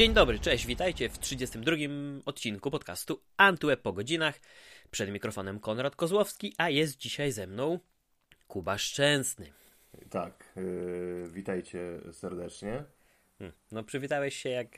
Dzień 0.00 0.14
dobry, 0.14 0.38
cześć, 0.38 0.66
witajcie 0.66 1.08
w 1.08 1.18
32 1.18 1.76
odcinku 2.24 2.70
podcastu 2.70 3.20
Antweb 3.36 3.82
po 3.82 3.92
godzinach. 3.92 4.40
Przed 4.90 5.10
mikrofonem 5.10 5.60
Konrad 5.60 5.96
Kozłowski, 5.96 6.54
a 6.58 6.70
jest 6.70 6.96
dzisiaj 6.96 7.32
ze 7.32 7.46
mną 7.46 7.78
Kuba 8.48 8.78
Szczęsny. 8.78 9.52
Tak, 10.10 10.52
yy, 10.56 11.28
witajcie 11.32 12.00
serdecznie. 12.12 12.84
Hmm, 13.38 13.56
no 13.72 13.84
przywitałeś 13.84 14.36
się 14.36 14.48
jak... 14.48 14.76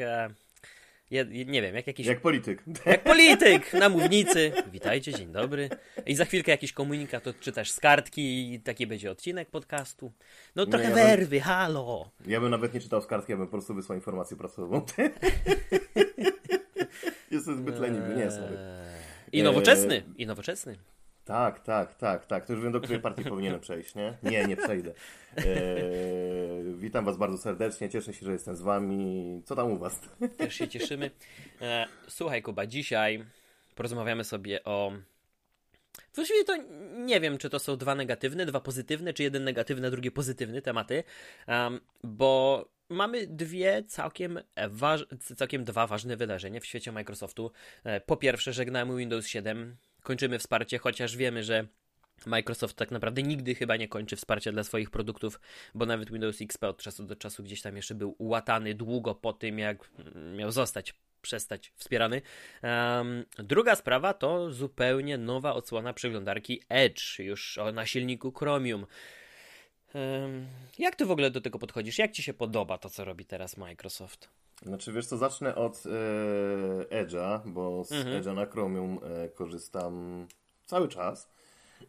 E, 1.13 1.15
je, 1.15 1.45
nie 1.45 1.63
wiem, 1.63 1.75
jak 1.75 1.87
jakiś... 1.87 2.07
Jak 2.07 2.21
polityk. 2.21 2.65
Jak 2.87 3.05
polityk 3.05 3.73
na 3.73 3.89
mównicy. 3.89 4.53
Witajcie, 4.73 5.13
dzień 5.13 5.33
dobry. 5.33 5.69
I 6.07 6.15
za 6.15 6.25
chwilkę 6.25 6.51
jakiś 6.51 6.73
komunikat 6.73 7.27
odczytasz 7.27 7.71
z 7.71 7.81
kartki 7.81 8.55
i 8.55 8.61
taki 8.61 8.87
będzie 8.87 9.11
odcinek 9.11 9.51
podcastu. 9.51 10.13
No 10.57 10.67
trochę 10.67 10.89
ja 10.89 10.95
werwy, 10.95 11.37
bym, 11.37 11.41
halo. 11.41 12.11
Ja 12.27 12.41
bym 12.41 12.51
nawet 12.51 12.75
nie 12.75 12.81
czytał 12.81 13.03
z 13.03 13.07
kartki, 13.07 13.33
ja 13.33 13.39
bym 13.39 13.47
po 13.47 13.53
prostu 13.53 13.75
wysłał 13.75 13.99
informację 13.99 14.37
prasową. 14.37 14.87
Jestem 17.31 17.57
zbyt 17.57 17.79
leniwy, 17.79 18.15
nie, 18.17 18.31
sorry. 18.31 18.57
I 19.33 19.43
nowoczesny, 19.43 19.95
eee... 19.95 20.23
i 20.23 20.27
nowoczesny. 20.27 20.77
Tak, 21.25 21.61
tak, 21.61 21.95
tak, 21.95 22.27
tak. 22.27 22.47
To 22.47 22.53
już 22.53 22.63
wiem, 22.63 22.73
do 22.73 22.81
której 22.81 23.01
partii 23.01 23.25
powinienem 23.25 23.61
przejść, 23.61 23.95
nie? 23.95 24.15
Nie, 24.23 24.47
nie 24.47 24.57
przejdę. 24.57 24.93
Eee, 25.37 25.45
witam 26.75 27.05
Was 27.05 27.17
bardzo 27.17 27.39
serdecznie, 27.39 27.89
cieszę 27.89 28.15
się, 28.15 28.27
że 28.27 28.33
jestem 28.33 28.57
z 28.57 28.63
Wami. 28.63 29.43
Co 29.45 29.57
tam 29.57 29.73
u 29.73 29.79
Was? 29.79 30.01
Też 30.39 30.55
się 30.55 30.69
cieszymy. 30.69 31.11
Eee, 31.61 31.87
słuchaj, 32.09 32.43
Kuba, 32.43 32.67
dzisiaj 32.67 33.25
porozmawiamy 33.75 34.25
sobie 34.25 34.65
o. 34.65 34.93
Właściwie 36.15 36.45
to 36.45 36.57
nie 36.97 37.21
wiem, 37.21 37.39
czy 37.39 37.51
to 37.51 37.59
są 37.59 37.77
dwa 37.77 37.95
negatywne, 37.95 38.47
dwa 38.47 38.61
pozytywne, 38.61 39.13
czy 39.13 39.23
jeden 39.23 39.45
negatywny, 39.45 39.87
a 39.89 39.91
drugi 39.91 40.11
pozytywny 40.11 40.63
tematy, 40.63 41.05
um, 41.49 41.81
bo 42.05 42.65
mamy 42.89 43.27
dwie 43.27 43.85
całkiem, 43.85 44.41
waż... 44.69 45.07
całkiem 45.37 45.65
dwa 45.65 45.87
ważne 45.87 46.17
wydarzenia 46.17 46.61
w 46.61 46.67
świecie 46.67 46.93
Microsoftu. 46.93 47.53
E, 47.85 48.01
po 48.01 48.17
pierwsze, 48.17 48.53
żegnamy 48.53 48.97
Windows 48.97 49.27
7 49.27 49.77
kończymy 50.03 50.39
wsparcie, 50.39 50.79
chociaż 50.79 51.17
wiemy, 51.17 51.43
że 51.43 51.67
Microsoft 52.27 52.77
tak 52.77 52.91
naprawdę 52.91 53.23
nigdy 53.23 53.55
chyba 53.55 53.77
nie 53.77 53.89
kończy 53.89 54.17
wsparcia 54.17 54.53
dla 54.53 54.65
swoich 54.65 54.91
produktów, 54.91 55.41
bo 55.75 55.87
nawet 55.87 56.11
Windows 56.11 56.43
XP 56.43 56.65
od 56.65 56.83
czasu 56.83 57.05
do 57.05 57.17
czasu 57.17 57.43
gdzieś 57.43 57.63
tam 57.63 57.77
jeszcze 57.77 57.95
był 57.95 58.15
ułatany 58.19 58.75
długo 58.75 59.15
po 59.15 59.33
tym, 59.33 59.59
jak 59.59 59.91
miał 60.37 60.51
zostać, 60.51 60.95
przestać 61.23 61.73
wspierany. 61.77 62.23
Um, 62.63 63.25
druga 63.39 63.77
sprawa 63.77 64.15
to 64.15 64.53
zupełnie 64.53 65.19
nowa 65.19 65.55
odsłona 65.55 65.93
przeglądarki 65.93 66.63
Edge, 66.69 67.19
już 67.19 67.59
na 67.73 67.87
silniku 67.87 68.33
Chromium. 68.33 68.87
Um, 69.95 70.47
jak 70.79 70.97
ty 70.97 71.07
w 71.07 71.11
ogóle 71.11 71.31
do 71.31 71.41
tego 71.41 71.59
podchodzisz? 71.59 71.99
Jak 71.99 72.13
ci 72.13 72.23
się 72.23 72.35
podoba 72.35 72.79
to, 72.79 72.91
co 72.91 73.05
robi 73.05 73.25
teraz 73.25 73.57
Microsoft? 73.57 74.42
Znaczy, 74.63 74.93
wiesz 74.93 75.07
co, 75.07 75.17
zacznę 75.17 75.55
od 75.55 75.83
e, 75.87 77.05
Edge'a, 77.05 77.41
bo 77.47 77.85
z 77.85 77.93
mhm. 77.93 78.23
Edge'a 78.23 78.35
na 78.35 78.47
Chromium 78.47 78.99
e, 79.03 79.29
korzystam 79.29 80.27
cały 80.67 80.89
czas. 80.89 81.33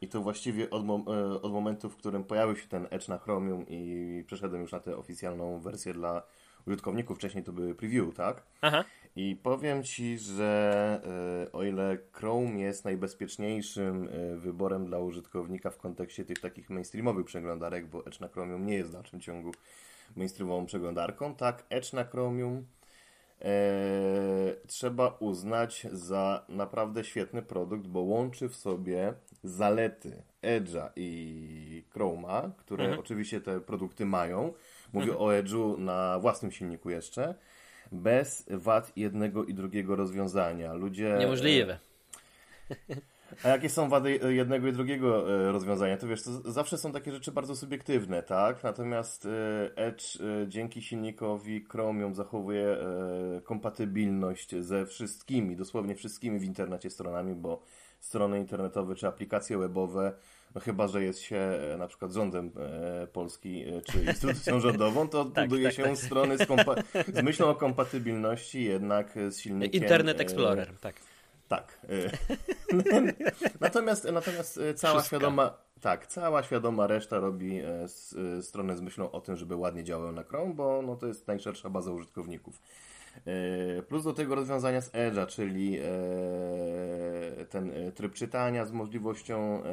I 0.02 0.08
to 0.08 0.22
właściwie 0.22 0.70
od, 0.70 0.86
mom 0.86 1.06
e, 1.08 1.42
od 1.42 1.52
momentu, 1.52 1.90
w 1.90 1.98
którym 1.98 2.24
pojawił 2.24 2.56
się 2.56 2.68
ten 2.68 2.88
Edge 2.90 3.08
na 3.08 3.18
Chromium 3.18 3.66
i 3.68 4.24
przeszedłem 4.28 4.62
już 4.62 4.72
na 4.72 4.80
tę 4.80 4.98
oficjalną 4.98 5.60
wersję 5.60 5.94
dla 5.94 6.24
użytkowników. 6.68 7.18
Wcześniej 7.18 7.44
to 7.44 7.54
były 7.54 7.76
preview, 7.76 8.16
tak? 8.16 8.44
Aha. 8.62 8.84
I 9.16 9.36
powiem 9.44 9.84
Ci, 9.84 10.18
że 10.18 11.02
e, 11.48 11.52
o 11.52 11.64
ile 11.64 11.98
Chrome 12.12 12.60
jest 12.60 12.86
najbezpieczniejszym 12.86 14.10
e, 14.12 14.36
wyborem 14.36 14.86
dla 14.86 15.00
użytkownika 15.00 15.70
w 15.70 15.78
kontekście 15.78 16.26
tych 16.26 16.40
takich 16.40 16.70
mainstreamowych 16.70 17.26
przeglądarek, 17.26 17.88
bo 17.88 18.06
Edge 18.06 18.20
na 18.20 18.28
Chromium 18.28 18.66
nie 18.66 18.76
jest 18.76 18.90
w 18.90 18.94
dalszym 18.94 19.22
ciągu 19.22 19.52
mainstreamową 20.16 20.66
przeglądarką, 20.66 21.36
tak 21.36 21.66
Edge 21.70 21.94
na 21.94 22.04
Chromium 22.04 22.66
e, 23.42 23.52
trzeba 24.68 25.08
uznać 25.20 25.88
za 25.92 26.46
naprawdę 26.50 27.04
świetny 27.04 27.42
produkt, 27.42 27.88
bo 27.88 28.00
łączy 28.00 28.50
w 28.50 28.56
sobie 28.56 29.14
zalety 29.44 30.24
Edge'a 30.42 30.90
i 30.96 31.84
Chroma, 31.90 32.52
które 32.58 32.84
mhm. 32.84 33.00
oczywiście 33.00 33.42
te 33.42 33.62
produkty 33.62 34.06
mają. 34.06 34.54
Mówię 34.94 35.12
mhm. 35.12 35.22
o 35.22 35.34
Edge'u 35.34 35.78
na 35.78 36.20
własnym 36.20 36.52
silniku 36.52 36.90
jeszcze. 36.90 37.36
Bez 37.92 38.46
wad 38.50 38.92
jednego 38.96 39.46
i 39.46 39.54
drugiego 39.54 39.96
rozwiązania. 39.96 40.74
Ludzie. 40.74 41.16
Niemożliwe. 41.20 41.80
E, 42.70 42.76
a 43.44 43.48
jakie 43.48 43.70
są 43.70 43.90
wady 43.90 44.20
jednego 44.30 44.68
i 44.68 44.74
drugiego 44.74 45.34
e, 45.34 45.52
rozwiązania? 45.52 45.98
To 45.98 46.08
wiesz, 46.08 46.24
to 46.24 46.52
zawsze 46.52 46.78
są 46.78 46.92
takie 46.92 47.12
rzeczy 47.12 47.32
bardzo 47.32 47.56
subiektywne, 47.56 48.24
tak? 48.24 48.64
Natomiast 48.64 49.26
e, 49.26 49.78
Edge 49.78 50.04
e, 50.16 50.48
dzięki 50.48 50.82
silnikowi 50.82 51.66
Chromium 51.70 52.16
zachowuje 52.16 52.78
kompatybilność 53.44 54.56
ze 54.60 54.86
wszystkimi, 54.86 55.56
dosłownie 55.56 55.96
wszystkimi 55.96 56.40
w 56.40 56.44
internecie 56.44 56.90
stronami, 56.90 57.36
bo 57.36 57.62
strony 58.00 58.40
internetowe 58.40 58.96
czy 58.96 59.08
aplikacje 59.08 59.58
webowe 59.58 60.14
no 60.56 60.62
chyba, 60.62 60.88
że 60.88 61.04
jest 61.04 61.22
się 61.22 61.60
na 61.78 61.88
przykład 61.88 62.12
rządem 62.12 62.52
e, 62.58 63.08
Polski 63.08 63.64
e, 63.64 63.82
czy 63.82 64.04
instytucją 64.08 64.60
rządową, 64.60 65.10
to 65.10 65.26
tak, 65.26 65.50
buduje 65.50 65.68
tak, 65.68 65.76
się 65.76 65.84
tak. 65.84 65.98
strony 65.98 66.38
z, 66.38 66.48
z, 67.14 67.24
myślą 67.24 67.50
o 67.50 67.56
kompatybilności 67.56 68.64
jednak 68.64 69.14
z 69.30 69.40
silnikiem. 69.40 69.82
Internet 69.82 70.22
Explorer, 70.22 70.70
e, 70.70 70.74
tak. 70.82 70.96
Tak. 71.56 71.80
Y, 71.90 72.10
natomiast, 73.62 74.12
natomiast 74.12 74.58
y, 74.58 74.74
cała 74.74 75.04
świadoma, 75.04 75.58
tak, 75.82 76.08
cała 76.08 76.44
świadoma 76.44 76.88
reszta 76.88 77.20
robi 77.20 77.60
e, 77.60 77.86
y, 78.38 78.44
stronę 78.44 78.78
z 78.78 78.82
myślą 78.82 79.12
o 79.12 79.22
tym, 79.22 79.36
żeby 79.36 79.56
ładnie 79.56 79.84
działały 79.84 80.12
na 80.12 80.24
Chrome, 80.24 80.54
bo 80.54 80.82
no, 80.82 80.96
to 80.96 81.08
jest 81.08 81.28
najszersza 81.28 81.70
baza 81.70 81.92
użytkowników. 81.92 82.62
E, 83.26 83.82
plus 83.82 84.04
do 84.04 84.14
tego 84.14 84.36
rozwiązania 84.36 84.82
z 84.82 84.92
Edge'a, 84.92 85.28
czyli 85.28 85.78
e, 85.80 87.46
ten 87.46 87.72
tryb 87.96 88.14
czytania 88.14 88.66
z 88.66 88.72
możliwością 88.72 89.64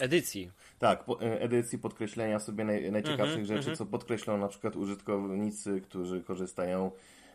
edycji. 0.00 0.50
Tak, 0.78 1.04
edycji, 1.20 1.78
podkreślenia 1.78 2.38
sobie 2.38 2.64
naj, 2.64 2.92
najciekawszych 2.92 3.34
mm 3.34 3.44
-hmm, 3.44 3.48
rzeczy, 3.48 3.64
mm 3.64 3.74
-hmm. 3.74 3.78
co 3.78 3.86
podkreślą 3.86 4.38
na 4.38 4.48
przykład 4.48 4.76
użytkownicy, 4.76 5.80
którzy 5.80 6.22
korzystają 6.22 6.90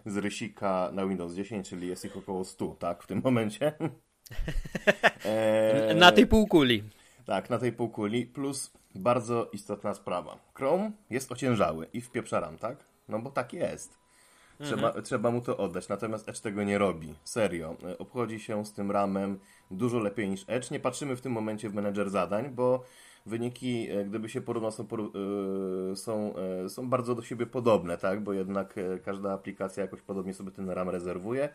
z 0.08 0.18
rysika 0.18 0.90
na 0.94 1.08
Windows 1.08 1.34
10, 1.34 1.70
czyli 1.70 1.88
jest 1.88 2.06
ich 2.06 2.18
około 2.18 2.46
100, 2.46 2.68
tak, 2.68 3.04
w 3.04 3.08
tym 3.08 3.22
momencie. 3.24 3.74
e... 5.26 5.96
Na 5.96 6.12
tej 6.12 6.28
półkuli. 6.28 6.84
Tak, 7.26 7.50
na 7.50 7.58
tej 7.58 7.72
półkuli, 7.72 8.26
plus 8.26 8.72
bardzo 8.96 9.50
istotna 9.54 9.94
sprawa. 9.94 10.38
Chrome 10.54 10.92
jest 11.10 11.32
ociężały 11.32 11.88
i 11.94 12.02
wpieprza 12.02 12.40
RAM, 12.40 12.58
tak? 12.58 12.78
No 13.10 13.20
bo 13.20 13.32
tak 13.32 13.54
jest. 13.54 13.98
Trzeba, 14.64 14.88
mhm. 14.88 15.06
trzeba 15.06 15.32
mu 15.32 15.42
to 15.42 15.58
oddać, 15.58 15.90
natomiast 15.90 16.30
Edge 16.30 16.40
tego 16.40 16.64
nie 16.64 16.78
robi. 16.78 17.14
Serio. 17.24 17.76
E, 17.84 17.98
obchodzi 17.98 18.40
się 18.40 18.66
z 18.66 18.74
tym 18.74 18.92
ramem 18.92 19.40
dużo 19.72 20.00
lepiej 20.00 20.30
niż 20.30 20.46
Edge. 20.48 20.72
Nie 20.72 20.80
patrzymy 20.80 21.16
w 21.16 21.22
tym 21.22 21.32
momencie 21.32 21.70
w 21.70 21.74
menedżer 21.74 22.10
zadań, 22.10 22.50
bo 22.50 22.84
wyniki, 23.28 23.90
e, 23.92 24.06
gdyby 24.06 24.30
się 24.30 24.42
porównał, 24.42 24.72
są, 24.72 24.84
e, 24.84 25.96
są, 25.96 26.34
e, 26.36 26.70
są 26.70 26.90
bardzo 26.90 27.16
do 27.16 27.22
siebie 27.22 27.46
podobne, 27.46 27.98
tak? 27.98 28.24
Bo 28.24 28.34
jednak 28.34 28.76
każda 29.06 29.34
aplikacja 29.34 29.84
jakoś 29.84 30.02
podobnie 30.02 30.34
sobie 30.34 30.52
ten 30.52 30.70
RAM 30.70 30.90
rezerwuje. 30.90 31.50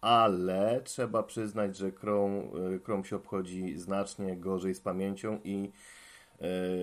Ale 0.00 0.80
trzeba 0.84 1.22
przyznać, 1.22 1.76
że 1.76 1.90
Chrome, 1.90 2.42
Chrome 2.84 3.04
się 3.04 3.16
obchodzi 3.16 3.78
znacznie 3.78 4.36
gorzej 4.36 4.74
z 4.74 4.80
pamięcią 4.80 5.40
i 5.44 5.70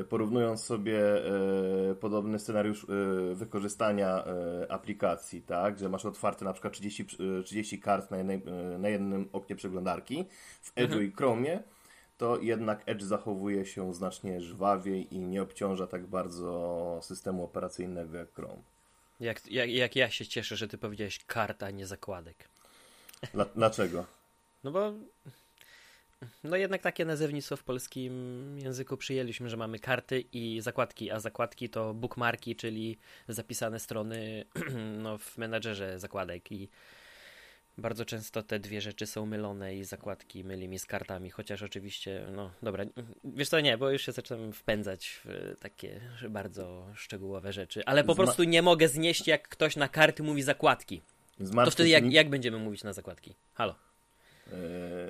porównując 0.10 0.64
sobie 0.64 1.00
podobny 2.00 2.40
scenariusz 2.40 2.86
wykorzystania 3.34 4.24
aplikacji, 4.70 5.42
tak, 5.42 5.80
że 5.80 5.90
masz 5.90 6.06
otwarte 6.06 6.46
na 6.46 6.54
przykład 6.54 6.74
30, 6.74 7.06
30 7.46 7.80
kart 7.80 8.12
na, 8.12 8.18
jednej, 8.18 8.42
na 8.80 8.90
jednym 8.90 9.30
oknie 9.34 9.56
przeglądarki 9.56 10.26
w 10.62 10.76
Edge'u 10.76 10.84
mhm. 10.84 11.04
i 11.04 11.12
Chromie, 11.12 11.64
to 12.24 12.42
jednak 12.42 12.84
Edge 12.86 13.02
zachowuje 13.02 13.66
się 13.66 13.94
znacznie 13.94 14.42
żwawiej 14.42 15.16
i 15.16 15.20
nie 15.20 15.42
obciąża 15.42 15.88
tak 15.88 16.08
bardzo 16.08 17.00
systemu 17.02 17.44
operacyjnego 17.44 18.18
jak 18.18 18.34
Chrome. 18.34 18.62
Jak, 19.20 19.52
jak, 19.52 19.70
jak 19.70 19.96
ja 19.96 20.10
się 20.10 20.26
cieszę, 20.26 20.56
że 20.56 20.68
ty 20.68 20.78
powiedziałeś 20.78 21.20
karta, 21.26 21.66
a 21.66 21.72
nie 21.72 21.88
zakładek. 21.88 22.50
Dla, 23.34 23.46
dlaczego? 23.46 24.06
No 24.64 24.72
bo 24.72 24.94
no 26.44 26.56
jednak 26.58 26.82
takie 26.82 27.06
nazewnictwo 27.06 27.58
w 27.58 27.64
polskim 27.64 28.14
języku 28.60 28.98
przyjęliśmy, 28.98 29.50
że 29.50 29.58
mamy 29.58 29.80
karty 29.80 30.24
i 30.34 30.62
zakładki, 30.62 31.12
a 31.12 31.20
zakładki 31.20 31.70
to 31.70 31.94
bookmarki, 31.94 32.56
czyli 32.56 32.98
zapisane 33.28 33.80
strony 33.80 34.46
no, 35.04 35.18
w 35.18 35.38
menadżerze 35.38 36.00
zakładek 36.00 36.52
i 36.52 36.70
bardzo 37.78 38.06
często 38.06 38.44
te 38.44 38.60
dwie 38.60 38.82
rzeczy 38.82 39.06
są 39.06 39.26
mylone 39.26 39.76
i 39.76 39.84
zakładki 39.84 40.44
myli 40.44 40.68
mi 40.68 40.80
z 40.80 40.86
kartami, 40.86 41.30
chociaż 41.30 41.64
oczywiście, 41.64 42.26
no 42.32 42.52
dobra, 42.64 42.86
wiesz 43.24 43.50
co, 43.50 43.60
nie, 43.60 43.78
bo 43.78 43.90
już 43.90 44.06
się 44.06 44.12
zaczynam 44.12 44.54
wpędzać 44.54 45.22
w 45.26 45.56
takie 45.60 46.00
bardzo 46.30 46.88
szczegółowe 46.96 47.54
rzeczy, 47.54 47.86
ale 47.86 48.04
po 48.04 48.14
Zma 48.14 48.24
prostu 48.24 48.44
nie 48.44 48.62
mogę 48.62 48.88
znieść, 48.88 49.28
jak 49.28 49.48
ktoś 49.48 49.76
na 49.76 49.88
karty 49.88 50.24
mówi 50.24 50.44
zakładki. 50.44 51.02
to 51.66 51.72
wtedy 51.72 51.90
jak, 51.90 52.14
jak 52.14 52.30
będziemy 52.30 52.58
mówić 52.58 52.84
na 52.84 52.94
zakładki? 52.94 53.36
Halo. 53.54 53.76
Eee, 54.48 54.58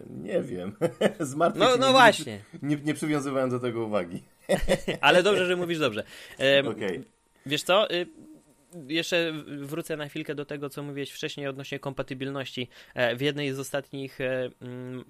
nie 0.09 0.41
wiem. 0.41 0.75
Zmartwię 1.19 1.59
no, 1.59 1.77
no 1.77 1.91
właśnie. 1.91 2.41
Nie, 2.61 2.75
nie 2.75 2.93
przywiązywałem 2.93 3.49
do 3.49 3.59
tego 3.59 3.85
uwagi. 3.85 4.23
ale 5.01 5.23
dobrze, 5.23 5.45
że 5.45 5.55
mówisz 5.55 5.79
dobrze. 5.79 6.03
Eee, 6.39 6.67
okay. 6.67 7.03
Wiesz 7.45 7.63
co, 7.63 7.91
y 7.91 8.07
jeszcze 8.87 9.33
wrócę 9.61 9.97
na 9.97 10.07
chwilkę 10.07 10.35
do 10.35 10.45
tego, 10.45 10.69
co 10.69 10.83
mówiłeś 10.83 11.11
wcześniej 11.11 11.47
odnośnie 11.47 11.79
kompatybilności. 11.79 12.67
E, 12.93 13.15
w 13.15 13.21
jednej 13.21 13.53
z 13.53 13.59
ostatnich 13.59 14.21
e, 14.21 14.49
mm, 14.61 15.05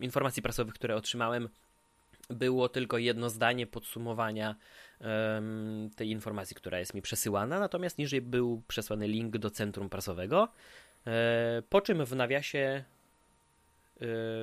informacji 0.00 0.42
prasowych, 0.42 0.74
które 0.74 0.96
otrzymałem, 0.96 1.48
było 2.30 2.68
tylko 2.68 2.98
jedno 2.98 3.30
zdanie 3.30 3.66
podsumowania 3.66 4.56
um, 5.00 5.90
tej 5.96 6.10
informacji, 6.10 6.56
która 6.56 6.78
jest 6.78 6.94
mi 6.94 7.02
przesyłana, 7.02 7.58
natomiast 7.60 7.98
niżej 7.98 8.20
był 8.20 8.62
przesłany 8.68 9.08
link 9.08 9.38
do 9.38 9.50
centrum 9.50 9.88
prasowego, 9.88 10.48
e, 11.06 11.62
po 11.68 11.80
czym 11.80 12.04
w 12.04 12.16
nawiasie 12.16 12.84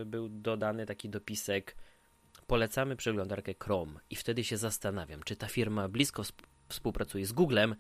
był 0.05 0.29
dodany 0.29 0.85
taki 0.85 1.09
dopisek 1.09 1.75
polecamy 2.47 2.95
przeglądarkę 2.95 3.53
Chrome 3.63 3.99
i 4.09 4.15
wtedy 4.15 4.43
się 4.43 4.57
zastanawiam, 4.57 5.23
czy 5.23 5.35
ta 5.35 5.47
firma 5.47 5.87
blisko 5.87 6.23
współpracuje 6.69 7.25
z 7.25 7.31
Googlem, 7.31 7.75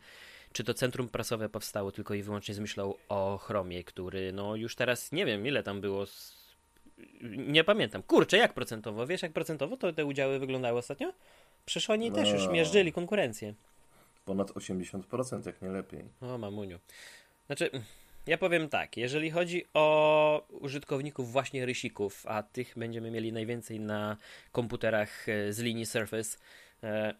czy 0.55 0.63
to 0.63 0.73
centrum 0.73 1.09
prasowe 1.09 1.49
powstało 1.49 1.91
tylko 1.91 2.13
i 2.13 2.23
wyłącznie 2.23 2.55
z 2.55 2.59
myślą 2.59 2.93
o 3.09 3.37
Chromie, 3.37 3.83
który 3.83 4.33
no 4.33 4.55
już 4.55 4.75
teraz 4.75 5.11
nie 5.11 5.25
wiem 5.25 5.47
ile 5.47 5.63
tam 5.63 5.81
było 5.81 6.05
nie 7.21 7.63
pamiętam. 7.63 8.03
Kurczę, 8.03 8.37
jak 8.37 8.53
procentowo? 8.53 9.07
Wiesz, 9.07 9.21
jak 9.21 9.33
procentowo 9.33 9.77
to 9.77 9.93
te 9.93 10.05
udziały 10.05 10.39
wyglądały 10.39 10.79
ostatnio? 10.79 11.13
Przecież 11.65 11.89
oni 11.89 12.09
no, 12.09 12.15
też 12.15 12.31
już 12.31 12.45
no. 12.45 12.51
mierzyli 12.51 12.93
konkurencję. 12.93 13.53
Ponad 14.25 14.51
80%, 14.51 15.45
jak 15.45 15.61
nie 15.61 15.69
lepiej. 15.69 16.03
O, 16.21 16.37
mamuniu. 16.37 16.79
Znaczy, 17.45 17.69
ja 18.27 18.37
powiem 18.37 18.69
tak, 18.69 18.97
jeżeli 18.97 19.31
chodzi 19.31 19.65
o 19.73 20.47
użytkowników 20.49 21.31
właśnie 21.31 21.65
rysików, 21.65 22.25
a 22.27 22.43
tych 22.43 22.73
będziemy 22.77 23.11
mieli 23.11 23.33
najwięcej 23.33 23.79
na 23.79 24.17
komputerach 24.51 25.29
e, 25.29 25.53
z 25.53 25.59
linii 25.59 25.85
Surface, 25.85 26.37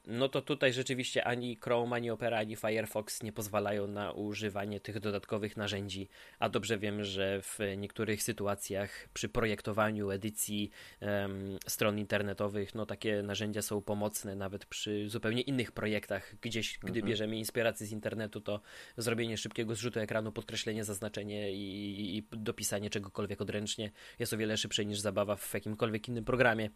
no 0.08 0.30
to 0.30 0.42
tutaj 0.42 0.74
rzeczywiście 0.74 1.24
ani 1.24 1.56
Chrome, 1.56 1.96
ani 1.96 2.12
Opera, 2.12 2.38
ani 2.38 2.56
Firefox 2.56 3.24
nie 3.24 3.32
pozwalają 3.32 3.88
na 3.88 4.12
używanie 4.12 4.80
tych 4.80 5.00
dodatkowych 5.00 5.58
narzędzi, 5.58 6.10
a 6.40 6.50
dobrze 6.50 6.78
wiem, 6.78 7.04
że 7.04 7.42
w 7.42 7.60
niektórych 7.78 8.24
sytuacjach 8.24 9.10
przy 9.14 9.30
projektowaniu 9.30 10.12
edycji 10.12 10.72
um, 11.02 11.58
stron 11.68 12.00
internetowych, 12.00 12.76
no 12.76 12.86
takie 12.86 13.24
narzędzia 13.24 13.62
są 13.62 13.82
pomocne 13.82 14.36
nawet 14.36 14.66
przy 14.66 15.10
zupełnie 15.10 15.42
innych 15.42 15.72
projektach, 15.72 16.36
gdzieś 16.42 16.80
gdy 16.80 16.88
mhm. 16.88 17.06
bierzemy 17.06 17.38
inspirację 17.38 17.88
z 17.88 17.92
internetu, 17.92 18.42
to 18.42 18.62
zrobienie 18.98 19.38
szybkiego 19.38 19.76
zrzutu 19.76 20.00
ekranu, 20.00 20.32
podkreślenie, 20.32 20.84
zaznaczenie 20.84 21.52
i, 21.52 22.18
i 22.18 22.28
dopisanie 22.32 22.90
czegokolwiek 22.90 23.42
odręcznie 23.42 23.92
jest 24.20 24.34
o 24.34 24.38
wiele 24.38 24.58
szybsze 24.58 24.86
niż 24.86 25.00
zabawa 25.00 25.36
w 25.36 25.54
jakimkolwiek 25.54 26.08
innym 26.08 26.26
programie. 26.26 26.70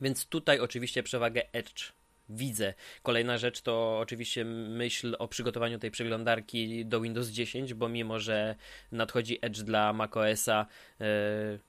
Więc 0.00 0.26
tutaj 0.26 0.60
oczywiście 0.60 1.02
przewagę 1.02 1.52
Edge 1.52 1.92
widzę. 2.28 2.74
Kolejna 3.02 3.38
rzecz 3.38 3.60
to 3.60 3.98
oczywiście 3.98 4.44
myśl 4.44 5.16
o 5.18 5.28
przygotowaniu 5.28 5.78
tej 5.78 5.90
przeglądarki 5.90 6.86
do 6.86 7.00
Windows 7.00 7.28
10, 7.28 7.74
bo 7.74 7.88
mimo, 7.88 8.18
że 8.18 8.54
nadchodzi 8.92 9.38
Edge 9.42 9.58
dla 9.58 9.92
macOSa, 9.92 10.66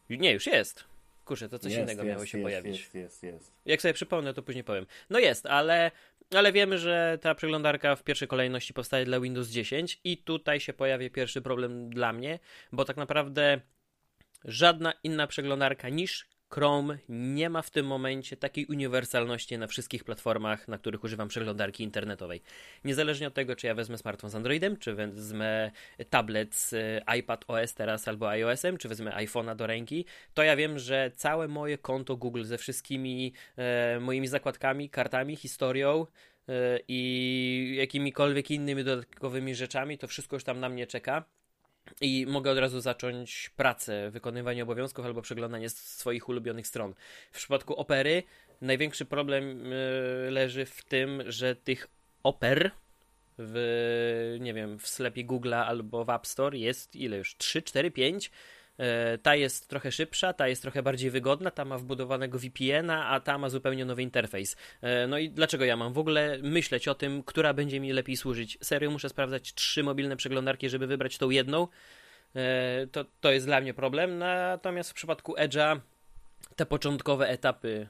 yy, 0.09 0.17
nie, 0.17 0.31
już 0.31 0.47
jest. 0.47 0.83
Kurczę, 1.25 1.49
to 1.49 1.59
coś 1.59 1.71
jest, 1.71 1.83
innego 1.83 2.03
jest, 2.03 2.13
miało 2.13 2.25
się 2.25 2.37
jest, 2.37 2.45
pojawić. 2.45 2.79
Jest, 2.79 2.95
jest, 2.95 3.23
jest. 3.23 3.51
Jak 3.65 3.81
sobie 3.81 3.93
przypomnę, 3.93 4.33
to 4.33 4.43
później 4.43 4.63
powiem. 4.63 4.85
No 5.09 5.19
jest, 5.19 5.45
ale, 5.45 5.91
ale 6.35 6.51
wiemy, 6.51 6.77
że 6.77 7.17
ta 7.21 7.35
przeglądarka 7.35 7.95
w 7.95 8.03
pierwszej 8.03 8.27
kolejności 8.27 8.73
powstaje 8.73 9.05
dla 9.05 9.19
Windows 9.19 9.47
10 9.47 9.99
i 10.03 10.17
tutaj 10.17 10.59
się 10.59 10.73
pojawia 10.73 11.09
pierwszy 11.09 11.41
problem 11.41 11.89
dla 11.89 12.13
mnie, 12.13 12.39
bo 12.71 12.85
tak 12.85 12.97
naprawdę 12.97 13.61
żadna 14.45 14.93
inna 15.03 15.27
przeglądarka 15.27 15.89
niż 15.89 16.32
Chrome 16.53 16.97
nie 17.09 17.49
ma 17.49 17.61
w 17.61 17.69
tym 17.69 17.85
momencie 17.85 18.37
takiej 18.37 18.65
uniwersalności 18.65 19.57
na 19.57 19.67
wszystkich 19.67 20.03
platformach, 20.03 20.67
na 20.67 20.77
których 20.77 21.03
używam 21.03 21.27
przeglądarki 21.27 21.83
internetowej. 21.83 22.41
Niezależnie 22.83 23.27
od 23.27 23.33
tego, 23.33 23.55
czy 23.55 23.67
ja 23.67 23.75
wezmę 23.75 23.97
smartfon 23.97 24.29
z 24.29 24.35
Androidem, 24.35 24.77
czy 24.77 24.93
wezmę 24.93 25.71
tablet 26.09 26.55
z 26.55 26.73
e, 26.73 27.17
iPad 27.17 27.45
OS 27.47 27.73
teraz 27.73 28.07
albo 28.07 28.29
iOS-em, 28.29 28.77
czy 28.77 28.89
wezmę 28.89 29.11
iPhone'a 29.11 29.55
do 29.55 29.67
ręki, 29.67 30.05
to 30.33 30.43
ja 30.43 30.55
wiem, 30.55 30.79
że 30.79 31.11
całe 31.15 31.47
moje 31.47 31.77
konto 31.77 32.17
Google 32.17 32.43
ze 32.43 32.57
wszystkimi 32.57 33.33
e, 33.57 33.99
moimi 33.99 34.27
zakładkami, 34.27 34.89
kartami, 34.89 35.35
historią, 35.35 36.07
e, 36.49 36.79
i 36.87 37.75
jakimikolwiek 37.77 38.51
innymi 38.51 38.83
dodatkowymi 38.83 39.55
rzeczami, 39.55 39.97
to 39.97 40.07
wszystko 40.07 40.35
już 40.35 40.43
tam 40.43 40.59
na 40.59 40.69
mnie 40.69 40.87
czeka 40.87 41.23
i 42.01 42.25
mogę 42.27 42.51
od 42.51 42.57
razu 42.57 42.81
zacząć 42.81 43.51
pracę, 43.57 44.09
wykonywanie 44.11 44.63
obowiązków 44.63 45.05
albo 45.05 45.21
przeglądanie 45.21 45.69
swoich 45.69 46.29
ulubionych 46.29 46.67
stron. 46.67 46.93
W 47.31 47.37
przypadku 47.37 47.75
opery 47.75 48.23
największy 48.61 49.05
problem 49.05 49.73
y, 49.73 50.31
leży 50.31 50.65
w 50.65 50.83
tym, 50.83 51.23
że 51.27 51.55
tych 51.55 51.87
oper 52.23 52.71
w, 53.37 54.37
nie 54.39 54.53
wiem, 54.53 54.79
w 54.79 54.87
sklepie 54.87 55.25
Google'a 55.25 55.63
albo 55.63 56.05
w 56.05 56.09
App 56.09 56.27
Store 56.27 56.57
jest 56.57 56.95
ile 56.95 57.17
już? 57.17 57.37
3, 57.37 57.61
4, 57.61 57.91
5 57.91 58.31
E, 58.31 58.31
ta 59.23 59.35
jest 59.35 59.67
trochę 59.67 59.91
szybsza, 59.91 60.33
ta 60.33 60.47
jest 60.47 60.61
trochę 60.61 60.83
bardziej 60.83 61.11
wygodna, 61.11 61.51
ta 61.51 61.65
ma 61.65 61.77
wbudowanego 61.77 62.39
VPN-a, 62.39 63.09
a 63.09 63.19
ta 63.19 63.37
ma 63.37 63.49
zupełnie 63.49 63.85
nowy 63.85 64.03
interfejs. 64.03 64.55
E, 64.81 65.07
no 65.07 65.17
i 65.17 65.29
dlaczego 65.29 65.65
ja 65.65 65.77
mam 65.77 65.93
w 65.93 65.97
ogóle 65.97 66.37
myśleć 66.41 66.87
o 66.87 66.95
tym, 66.95 67.23
która 67.23 67.53
będzie 67.53 67.79
mi 67.79 67.93
lepiej 67.93 68.17
służyć? 68.17 68.57
Serio 68.61 68.91
muszę 68.91 69.09
sprawdzać 69.09 69.53
trzy 69.53 69.83
mobilne 69.83 70.15
przeglądarki, 70.15 70.69
żeby 70.69 70.87
wybrać 70.87 71.17
tą 71.17 71.29
jedną. 71.29 71.67
E, 72.35 72.87
to, 72.91 73.05
to 73.21 73.31
jest 73.31 73.45
dla 73.45 73.61
mnie 73.61 73.73
problem. 73.73 74.17
Natomiast 74.17 74.89
w 74.89 74.93
przypadku 74.93 75.35
Edge'a 75.35 75.79
te 76.55 76.65
początkowe 76.65 77.29
etapy 77.29 77.87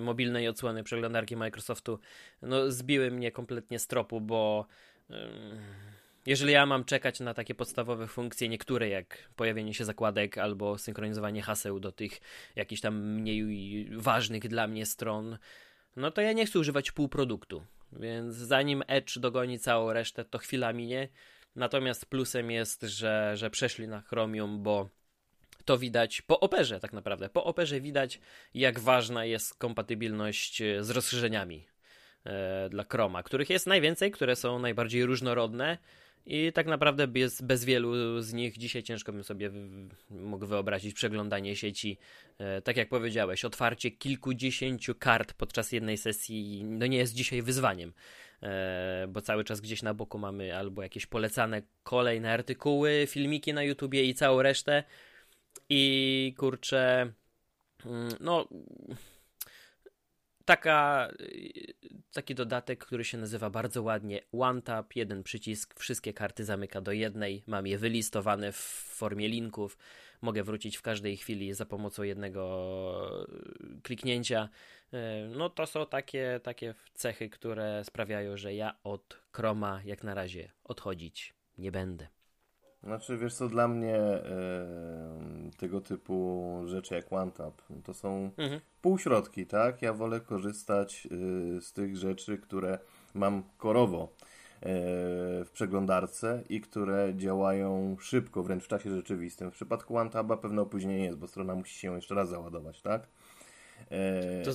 mobilnej 0.00 0.48
odsłony 0.48 0.84
przeglądarki 0.84 1.36
Microsoftu 1.36 1.98
no, 2.42 2.70
zbiły 2.70 3.10
mnie 3.10 3.32
kompletnie 3.32 3.78
z 3.78 3.86
tropu, 3.86 4.20
bo 4.20 4.66
jeżeli 6.26 6.52
ja 6.52 6.66
mam 6.66 6.84
czekać 6.84 7.20
na 7.20 7.34
takie 7.34 7.54
podstawowe 7.54 8.06
funkcje, 8.06 8.48
niektóre 8.48 8.88
jak 8.88 9.30
pojawienie 9.36 9.74
się 9.74 9.84
zakładek 9.84 10.38
albo 10.38 10.78
synchronizowanie 10.78 11.42
haseł 11.42 11.80
do 11.80 11.92
tych 11.92 12.20
jakichś 12.56 12.80
tam 12.80 13.14
mniej 13.14 13.88
ważnych 13.96 14.48
dla 14.48 14.66
mnie 14.66 14.86
stron, 14.86 15.38
no 15.96 16.10
to 16.10 16.20
ja 16.20 16.32
nie 16.32 16.46
chcę 16.46 16.58
używać 16.58 16.92
półproduktu. 16.92 17.66
Więc 17.92 18.34
zanim 18.34 18.82
Edge 18.86 19.18
dogoni 19.18 19.58
całą 19.58 19.92
resztę, 19.92 20.24
to 20.24 20.38
chwila 20.38 20.72
minie. 20.72 21.08
Natomiast 21.56 22.06
plusem 22.06 22.50
jest, 22.50 22.82
że, 22.82 23.32
że 23.36 23.50
przeszli 23.50 23.88
na 23.88 24.00
Chromium, 24.00 24.62
bo 24.62 24.88
to 25.64 25.78
widać 25.78 26.22
po 26.22 26.40
operze 26.40 26.80
tak 26.80 26.92
naprawdę. 26.92 27.28
Po 27.28 27.44
operze 27.44 27.80
widać, 27.80 28.20
jak 28.54 28.80
ważna 28.80 29.24
jest 29.24 29.54
kompatybilność 29.54 30.62
z 30.80 30.90
rozszerzeniami 30.90 31.66
e, 32.24 32.68
dla 32.68 32.84
Chroma, 32.84 33.22
których 33.22 33.50
jest 33.50 33.66
najwięcej, 33.66 34.10
które 34.10 34.36
są 34.36 34.58
najbardziej 34.58 35.04
różnorodne 35.04 35.78
i 36.26 36.52
tak 36.52 36.66
naprawdę 36.66 37.06
bez, 37.06 37.42
bez 37.42 37.64
wielu 37.64 38.20
z 38.20 38.32
nich 38.32 38.58
dzisiaj 38.58 38.82
ciężko 38.82 39.12
bym 39.12 39.24
sobie 39.24 39.50
mógł 40.10 40.46
wyobrazić 40.46 40.94
przeglądanie 40.94 41.56
sieci. 41.56 41.98
E, 42.38 42.62
tak 42.62 42.76
jak 42.76 42.88
powiedziałeś, 42.88 43.44
otwarcie 43.44 43.90
kilkudziesięciu 43.90 44.94
kart 44.94 45.32
podczas 45.32 45.72
jednej 45.72 45.96
sesji 45.96 46.64
no 46.64 46.86
nie 46.86 46.98
jest 46.98 47.14
dzisiaj 47.14 47.42
wyzwaniem, 47.42 47.92
e, 48.42 49.06
bo 49.08 49.20
cały 49.20 49.44
czas 49.44 49.60
gdzieś 49.60 49.82
na 49.82 49.94
boku 49.94 50.18
mamy 50.18 50.56
albo 50.56 50.82
jakieś 50.82 51.06
polecane 51.06 51.62
kolejne 51.82 52.32
artykuły, 52.32 53.06
filmiki 53.08 53.52
na 53.54 53.62
YouTubie 53.62 54.04
i 54.04 54.14
całą 54.14 54.42
resztę. 54.42 54.84
I 55.68 56.34
kurczę, 56.38 57.12
mm, 57.86 58.08
no 58.20 58.48
taka, 60.44 61.08
taki 62.12 62.34
dodatek, 62.34 62.84
który 62.84 63.04
się 63.04 63.18
nazywa 63.18 63.50
bardzo 63.50 63.82
ładnie 63.82 64.20
OneTap, 64.32 64.96
jeden 64.96 65.22
przycisk, 65.22 65.80
wszystkie 65.80 66.12
karty 66.12 66.44
zamyka 66.44 66.80
do 66.80 66.92
jednej, 66.92 67.42
mam 67.46 67.66
je 67.66 67.78
wylistowane 67.78 68.52
w 68.52 68.56
formie 68.96 69.28
linków, 69.28 69.78
mogę 70.22 70.42
wrócić 70.42 70.76
w 70.76 70.82
każdej 70.82 71.16
chwili 71.16 71.54
za 71.54 71.66
pomocą 71.66 72.02
jednego 72.02 73.26
kliknięcia. 73.82 74.48
E, 74.92 75.28
no 75.36 75.50
to 75.50 75.66
są 75.66 75.86
takie, 75.86 76.40
takie 76.42 76.74
cechy, 76.94 77.30
które 77.30 77.84
sprawiają, 77.84 78.36
że 78.36 78.54
ja 78.54 78.74
od 78.84 79.20
Chroma 79.32 79.80
jak 79.84 80.04
na 80.04 80.14
razie 80.14 80.52
odchodzić 80.64 81.34
nie 81.58 81.72
będę. 81.72 82.13
Znaczy, 82.84 83.16
wiesz 83.18 83.34
co, 83.34 83.48
dla 83.48 83.68
mnie 83.68 83.98
tego 85.56 85.80
typu 85.80 86.62
rzeczy 86.66 86.94
jak 86.94 87.12
OneTap 87.12 87.62
to 87.84 87.94
są 87.94 88.30
mhm. 88.36 88.60
półśrodki, 88.82 89.46
tak? 89.46 89.82
Ja 89.82 89.92
wolę 89.92 90.20
korzystać 90.20 91.08
y, 91.56 91.60
z 91.60 91.72
tych 91.72 91.96
rzeczy, 91.96 92.38
które 92.38 92.78
mam 93.14 93.42
korowo 93.58 94.02
e, 94.02 94.08
w 95.44 95.50
przeglądarce 95.52 96.42
i 96.48 96.60
które 96.60 97.12
działają 97.16 97.96
szybko, 98.00 98.42
wręcz 98.42 98.64
w 98.64 98.68
czasie 98.68 98.90
rzeczywistym. 98.90 99.50
W 99.50 99.54
przypadku 99.54 99.96
OneTaba 99.96 100.36
pewne 100.36 100.62
opóźnienie 100.62 101.04
jest, 101.04 101.18
bo 101.18 101.26
strona 101.26 101.54
musi 101.54 101.78
się 101.78 101.94
jeszcze 101.94 102.14
raz 102.14 102.28
załadować, 102.28 102.82
tak? 102.82 103.08
E, 103.90 104.42
to 104.42 104.50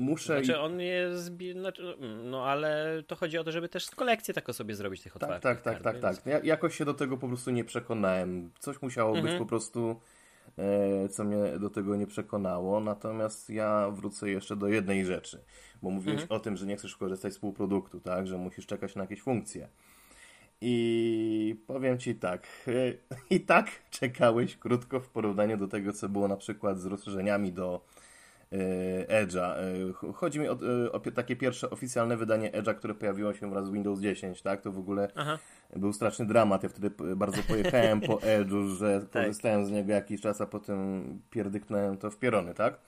muszę. 0.00 0.44
Znaczy, 0.44 0.60
on 0.60 0.80
jest. 0.80 1.32
Znaczy, 1.52 1.96
no, 2.24 2.46
ale 2.46 3.02
to 3.06 3.16
chodzi 3.16 3.38
o 3.38 3.44
to, 3.44 3.52
żeby 3.52 3.68
też 3.68 3.90
kolekcję 3.90 4.34
taką 4.34 4.52
sobie 4.52 4.74
zrobić 4.74 5.02
tych 5.02 5.16
otwartych. 5.16 5.42
Tak, 5.42 5.60
tak, 5.60 5.82
tak, 5.82 6.00
tak, 6.00 6.16
tak. 6.16 6.26
Ja, 6.26 6.40
jakoś 6.44 6.76
się 6.76 6.84
do 6.84 6.94
tego 6.94 7.16
po 7.16 7.28
prostu 7.28 7.50
nie 7.50 7.64
przekonałem. 7.64 8.50
Coś 8.58 8.82
musiało 8.82 9.10
mhm. 9.16 9.26
być 9.26 9.38
po 9.38 9.46
prostu. 9.46 10.00
E, 10.58 11.08
co 11.08 11.24
mnie 11.24 11.58
do 11.58 11.70
tego 11.70 11.96
nie 11.96 12.06
przekonało. 12.06 12.80
Natomiast 12.80 13.50
ja 13.50 13.90
wrócę 13.90 14.30
jeszcze 14.30 14.56
do 14.56 14.68
jednej 14.68 15.06
rzeczy, 15.06 15.42
bo 15.82 15.90
mówiłeś 15.90 16.22
mhm. 16.22 16.40
o 16.40 16.44
tym, 16.44 16.56
że 16.56 16.66
nie 16.66 16.76
chcesz 16.76 16.96
korzystać 16.96 17.32
z 17.34 17.38
półproduktu, 17.38 18.00
tak, 18.00 18.26
że 18.26 18.38
musisz 18.38 18.66
czekać 18.66 18.94
na 18.94 19.02
jakieś 19.02 19.22
funkcje. 19.22 19.68
I 20.60 21.56
powiem 21.66 21.98
ci 21.98 22.14
tak, 22.14 22.46
i 23.30 23.40
tak 23.40 23.70
czekałeś 23.90 24.56
krótko 24.56 25.00
w 25.00 25.08
porównaniu 25.08 25.56
do 25.56 25.68
tego, 25.68 25.92
co 25.92 26.08
było 26.08 26.28
na 26.28 26.36
przykład 26.36 26.80
z 26.80 26.86
rozszerzeniami 26.86 27.52
do 27.52 27.84
Edge'a. 29.08 29.54
Chodzi 30.14 30.40
mi 30.40 30.48
o, 30.48 30.58
o, 30.92 31.00
takie 31.00 31.36
pierwsze 31.36 31.70
oficjalne 31.70 32.16
wydanie 32.16 32.50
Edge'a, 32.50 32.74
które 32.74 32.94
pojawiło 32.94 33.34
się 33.34 33.50
wraz 33.50 33.66
z 33.66 33.70
Windows 33.70 34.00
10, 34.00 34.42
tak? 34.42 34.60
To 34.60 34.72
w 34.72 34.78
ogóle 34.78 35.08
Aha. 35.14 35.38
był 35.76 35.92
straszny 35.92 36.26
dramat. 36.26 36.62
Ja 36.62 36.68
wtedy 36.68 36.90
bardzo 37.16 37.42
pojechałem 37.42 38.00
po 38.00 38.14
Edge'u, 38.36 38.68
że 38.68 39.00
tak. 39.00 39.22
korzystałem 39.22 39.66
z 39.66 39.70
niego 39.70 39.92
jakiś 39.92 40.20
czas, 40.20 40.40
a 40.40 40.46
potem 40.46 41.04
pierdyknąłem 41.30 41.98
to 41.98 42.10
w 42.10 42.18
pierony, 42.18 42.54
tak? 42.54 42.78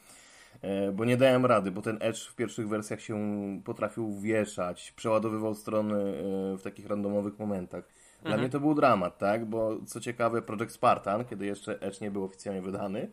E, 0.63 0.93
bo 0.93 1.05
nie 1.05 1.17
dałem 1.17 1.47
rady, 1.47 1.71
bo 1.71 1.83
ten 1.83 1.99
Edge 2.01 2.29
w 2.29 2.35
pierwszych 2.35 2.69
wersjach 2.69 3.01
się 3.01 3.17
potrafił 3.65 4.21
wieszać, 4.21 4.93
przeładowywał 4.97 5.55
strony 5.55 5.95
e, 5.95 6.57
w 6.57 6.63
takich 6.63 6.87
randomowych 6.87 7.39
momentach. 7.39 7.85
Dla 8.23 8.31
mhm. 8.31 8.41
mnie 8.41 8.51
to 8.51 8.61
był 8.61 8.75
dramat, 8.75 9.19
tak? 9.19 9.45
Bo 9.45 9.79
co 9.87 10.01
ciekawe, 10.01 10.43
Project 10.43 10.73
Spartan, 10.73 11.25
kiedy 11.25 11.47
jeszcze 11.47 11.81
Edge 11.81 12.01
nie 12.01 12.11
był 12.11 12.25
oficjalnie 12.25 12.63
wydany, 12.63 13.09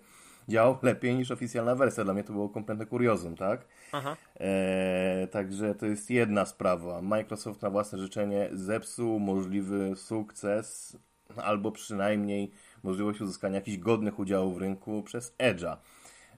działał 0.49 0.77
lepiej 0.81 1.15
niż 1.15 1.31
oficjalna 1.31 1.75
wersja. 1.75 2.03
Dla 2.03 2.13
mnie 2.13 2.23
to 2.23 2.33
było 2.33 2.49
kompletne 2.49 2.85
kuriozum, 2.85 3.35
tak? 3.35 3.65
Aha. 3.91 4.17
E, 4.39 5.27
także 5.31 5.75
to 5.75 5.85
jest 5.85 6.09
jedna 6.09 6.45
sprawa. 6.45 7.01
Microsoft 7.01 7.61
na 7.61 7.69
własne 7.69 7.99
życzenie 7.99 8.49
zepsuł 8.53 9.19
możliwy 9.19 9.95
sukces, 9.95 10.97
albo 11.37 11.71
przynajmniej 11.71 12.51
możliwość 12.83 13.21
uzyskania 13.21 13.55
jakichś 13.55 13.77
godnych 13.77 14.19
udziałów 14.19 14.55
w 14.55 14.61
rynku 14.61 15.03
przez 15.03 15.35
Edge'a. 15.37 15.77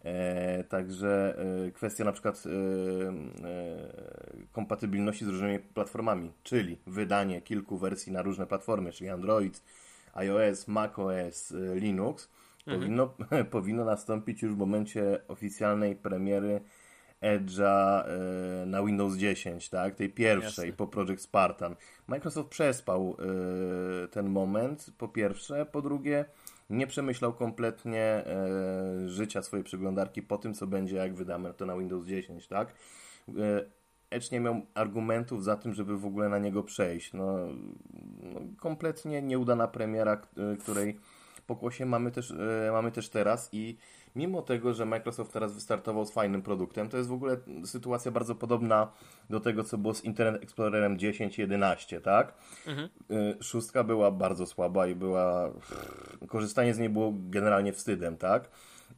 E, 0.03 0.63
także 0.63 1.37
e, 1.67 1.71
kwestia 1.71 2.03
na 2.03 2.11
przykład 2.11 2.43
e, 2.45 2.49
e, 2.49 4.47
kompatybilności 4.51 5.25
z 5.25 5.27
różnymi 5.27 5.59
platformami, 5.59 6.31
czyli 6.43 6.77
wydanie 6.87 7.41
kilku 7.41 7.77
wersji 7.77 8.11
na 8.11 8.21
różne 8.21 8.47
platformy, 8.47 8.91
czyli 8.91 9.09
Android, 9.09 9.63
iOS, 10.13 10.67
macOS, 10.67 11.51
e, 11.51 11.79
Linux, 12.67 12.83
mhm. 12.83 13.07
powinno, 13.09 13.45
powinno 13.59 13.85
nastąpić 13.85 14.41
już 14.41 14.53
w 14.53 14.57
momencie 14.57 15.19
oficjalnej 15.27 15.95
premiery 15.95 16.61
Edge'a 17.21 18.03
e, 18.03 18.65
na 18.65 18.83
Windows 18.83 19.15
10, 19.15 19.69
tak? 19.69 19.95
Tej 19.95 20.09
pierwszej 20.09 20.65
Jasne. 20.65 20.77
po 20.77 20.87
Project 20.87 21.21
Spartan. 21.21 21.75
Microsoft 22.07 22.49
przespał 22.49 23.17
ten 24.11 24.29
moment, 24.29 24.93
po 24.97 25.07
pierwsze, 25.07 25.65
po 25.65 25.81
drugie 25.81 26.25
nie 26.71 26.87
przemyślał 26.87 27.33
kompletnie 27.33 28.01
e, 28.01 29.09
życia 29.09 29.41
swojej 29.41 29.63
przeglądarki 29.63 30.21
po 30.21 30.37
tym, 30.37 30.53
co 30.53 30.67
będzie, 30.67 30.95
jak 30.95 31.15
wydamy 31.15 31.53
to 31.53 31.65
na 31.65 31.77
Windows 31.77 32.05
10, 32.05 32.47
tak? 32.47 32.73
E, 33.29 33.65
Edge 34.09 34.31
nie 34.31 34.39
miał 34.39 34.61
argumentów 34.73 35.43
za 35.43 35.55
tym, 35.55 35.73
żeby 35.73 35.97
w 35.97 36.05
ogóle 36.05 36.29
na 36.29 36.39
niego 36.39 36.63
przejść. 36.63 37.13
No, 37.13 37.37
no 38.23 38.39
kompletnie 38.57 39.21
nieudana 39.21 39.67
premiera, 39.67 40.21
e, 40.53 40.57
pokłosie 41.41 41.85
mamy 41.85 42.11
też, 42.11 42.31
e, 42.31 42.71
mamy 42.71 42.91
też 42.91 43.09
teraz 43.09 43.49
i 43.51 43.77
mimo 44.15 44.41
tego, 44.41 44.73
że 44.73 44.85
Microsoft 44.85 45.33
teraz 45.33 45.53
wystartował 45.53 46.05
z 46.05 46.11
fajnym 46.11 46.41
produktem, 46.41 46.89
to 46.89 46.97
jest 46.97 47.09
w 47.09 47.13
ogóle 47.13 47.37
sytuacja 47.65 48.11
bardzo 48.11 48.35
podobna 48.35 48.91
do 49.29 49.39
tego, 49.39 49.63
co 49.63 49.77
było 49.77 49.93
z 49.93 50.03
Internet 50.03 50.43
Explorerem 50.43 50.99
10 50.99 51.37
i 51.37 51.41
11, 51.41 52.01
tak? 52.01 52.33
Mhm. 52.67 52.89
E, 53.09 53.43
szóstka 53.43 53.83
była 53.83 54.11
bardzo 54.11 54.45
słaba 54.45 54.87
i 54.87 54.95
była... 54.95 55.51
Korzystanie 56.27 56.73
z 56.73 56.79
niej 56.79 56.89
było 56.89 57.13
generalnie 57.15 57.73
wstydem, 57.73 58.17
tak? 58.17 58.49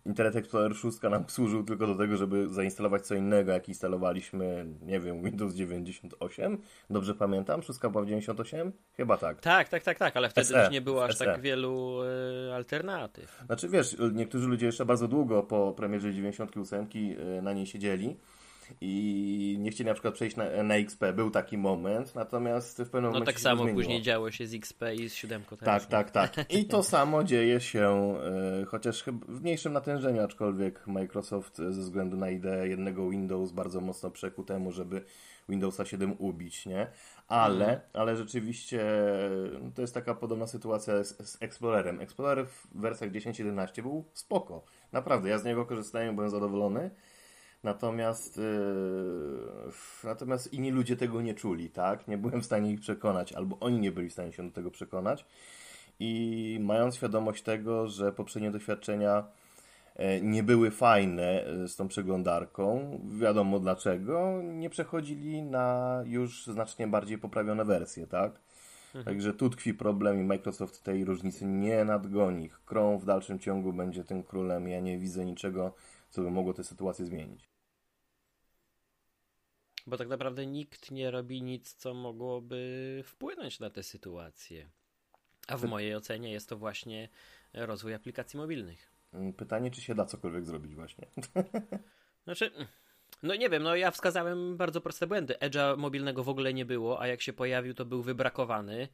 Internet 0.06 0.36
Explorer 0.36 0.76
6 0.76 1.02
nam 1.02 1.26
służył 1.28 1.64
tylko 1.64 1.88
do 1.88 1.96
tego, 1.96 2.18
żeby 2.18 2.48
zainstalować 2.48 3.08
co 3.08 3.16
innego, 3.16 3.52
jak 3.52 3.70
instalowaliśmy, 3.70 4.66
nie 4.82 5.00
wiem, 5.00 5.24
Windows 5.24 5.54
98. 5.56 6.58
Dobrze 6.90 7.16
pamiętam? 7.16 7.62
6 7.64 7.80
była 7.80 8.04
w 8.04 8.06
98? 8.06 8.72
Chyba 8.98 9.18
tak. 9.18 9.42
Tak, 9.42 9.70
tak, 9.70 9.84
tak, 9.84 9.98
tak, 9.98 10.18
ale 10.18 10.30
wtedy 10.30 10.48
SE, 10.48 10.60
już 10.60 10.72
nie 10.72 10.82
było 10.82 11.06
aż 11.06 11.16
SE. 11.16 11.26
tak 11.26 11.42
wielu 11.42 12.00
y, 12.50 12.54
alternatyw. 12.54 13.44
Znaczy 13.46 13.70
wiesz, 13.70 13.98
niektórzy 14.14 14.48
ludzie 14.48 14.66
jeszcze 14.66 14.86
bardzo 14.86 15.08
długo 15.08 15.44
po 15.44 15.74
premierze 15.74 16.14
98 16.14 16.88
y, 16.96 17.42
na 17.42 17.54
niej 17.54 17.66
siedzieli 17.66 18.18
i 18.82 19.56
nie 19.60 19.72
chcieli 19.72 19.88
na 19.88 19.94
przykład 19.94 20.14
przejść 20.14 20.36
na, 20.36 20.64
na 20.64 20.76
XP. 20.76 21.04
Był 21.14 21.32
taki 21.32 21.58
moment, 21.58 22.16
natomiast 22.16 22.78
w 22.78 22.90
pewnym 22.90 23.02
no, 23.04 23.08
momencie. 23.08 23.20
No 23.20 23.26
tak 23.26 23.40
samo 23.40 23.68
później 23.68 24.02
działo 24.02 24.32
się 24.32 24.48
z 24.48 24.54
XP 24.54 24.82
i 24.96 25.10
z 25.10 25.14
7. 25.14 25.44
Też, 25.44 25.86
tak, 25.86 26.12
tak, 26.12 26.30
tak. 26.30 26.54
I 26.54 26.66
to 26.66 26.84
samo 26.94 27.24
dzieje 27.24 27.60
się, 27.60 28.16
e, 28.62 28.66
chociaż 28.66 29.04
w 29.28 29.42
mniejszym 29.42 29.74
natężeniu, 29.74 30.24
aczkolwiek 30.24 30.88
Microsoft 30.88 31.58
ze 31.58 31.82
względu 31.82 32.18
na 32.18 32.30
ideę 32.30 32.68
jednego 32.68 33.10
Windows 33.10 33.52
bardzo 33.52 33.82
mocno 33.82 34.12
przekuł 34.12 34.46
temu, 34.46 34.72
żeby 34.72 35.04
Windowsa 35.50 35.86
7 35.86 36.16
ubić, 36.20 36.66
nie? 36.66 36.88
Ale, 37.28 37.66
mhm. 37.66 37.80
ale 37.94 38.16
rzeczywiście 38.16 38.86
no, 39.64 39.72
to 39.76 39.82
jest 39.82 39.94
taka 39.94 40.16
podobna 40.16 40.48
sytuacja 40.48 41.04
z, 41.04 41.30
z 41.30 41.38
Explorerem. 41.42 42.02
Explorer 42.02 42.48
w 42.48 42.68
wersjach 42.82 43.12
10.11 43.12 43.82
był 43.82 44.06
spoko. 44.14 44.64
Naprawdę, 44.92 45.30
ja 45.30 45.38
z 45.38 45.46
niego 45.46 45.66
korzystałem, 45.66 46.16
byłem 46.16 46.30
zadowolony. 46.30 46.90
Natomiast, 47.64 48.38
yy, 48.38 49.72
natomiast 50.04 50.54
inni 50.54 50.72
ludzie 50.72 50.96
tego 50.96 51.22
nie 51.22 51.34
czuli, 51.34 51.70
tak? 51.70 52.08
Nie 52.08 52.18
byłem 52.18 52.42
w 52.42 52.46
stanie 52.46 52.72
ich 52.72 52.80
przekonać, 52.80 53.34
albo 53.34 53.60
oni 53.60 53.80
nie 53.80 53.92
byli 53.92 54.10
w 54.10 54.14
stanie 54.14 54.34
się 54.34 54.48
do 54.48 54.52
tego 54.54 54.72
przekonać. 54.72 55.26
I 56.00 56.58
mając 56.62 56.96
świadomość 56.96 57.44
tego, 57.44 57.88
że 57.88 58.12
poprzednie 58.12 58.52
doświadczenia 58.52 59.24
e, 59.96 60.22
nie 60.22 60.44
były 60.44 60.72
fajne 60.72 61.46
e, 61.46 61.68
z 61.68 61.76
tą 61.76 61.88
przeglądarką, 61.88 63.00
wiadomo 63.20 63.60
dlaczego, 63.60 64.42
nie 64.44 64.70
przechodzili 64.70 65.44
na 65.44 66.00
już 66.06 66.46
znacznie 66.46 66.88
bardziej 66.88 67.18
poprawione 67.18 67.66
wersje, 67.66 68.08
tak? 68.08 68.40
Mhm. 68.96 69.06
Także 69.06 69.34
tu 69.34 69.50
tkwi 69.50 69.74
problem 69.74 70.20
i 70.22 70.24
Microsoft 70.24 70.84
tej 70.84 71.06
różnicy 71.06 71.46
nie 71.46 71.86
nadgoni. 71.86 72.50
Chrome 72.66 73.00
w 73.00 73.06
dalszym 73.06 73.40
ciągu 73.40 73.74
będzie 73.74 74.04
tym 74.04 74.24
królem. 74.24 74.68
Ja 74.68 74.80
nie 74.80 75.00
widzę 75.00 75.26
niczego, 75.26 75.74
co 76.10 76.22
by 76.22 76.32
mogło 76.32 76.54
tę 76.54 76.64
sytuację 76.64 77.06
zmienić. 77.06 77.53
Bo 79.88 79.98
tak 79.98 80.08
naprawdę 80.08 80.46
nikt 80.46 80.92
nie 80.92 81.12
robi 81.12 81.42
nic, 81.42 81.74
co 81.74 81.94
mogłoby 81.94 83.02
wpłynąć 83.06 83.60
na 83.60 83.70
tę 83.70 83.84
sytuację. 83.84 84.70
A 85.48 85.58
w 85.58 85.64
mojej 85.64 85.96
ocenie 85.96 86.32
jest 86.32 86.50
to 86.50 86.58
właśnie 86.58 87.10
rozwój 87.54 87.94
aplikacji 87.94 88.38
mobilnych. 88.38 88.92
Mm, 89.14 89.34
pytanie, 89.34 89.72
czy 89.72 89.82
się 89.82 89.96
da 89.96 90.06
cokolwiek 90.06 90.46
zrobić 90.46 90.76
właśnie. 90.76 91.08
Znaczy, 92.26 92.52
no 93.24 93.36
nie 93.36 93.50
wiem, 93.50 93.64
no 93.64 93.76
ja 93.76 93.92
wskazałem 93.92 94.58
bardzo 94.58 94.82
proste 94.82 95.08
błędy. 95.08 95.34
Edge'a 95.34 95.78
mobilnego 95.78 96.24
w 96.24 96.30
ogóle 96.30 96.54
nie 96.54 96.66
było, 96.66 97.02
a 97.02 97.08
jak 97.08 97.22
się 97.22 97.34
pojawił, 97.34 97.74
to 97.74 97.86
był 97.86 98.02
wybrakowany, 98.02 98.88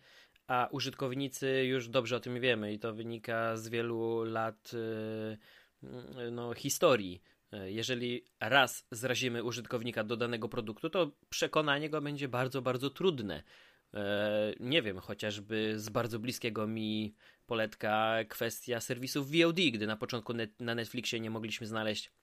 a 0.47 0.67
użytkownicy 0.71 1.65
już 1.65 1.89
dobrze 1.89 2.15
o 2.15 2.19
tym 2.19 2.39
wiemy 2.39 2.73
i 2.73 2.79
to 2.79 2.93
wynika 2.93 3.57
z 3.57 3.69
wielu 3.69 4.23
lat 4.23 4.71
yy, 4.73 6.31
no, 6.31 6.53
historii 6.53 7.21
jeżeli 7.51 8.25
raz 8.39 8.87
zrazimy 8.91 9.43
użytkownika 9.43 10.03
do 10.03 10.17
danego 10.17 10.49
produktu, 10.49 10.89
to 10.89 11.11
przekonanie 11.29 11.89
go 11.89 12.01
będzie 12.01 12.27
bardzo, 12.27 12.61
bardzo 12.61 12.89
trudne. 12.89 13.43
E, 13.93 14.53
nie 14.59 14.81
wiem, 14.81 14.99
chociażby 14.99 15.79
z 15.79 15.89
bardzo 15.89 16.19
bliskiego 16.19 16.67
mi 16.67 17.15
poletka 17.45 18.17
kwestia 18.29 18.79
serwisów 18.79 19.31
VOD, 19.31 19.59
gdy 19.71 19.87
na 19.87 19.95
początku 19.95 20.33
na 20.59 20.75
Netflixie 20.75 21.19
nie 21.19 21.29
mogliśmy 21.29 21.67
znaleźć 21.67 22.11
E, 22.11 22.18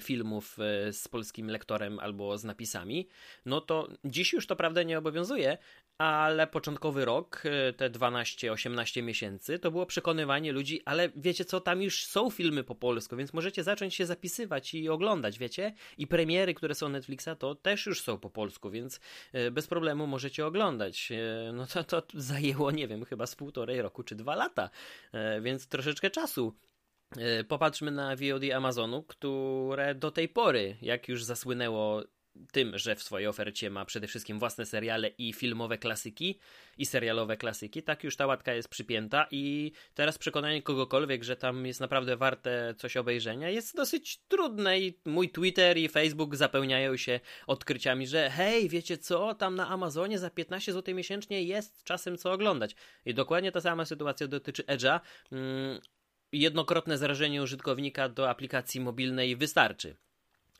filmów 0.00 0.58
e, 0.58 0.92
z 0.92 1.08
polskim 1.08 1.50
lektorem 1.50 1.98
albo 1.98 2.38
z 2.38 2.44
napisami, 2.44 3.08
no 3.46 3.60
to 3.60 3.88
dziś 4.04 4.32
już 4.32 4.46
to 4.46 4.56
prawda 4.56 4.82
nie 4.82 4.98
obowiązuje, 4.98 5.58
ale 5.98 6.46
początkowy 6.46 7.04
rok, 7.04 7.42
e, 7.44 7.72
te 7.72 7.90
12-18 7.90 9.02
miesięcy, 9.02 9.58
to 9.58 9.70
było 9.70 9.86
przekonywanie 9.86 10.52
ludzi, 10.52 10.82
ale 10.84 11.08
wiecie 11.16 11.44
co, 11.44 11.60
tam 11.60 11.82
już 11.82 12.04
są 12.04 12.30
filmy 12.30 12.64
po 12.64 12.74
polsku, 12.74 13.16
więc 13.16 13.32
możecie 13.32 13.62
zacząć 13.64 13.94
się 13.94 14.06
zapisywać 14.06 14.74
i 14.74 14.88
oglądać, 14.88 15.38
wiecie? 15.38 15.74
I 15.98 16.06
premiery, 16.06 16.54
które 16.54 16.74
są 16.74 16.88
Netflixa, 16.88 17.28
to 17.38 17.54
też 17.54 17.86
już 17.86 18.02
są 18.02 18.18
po 18.18 18.30
polsku, 18.30 18.70
więc 18.70 19.00
bez 19.52 19.66
problemu 19.66 20.06
możecie 20.06 20.46
oglądać. 20.46 21.12
No 21.52 21.66
to, 21.66 21.84
to 21.84 22.02
zajęło, 22.14 22.70
nie 22.70 22.88
wiem, 22.88 23.04
chyba 23.04 23.26
z 23.26 23.36
półtorej 23.36 23.82
roku 23.82 24.02
czy 24.02 24.14
dwa 24.14 24.34
lata, 24.34 24.70
więc 25.40 25.66
troszeczkę 25.68 26.10
czasu 26.10 26.54
E, 26.67 26.67
popatrzmy 27.48 27.90
na 27.90 28.16
VOD 28.16 28.42
Amazonu, 28.54 29.02
które 29.02 29.94
do 29.94 30.10
tej 30.10 30.28
pory, 30.28 30.76
jak 30.82 31.08
już 31.08 31.24
zasłynęło 31.24 32.02
tym, 32.52 32.78
że 32.78 32.96
w 32.96 33.02
swojej 33.02 33.28
ofercie 33.28 33.70
ma 33.70 33.84
przede 33.84 34.06
wszystkim 34.06 34.38
własne 34.38 34.66
seriale 34.66 35.08
i 35.08 35.32
filmowe 35.32 35.78
klasyki 35.78 36.38
i 36.78 36.86
serialowe 36.86 37.36
klasyki, 37.36 37.82
tak 37.82 38.04
już 38.04 38.16
ta 38.16 38.26
łatka 38.26 38.54
jest 38.54 38.68
przypięta 38.68 39.26
i 39.30 39.72
teraz 39.94 40.18
przekonanie 40.18 40.62
kogokolwiek, 40.62 41.24
że 41.24 41.36
tam 41.36 41.66
jest 41.66 41.80
naprawdę 41.80 42.16
warte 42.16 42.74
coś 42.78 42.96
obejrzenia 42.96 43.50
jest 43.50 43.76
dosyć 43.76 44.20
trudne 44.28 44.80
i 44.80 44.98
mój 45.04 45.30
Twitter 45.30 45.78
i 45.78 45.88
Facebook 45.88 46.36
zapełniają 46.36 46.96
się 46.96 47.20
odkryciami, 47.46 48.06
że 48.06 48.30
hej, 48.30 48.68
wiecie 48.68 48.98
co, 48.98 49.34
tam 49.34 49.54
na 49.54 49.68
Amazonie 49.68 50.18
za 50.18 50.30
15 50.30 50.72
zł 50.72 50.94
miesięcznie 50.94 51.42
jest 51.42 51.84
czasem 51.84 52.18
co 52.18 52.32
oglądać. 52.32 52.76
I 53.04 53.14
dokładnie 53.14 53.52
ta 53.52 53.60
sama 53.60 53.84
sytuacja 53.84 54.28
dotyczy 54.28 54.62
Edge'a. 54.62 55.00
Jednokrotne 56.32 56.98
zrażenie 56.98 57.42
użytkownika 57.42 58.08
do 58.08 58.30
aplikacji 58.30 58.80
mobilnej 58.80 59.36
wystarczy. 59.36 59.96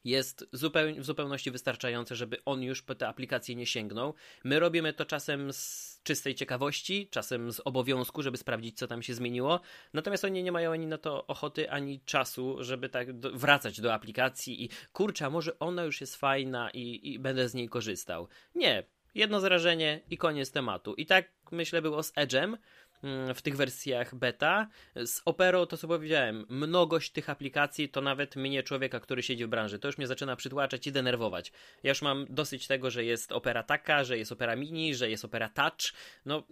jest 0.04 0.46
w 0.52 1.04
zupełności 1.04 1.50
wystarczające, 1.50 2.16
żeby 2.16 2.44
on 2.44 2.62
już 2.62 2.82
po 2.82 2.94
tę 2.94 3.08
aplikację 3.08 3.54
nie 3.56 3.66
sięgnął. 3.66 4.14
My 4.44 4.60
robimy 4.60 4.92
to 4.92 5.04
czasem 5.04 5.52
z 5.52 6.00
czystej 6.02 6.34
ciekawości, 6.34 7.08
czasem 7.10 7.52
z 7.52 7.60
obowiązku, 7.64 8.22
żeby 8.22 8.37
sprawdzić, 8.37 8.78
co 8.78 8.87
tam 8.87 9.02
się 9.02 9.14
zmieniło. 9.14 9.60
Natomiast 9.92 10.25
oni 10.25 10.42
nie 10.42 10.52
mają 10.52 10.72
ani 10.72 10.87
na 10.87 10.98
to 10.98 11.26
ochoty, 11.26 11.70
ani 11.70 12.00
czasu, 12.00 12.56
żeby 12.60 12.88
tak 12.88 13.18
do, 13.18 13.30
wracać 13.32 13.80
do 13.80 13.94
aplikacji 13.94 14.64
i 14.64 14.68
kurczę, 14.92 15.30
może 15.30 15.58
ona 15.58 15.84
już 15.84 16.00
jest 16.00 16.16
fajna 16.16 16.70
i, 16.70 17.12
i 17.12 17.18
będę 17.18 17.48
z 17.48 17.54
niej 17.54 17.68
korzystał. 17.68 18.28
Nie. 18.54 18.82
Jedno 19.14 19.40
zrażenie 19.40 20.00
i 20.10 20.18
koniec 20.18 20.50
tematu. 20.50 20.94
I 20.94 21.06
tak 21.06 21.32
myślę 21.52 21.82
było 21.82 22.02
z 22.02 22.12
Edge'em. 22.12 22.56
Mm, 23.02 23.34
w 23.34 23.42
tych 23.42 23.56
wersjach 23.56 24.14
beta. 24.14 24.68
Z 24.96 25.22
Operą 25.24 25.66
to 25.66 25.76
co 25.76 25.88
powiedziałem, 25.88 26.46
mnogość 26.48 27.12
tych 27.12 27.30
aplikacji 27.30 27.88
to 27.88 28.00
nawet 28.00 28.36
mnie, 28.36 28.62
człowieka, 28.62 29.00
który 29.00 29.22
siedzi 29.22 29.46
w 29.46 29.48
branży, 29.48 29.78
to 29.78 29.88
już 29.88 29.98
mnie 29.98 30.06
zaczyna 30.06 30.36
przytłaczać 30.36 30.86
i 30.86 30.92
denerwować. 30.92 31.52
Ja 31.82 31.88
już 31.88 32.02
mam 32.02 32.26
dosyć 32.30 32.66
tego, 32.66 32.90
że 32.90 33.04
jest 33.04 33.32
Opera 33.32 33.62
taka, 33.62 34.04
że 34.04 34.18
jest 34.18 34.32
Opera 34.32 34.56
Mini, 34.56 34.94
że 34.94 35.10
jest 35.10 35.24
Opera 35.24 35.48
Touch. 35.48 35.92
No, 36.26 36.42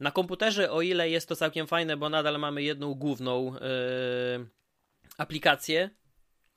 na 0.00 0.10
komputerze, 0.10 0.70
o 0.70 0.82
ile 0.82 1.10
jest 1.10 1.28
to 1.28 1.36
całkiem 1.36 1.66
fajne, 1.66 1.96
bo 1.96 2.08
nadal 2.08 2.38
mamy 2.38 2.62
jedną 2.62 2.94
główną 2.94 3.54
yy, 3.54 3.60
aplikację, 5.18 5.90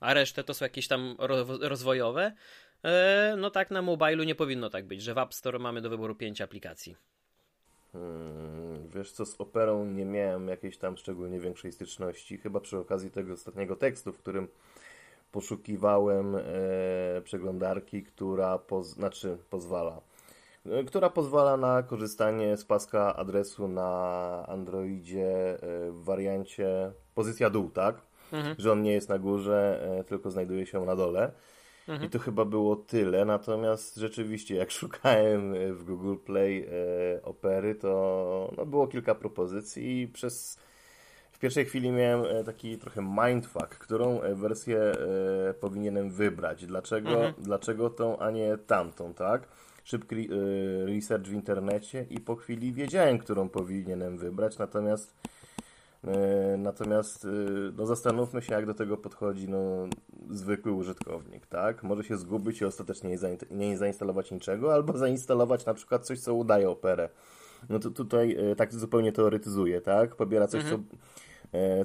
a 0.00 0.14
resztę 0.14 0.44
to 0.44 0.54
są 0.54 0.64
jakieś 0.64 0.88
tam 0.88 1.16
rozwojowe. 1.60 2.32
Yy, 2.84 2.90
no 3.36 3.50
tak, 3.50 3.70
na 3.70 3.82
mobilu 3.82 4.24
nie 4.24 4.34
powinno 4.34 4.70
tak 4.70 4.86
być, 4.86 5.02
że 5.02 5.14
w 5.14 5.18
App 5.18 5.34
Store 5.34 5.58
mamy 5.58 5.80
do 5.80 5.90
wyboru 5.90 6.14
5 6.14 6.40
aplikacji. 6.40 6.96
Hmm, 7.92 8.88
wiesz 8.88 9.12
co, 9.12 9.26
z 9.26 9.40
operą 9.40 9.84
nie 9.84 10.04
miałem 10.04 10.48
jakiejś 10.48 10.78
tam 10.78 10.96
szczególnie 10.96 11.40
większej 11.40 11.72
styczności, 11.72 12.38
chyba 12.38 12.60
przy 12.60 12.78
okazji 12.78 13.10
tego 13.10 13.34
ostatniego 13.34 13.76
tekstu, 13.76 14.12
w 14.12 14.18
którym 14.18 14.48
poszukiwałem 15.32 16.36
e, 16.36 16.42
przeglądarki, 17.24 18.02
która 18.02 18.58
poz, 18.58 18.88
znaczy 18.88 19.38
pozwala, 19.50 20.00
e, 20.66 20.84
która 20.84 21.10
pozwala 21.10 21.56
na 21.56 21.82
korzystanie 21.82 22.56
z 22.56 22.64
paska 22.64 23.16
adresu 23.16 23.68
na 23.68 24.44
Androidzie 24.48 25.54
e, 25.54 25.58
w 25.90 26.04
wariancie 26.04 26.92
pozycja 27.14 27.50
dół, 27.50 27.70
tak? 27.70 28.00
Mhm. 28.32 28.54
Że 28.58 28.72
on 28.72 28.82
nie 28.82 28.92
jest 28.92 29.08
na 29.08 29.18
górze, 29.18 29.88
e, 30.00 30.04
tylko 30.04 30.30
znajduje 30.30 30.66
się 30.66 30.84
na 30.84 30.96
dole. 30.96 31.32
Mhm. 31.88 32.04
I 32.04 32.10
to 32.10 32.18
chyba 32.18 32.44
było 32.44 32.76
tyle. 32.76 33.24
Natomiast 33.24 33.96
rzeczywiście, 33.96 34.54
jak 34.54 34.70
szukałem 34.80 35.54
e, 35.54 35.72
w 35.72 35.84
Google 35.84 36.16
Play 36.16 36.66
e, 36.66 37.22
opery, 37.22 37.74
to 37.74 38.52
no, 38.56 38.66
było 38.66 38.86
kilka 38.86 39.14
propozycji 39.14 40.02
i 40.02 40.08
przez. 40.08 40.58
W 41.32 41.40
pierwszej 41.40 41.64
chwili 41.64 41.90
miałem 41.90 42.24
e, 42.24 42.44
taki 42.44 42.78
trochę 42.78 43.02
mindfuck, 43.02 43.68
którą 43.68 44.20
e, 44.20 44.34
wersję 44.34 44.78
e, 44.78 45.54
powinienem 45.54 46.10
wybrać. 46.10 46.66
Dlaczego, 46.66 47.10
mhm. 47.10 47.34
dlaczego 47.38 47.90
tą, 47.90 48.18
a 48.18 48.30
nie 48.30 48.58
tamtą, 48.66 49.14
tak? 49.14 49.48
Szybki 49.84 50.28
research 50.86 51.26
w 51.26 51.32
internecie 51.32 52.06
i 52.10 52.20
po 52.20 52.36
chwili 52.36 52.72
wiedziałem, 52.72 53.18
którą 53.18 53.48
powinienem 53.48 54.18
wybrać, 54.18 54.58
natomiast 54.58 55.14
E, 55.22 55.37
natomiast 56.58 57.24
e, 57.24 57.28
no, 57.76 57.86
zastanówmy 57.86 58.42
się, 58.42 58.54
jak 58.54 58.66
do 58.66 58.74
tego 58.74 58.96
podchodzi 58.96 59.48
no, 59.48 59.88
zwykły 60.30 60.72
użytkownik, 60.72 61.46
tak? 61.46 61.82
Może 61.82 62.04
się 62.04 62.16
zgubić 62.16 62.60
i 62.60 62.64
ostatecznie 62.64 63.16
nie 63.50 63.78
zainstalować 63.78 64.30
niczego, 64.30 64.74
albo 64.74 64.98
zainstalować 64.98 65.66
na 65.66 65.74
przykład 65.74 66.06
coś, 66.06 66.20
co 66.20 66.34
udaje 66.34 66.70
operę. 66.70 67.08
No 67.68 67.78
to 67.78 67.90
tutaj 67.90 68.36
e, 68.50 68.56
tak 68.56 68.74
zupełnie 68.74 69.12
teoretyzuje, 69.12 69.80
tak? 69.80 70.16
Pobiera 70.16 70.46
coś, 70.46 70.62
mhm. 70.62 70.84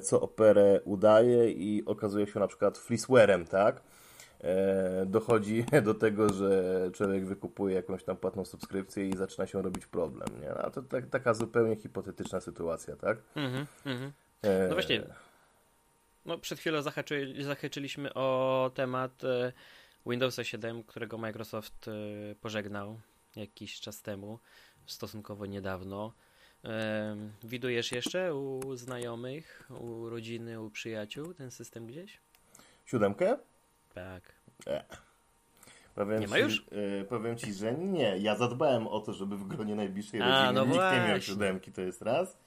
co 0.00 0.20
operę 0.20 0.80
udaje 0.84 1.50
i 1.50 1.84
okazuje 1.86 2.26
się 2.26 2.40
na 2.40 2.46
przykład 2.46 2.78
fleecewarem, 2.78 3.44
tak? 3.44 3.82
E, 4.40 5.06
dochodzi 5.06 5.64
do 5.84 5.94
tego, 5.94 6.32
że 6.32 6.90
człowiek 6.94 7.26
wykupuje 7.26 7.74
jakąś 7.74 8.04
tam 8.04 8.16
płatną 8.16 8.44
subskrypcję 8.44 9.08
i 9.08 9.16
zaczyna 9.16 9.46
się 9.46 9.62
robić 9.62 9.86
problem, 9.86 10.28
nie? 10.40 10.50
A 10.50 10.70
to 10.70 10.82
tak, 10.82 11.06
taka 11.06 11.34
zupełnie 11.34 11.76
hipotetyczna 11.76 12.40
sytuacja, 12.40 12.96
tak? 12.96 13.18
Mhm, 13.36 13.66
mhm. 13.86 14.12
E, 14.42 14.68
no 14.68 14.74
właśnie, 14.74 15.02
no 16.26 16.38
przed 16.38 16.58
chwilą 16.58 16.82
zahaczy, 16.82 17.34
zahaczyliśmy 17.40 18.14
o 18.14 18.70
temat 18.74 19.24
e, 19.24 19.52
Windowsa 20.06 20.44
7, 20.44 20.82
którego 20.82 21.18
Microsoft 21.18 21.90
pożegnał 22.40 23.00
jakiś 23.36 23.80
czas 23.80 24.02
temu, 24.02 24.38
stosunkowo 24.86 25.46
niedawno. 25.46 26.12
Widujesz 27.44 27.92
jeszcze 27.92 28.34
u 28.34 28.76
znajomych, 28.76 29.70
u 29.80 30.08
rodziny, 30.08 30.60
u 30.60 30.70
przyjaciół 30.70 31.34
ten 31.34 31.50
system 31.50 31.86
gdzieś? 31.86 32.20
Siódemkę? 32.84 33.36
Tak. 33.94 34.22
E. 34.66 34.84
Powiem 35.94 36.20
nie 36.20 36.26
ci, 36.26 36.30
ma 36.30 36.38
już? 36.38 36.66
Yy, 36.72 37.04
powiem 37.08 37.36
ci, 37.36 37.52
że 37.52 37.74
nie. 37.74 38.18
Ja 38.18 38.36
zadbałem 38.36 38.86
o 38.86 39.00
to, 39.00 39.12
żeby 39.12 39.36
w 39.36 39.46
gronie 39.46 39.74
najbliższej 39.74 40.22
a, 40.22 40.28
rodziny 40.28 40.52
no 40.52 40.64
nikt 40.64 40.74
właśnie. 40.74 41.00
nie 41.00 41.08
miał 41.08 41.20
siódemki, 41.20 41.72
to 41.72 41.80
jest 41.80 42.02
raz. 42.02 42.38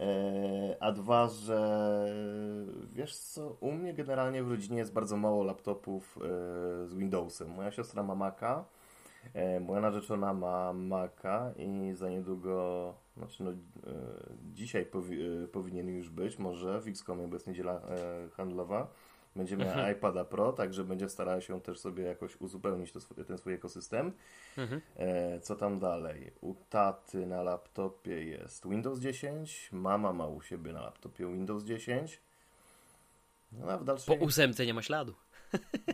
E, 0.00 0.76
a 0.80 0.92
dwa, 0.92 1.28
że 1.28 2.06
wiesz 2.92 3.16
co, 3.16 3.56
u 3.60 3.72
mnie 3.72 3.94
generalnie 3.94 4.42
w 4.42 4.50
rodzinie 4.50 4.78
jest 4.78 4.92
bardzo 4.92 5.16
mało 5.16 5.44
laptopów 5.44 6.18
e, 6.18 6.20
z 6.86 6.94
Windowsem. 6.94 7.48
Moja 7.48 7.70
siostra 7.70 8.02
ma 8.02 8.14
Maca, 8.14 8.64
moja 9.60 9.80
narzeczona 9.80 10.34
ma 10.34 10.72
Maca 10.72 11.52
i 11.56 11.92
za 11.94 12.10
niedługo, 12.10 12.94
znaczy 13.16 13.44
no, 13.44 13.50
dzisiaj 14.54 14.86
powi 14.86 15.18
powinien 15.52 15.88
już 15.88 16.10
być, 16.10 16.38
może 16.38 16.80
w 16.80 16.88
XCOMie, 16.88 17.28
bo 17.28 17.36
jest 17.36 17.46
niedziela 17.46 17.80
handlowa 18.36 18.88
będzie 19.36 19.56
miała 19.56 19.72
mhm. 19.72 19.96
iPada 19.96 20.24
Pro, 20.24 20.52
także 20.52 20.84
będzie 20.84 21.08
starała 21.08 21.40
się 21.40 21.60
też 21.60 21.78
sobie 21.78 22.04
jakoś 22.04 22.40
uzupełnić 22.40 22.92
to, 22.92 23.00
ten 23.24 23.38
swój 23.38 23.54
ekosystem. 23.54 24.12
Mhm. 24.58 24.80
E, 24.96 25.40
co 25.40 25.56
tam 25.56 25.78
dalej? 25.78 26.32
U 26.40 26.54
taty 26.70 27.26
na 27.26 27.42
laptopie 27.42 28.24
jest 28.24 28.68
Windows 28.68 29.00
10, 29.00 29.68
mama 29.72 30.12
ma 30.12 30.26
u 30.26 30.42
siebie 30.42 30.72
na 30.72 30.82
laptopie 30.82 31.26
Windows 31.26 31.64
10. 31.64 32.20
No, 33.52 33.78
w 33.78 33.84
dalszej... 33.84 34.18
Po 34.18 34.24
ósemce 34.24 34.66
nie 34.66 34.74
ma 34.74 34.82
śladu. 34.82 35.14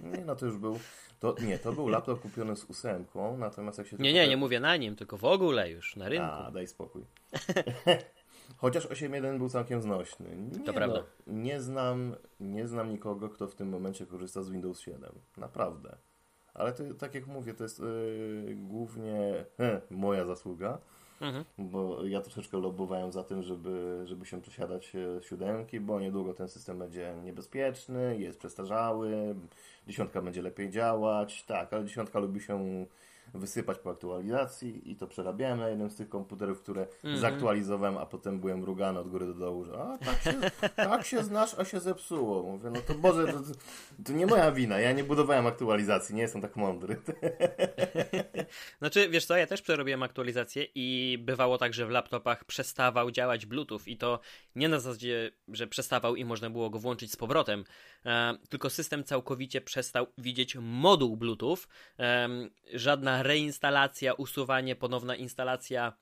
Nie, 0.03 0.25
no 0.25 0.37
to 0.37 0.47
już 0.47 0.57
był. 0.57 0.79
To, 1.21 1.35
nie, 1.41 1.59
to 1.59 1.73
był 1.73 1.89
laptop 1.89 2.21
kupiony 2.21 2.57
z 2.57 2.65
ósemką, 2.65 3.39
natomiast 3.39 3.79
jak 3.79 3.87
się. 3.87 3.97
Nie, 3.97 4.13
nie, 4.13 4.29
nie 4.29 4.37
mówię 4.37 4.61
na 4.61 4.77
nim, 4.77 4.97
tylko 4.97 5.17
w 5.17 5.25
ogóle 5.25 5.71
już 5.71 5.97
na 5.97 6.09
rynku. 6.09 6.27
A, 6.27 6.51
daj 6.51 6.67
spokój. 6.67 7.03
Chociaż 8.57 8.89
8.1 8.89 9.39
był 9.39 9.49
całkiem 9.49 9.83
znośny. 9.83 10.37
Nie, 10.37 10.65
to 10.65 10.73
prawda. 10.73 11.03
No, 11.27 11.33
nie, 11.33 11.61
znam, 11.61 12.15
nie 12.41 12.69
znam 12.69 12.91
nikogo, 12.91 13.29
kto 13.29 13.49
w 13.49 13.55
tym 13.55 13.69
momencie 13.69 14.07
korzysta 14.07 14.43
z 14.43 14.51
Windows 14.51 14.81
7. 14.81 15.13
Naprawdę. 15.37 15.97
Ale 16.55 16.73
to, 16.73 16.95
tak 16.95 17.15
jak 17.15 17.27
mówię, 17.27 17.55
to 17.55 17.63
jest 17.65 17.79
yy, 17.79 18.55
głównie 18.57 19.45
he, 19.57 19.81
moja 19.91 20.25
zasługa, 20.25 20.79
mhm. 21.21 21.45
bo 21.59 22.05
ja 22.05 22.21
troszeczkę 22.21 22.59
lobowałem 22.59 23.13
za 23.13 23.25
tym, 23.25 23.43
żeby, 23.43 24.03
żeby 24.05 24.27
się 24.27 24.41
przesiadać 24.41 24.93
siódemki, 25.21 25.81
bo 25.81 26.01
niedługo 26.01 26.35
ten 26.35 26.49
system 26.49 26.79
będzie 26.79 27.15
niebezpieczny, 27.25 28.19
jest 28.19 28.39
przestarzały, 28.39 29.35
dziesiątka 29.87 30.23
będzie 30.23 30.43
lepiej 30.43 30.71
działać. 30.71 31.45
Tak, 31.45 31.73
ale 31.73 31.85
dziesiątka 31.85 32.19
lubi 32.19 32.41
się 32.41 32.87
wysypać 33.35 33.79
po 33.79 33.91
aktualizacji 33.91 34.91
i 34.91 34.97
to 34.97 35.07
przerabiałem 35.07 35.59
na 35.59 35.69
jednym 35.69 35.91
z 35.91 35.97
tych 35.97 36.09
komputerów, 36.09 36.63
które 36.63 36.87
mm 37.05 37.17
-hmm. 37.17 37.21
zaktualizowałem, 37.21 37.99
a 37.99 38.07
potem 38.07 38.41
byłem 38.41 38.59
mrugany 38.59 38.99
od 38.99 39.09
góry 39.09 39.27
do 39.27 39.35
dołu, 39.35 39.65
że 39.65 39.73
a, 39.83 39.99
tak, 39.99 40.23
się, 40.23 40.33
tak 40.77 41.05
się 41.05 41.25
znasz, 41.25 41.59
a 41.59 41.65
się 41.65 41.81
zepsuło. 41.81 42.43
Mówię, 42.43 42.71
no 42.71 42.81
to 42.81 42.95
Boże, 42.95 43.33
to, 43.33 43.41
to 44.05 44.13
nie 44.13 44.27
moja 44.27 44.53
wina, 44.53 44.81
ja 44.81 44.93
nie 44.93 45.05
budowałem 45.05 45.47
aktualizacji, 45.47 46.15
nie 46.15 46.23
jestem 46.23 46.43
tak 46.43 46.57
mądry. 46.57 46.97
Znaczy, 48.79 49.09
wiesz 49.09 49.25
co, 49.25 49.37
ja 49.37 49.47
też 49.47 49.63
przerobiłem 49.63 50.03
aktualizację 50.03 50.67
i 50.75 51.19
bywało 51.21 51.59
tak, 51.59 51.75
że 51.75 51.87
w 51.87 51.91
laptopach 51.91 52.45
przestawał 52.45 53.11
działać 53.11 53.47
Bluetooth 53.47 53.81
i 53.87 53.97
to 53.97 54.21
nie 54.57 54.69
na 54.69 54.81
zasadzie, 54.81 55.31
że 55.49 55.67
przestawał 55.67 56.17
i 56.17 56.25
można 56.25 56.51
było 56.51 56.71
go 56.71 56.79
włączyć 56.79 57.13
z 57.13 57.17
powrotem, 57.17 57.65
e, 58.07 58.35
tylko 58.49 58.71
system 58.71 59.05
całkowicie 59.05 59.61
przestał 59.61 60.07
widzieć 60.19 60.57
moduł 60.61 61.17
Bluetooth. 61.17 61.59
E, 61.99 62.29
żadna 62.73 63.22
reinstalacja, 63.23 64.15
usuwanie, 64.15 64.77
ponowna 64.77 65.17
instalacja 65.17 65.93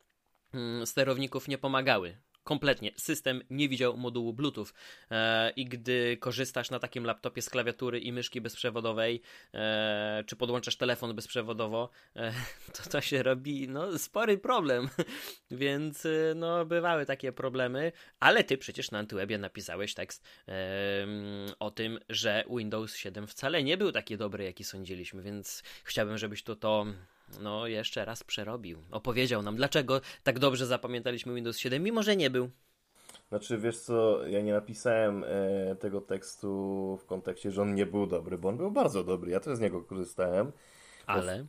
mm, 0.55 0.87
sterowników 0.87 1.49
nie 1.49 1.59
pomagały. 1.59 2.17
Kompletnie. 2.51 2.91
System 2.97 3.43
nie 3.51 3.69
widział 3.69 3.97
modułu 3.97 4.33
Bluetooth 4.33 4.67
e, 5.11 5.51
i 5.51 5.65
gdy 5.65 6.17
korzystasz 6.17 6.71
na 6.71 6.79
takim 6.79 7.05
laptopie 7.05 7.43
z 7.43 7.51
klawiatury 7.51 8.01
i 8.01 8.13
myszki 8.13 8.41
bezprzewodowej, 8.41 9.23
e, 9.55 10.25
czy 10.27 10.37
podłączasz 10.37 10.77
telefon 10.77 11.15
bezprzewodowo, 11.15 11.91
e, 12.17 12.33
to 12.77 12.91
to 12.91 13.01
się 13.01 13.23
robi 13.23 13.69
no, 13.69 13.99
spory 13.99 14.39
problem. 14.39 14.89
Więc 15.51 16.07
e, 16.07 16.11
no, 16.37 16.67
bywały 16.67 17.07
takie 17.07 17.33
problemy, 17.33 17.93
ale 18.21 18.45
ty 18.45 18.59
przecież 18.59 18.91
na 18.91 18.99
Antywebie 18.99 19.39
napisałeś 19.39 19.95
tekst 19.95 20.25
o 21.59 21.71
tym, 21.71 21.99
że 22.09 22.45
Windows 22.57 22.97
7 22.97 23.27
wcale 23.27 23.65
nie 23.65 23.77
był 23.77 23.93
taki 23.93 24.17
dobry, 24.17 24.45
jaki 24.45 24.65
sądziliśmy, 24.65 25.23
więc 25.23 25.63
chciałbym, 25.85 26.19
żebyś 26.19 26.43
tu 26.43 26.57
to 26.57 26.87
no 27.41 27.67
jeszcze 27.67 28.05
raz 28.05 28.25
przerobił. 28.25 28.79
Opowiedział 28.91 29.43
nam, 29.43 29.57
dlaczego 29.57 30.01
tak 30.23 30.39
dobrze 30.39 30.67
zapamiętaliśmy 30.67 31.35
Windows 31.35 31.59
7, 31.59 31.83
mimo 31.83 32.03
że 32.03 32.17
nie 32.17 32.31
był. 32.31 32.51
Znaczy, 33.29 33.59
wiesz 33.59 33.79
co, 33.79 34.27
ja 34.27 34.41
nie 34.41 34.53
napisałem 34.53 35.25
e, 35.25 35.77
tego 35.77 36.01
tekstu 36.01 36.99
w 37.03 37.07
kontekście, 37.07 37.51
że 37.51 37.63
on 37.63 37.75
nie 37.75 37.87
był 37.87 38.07
dobry, 38.07 38.39
bo 38.39 38.49
on 38.49 38.57
był 38.57 38.71
bardzo 38.71 39.05
dobry. 39.05 39.31
Ja 39.31 39.41
też 39.41 39.57
z 39.57 39.61
niego 39.61 39.83
korzystałem. 39.83 40.53
Ale? 41.07 41.47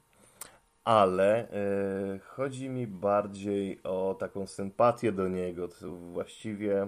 Ale 0.84 1.50
e, 1.52 2.20
chodzi 2.20 2.70
mi 2.70 2.88
bardziej 2.88 3.84
o 3.84 4.16
taką 4.20 4.48
sympatię 4.48 5.12
do 5.12 5.28
niego, 5.28 5.68
to 5.68 5.90
właściwie 5.92 6.88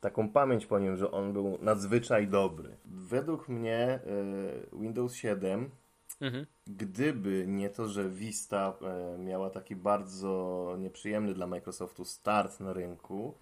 taką 0.00 0.28
pamięć 0.28 0.66
po 0.66 0.78
nim, 0.78 0.96
że 0.96 1.10
on 1.10 1.32
był 1.32 1.58
nadzwyczaj 1.62 2.28
dobry. 2.28 2.76
Według 2.84 3.48
mnie 3.48 3.78
e, 3.78 4.00
Windows 4.72 5.14
7 5.14 5.70
Mhm. 6.20 6.46
Gdyby 6.66 7.44
nie 7.48 7.70
to, 7.70 7.88
że 7.88 8.08
Vista 8.08 8.74
e, 8.82 9.18
miała 9.18 9.50
taki 9.50 9.76
bardzo 9.76 10.74
nieprzyjemny 10.78 11.34
dla 11.34 11.46
Microsoftu 11.46 12.04
start 12.04 12.60
na 12.60 12.72
rynku 12.72 13.34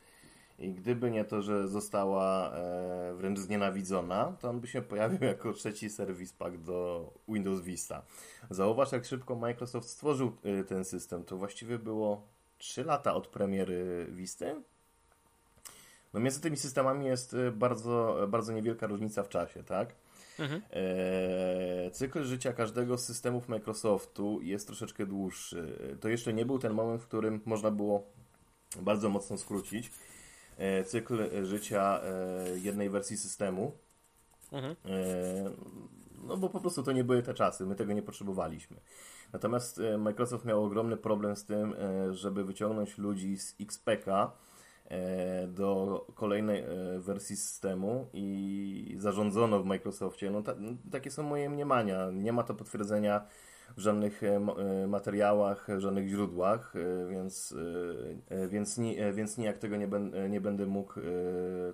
i 0.58 0.72
gdyby 0.72 1.10
nie 1.10 1.24
to, 1.24 1.42
że 1.42 1.68
została 1.68 2.52
e, 2.52 3.14
wręcz 3.14 3.38
znienawidzona, 3.38 4.36
to 4.40 4.50
on 4.50 4.60
by 4.60 4.66
się 4.66 4.82
pojawił 4.82 5.24
jako 5.32 5.52
trzeci 5.52 5.90
serwis 5.90 6.32
pack 6.32 6.56
do 6.56 7.10
Windows 7.28 7.60
Vista. 7.60 8.02
Zauważ, 8.50 8.92
jak 8.92 9.04
szybko 9.04 9.36
Microsoft 9.36 9.88
stworzył 9.88 10.36
e, 10.42 10.64
ten 10.64 10.84
system. 10.84 11.24
To 11.24 11.36
właściwie 11.36 11.78
było 11.78 12.22
3 12.58 12.84
lata 12.84 13.14
od 13.14 13.26
premiery 13.28 14.06
Visty. 14.10 14.62
No 16.14 16.20
między 16.20 16.40
tymi 16.40 16.56
systemami 16.56 17.06
jest 17.06 17.36
bardzo, 17.52 18.26
bardzo 18.28 18.52
niewielka 18.52 18.86
różnica 18.86 19.22
w 19.22 19.28
czasie, 19.28 19.64
tak? 19.64 19.94
Mhm. 20.38 20.62
Eee, 20.70 21.90
cykl 21.90 22.24
życia 22.24 22.52
każdego 22.52 22.98
z 22.98 23.04
systemów 23.04 23.48
Microsoftu 23.48 24.42
jest 24.42 24.66
troszeczkę 24.66 25.06
dłuższy. 25.06 25.78
To 26.00 26.08
jeszcze 26.08 26.32
nie 26.32 26.46
był 26.46 26.58
ten 26.58 26.72
moment, 26.72 27.02
w 27.02 27.06
którym 27.06 27.40
można 27.44 27.70
było 27.70 28.06
bardzo 28.82 29.08
mocno 29.08 29.38
skrócić 29.38 29.90
e, 30.58 30.84
cykl 30.84 31.44
życia 31.46 32.00
e, 32.02 32.58
jednej 32.58 32.90
wersji 32.90 33.16
systemu. 33.16 33.72
Mhm. 34.52 34.76
E, 34.84 35.50
no 36.24 36.36
bo 36.36 36.48
po 36.48 36.60
prostu 36.60 36.82
to 36.82 36.92
nie 36.92 37.04
były 37.04 37.22
te 37.22 37.34
czasy, 37.34 37.66
my 37.66 37.74
tego 37.74 37.92
nie 37.92 38.02
potrzebowaliśmy. 38.02 38.76
Natomiast 39.32 39.78
e, 39.78 39.98
Microsoft 39.98 40.44
miał 40.44 40.64
ogromny 40.64 40.96
problem 40.96 41.36
z 41.36 41.44
tym, 41.44 41.74
e, 41.74 42.14
żeby 42.14 42.44
wyciągnąć 42.44 42.98
ludzi 42.98 43.38
z 43.38 43.54
XPK 43.60 44.08
e, 44.08 44.30
do 45.48 46.06
kolejnej 46.14 46.60
e, 46.60 46.66
wersji 46.98 47.36
systemu 47.36 48.06
i 48.12 48.96
zarządzono 48.98 49.62
w 49.62 49.66
Microsoftie. 49.66 50.30
No 50.30 50.42
ta, 50.42 50.54
takie 50.90 51.10
są 51.10 51.22
moje 51.22 51.50
mniemania. 51.50 52.10
Nie 52.12 52.32
ma 52.32 52.42
to 52.42 52.54
potwierdzenia 52.54 53.26
w 53.76 53.80
żadnych 53.80 54.22
e, 54.22 54.36
e, 54.36 54.86
materiałach, 54.86 55.66
w 55.76 55.80
żadnych 55.80 56.08
źródłach, 56.08 56.74
e, 56.76 57.08
więc, 57.10 57.54
e, 58.30 58.34
e, 58.36 58.48
więc, 58.48 58.78
ni, 58.78 58.98
e, 58.98 59.12
więc 59.12 59.38
nijak 59.38 59.58
tego 59.58 59.76
nie, 59.76 59.88
ben, 59.88 60.14
e, 60.14 60.28
nie 60.28 60.40
będę 60.40 60.66
mógł 60.66 61.00
e, 61.00 61.02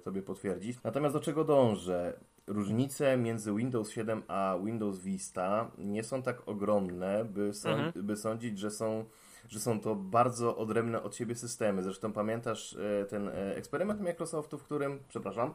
Tobie 0.00 0.22
potwierdzić. 0.22 0.78
Natomiast 0.84 1.14
do 1.14 1.20
czego 1.20 1.44
dążę? 1.44 2.18
Różnice 2.46 3.16
między 3.16 3.52
Windows 3.54 3.90
7 3.90 4.22
a 4.28 4.58
Windows 4.64 4.98
Vista 4.98 5.70
nie 5.78 6.02
są 6.04 6.22
tak 6.22 6.48
ogromne, 6.48 7.24
by, 7.24 7.50
sąd- 7.54 7.86
Mhm. 7.86 8.06
by 8.06 8.16
sądzić, 8.16 8.58
że 8.58 8.70
są, 8.70 9.04
że 9.48 9.60
są 9.60 9.80
to 9.80 9.94
bardzo 9.94 10.56
odrębne 10.56 11.02
od 11.02 11.16
siebie 11.16 11.34
systemy. 11.34 11.82
Zresztą 11.82 12.12
pamiętasz 12.12 12.76
e, 12.76 13.04
ten 13.04 13.28
e, 13.28 13.56
eksperyment 13.56 14.00
Microsoftu, 14.00 14.58
w 14.58 14.64
którym, 14.64 14.98
przepraszam, 15.08 15.54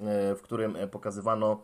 e, 0.00 0.34
w 0.34 0.42
którym 0.42 0.76
pokazywano 0.90 1.62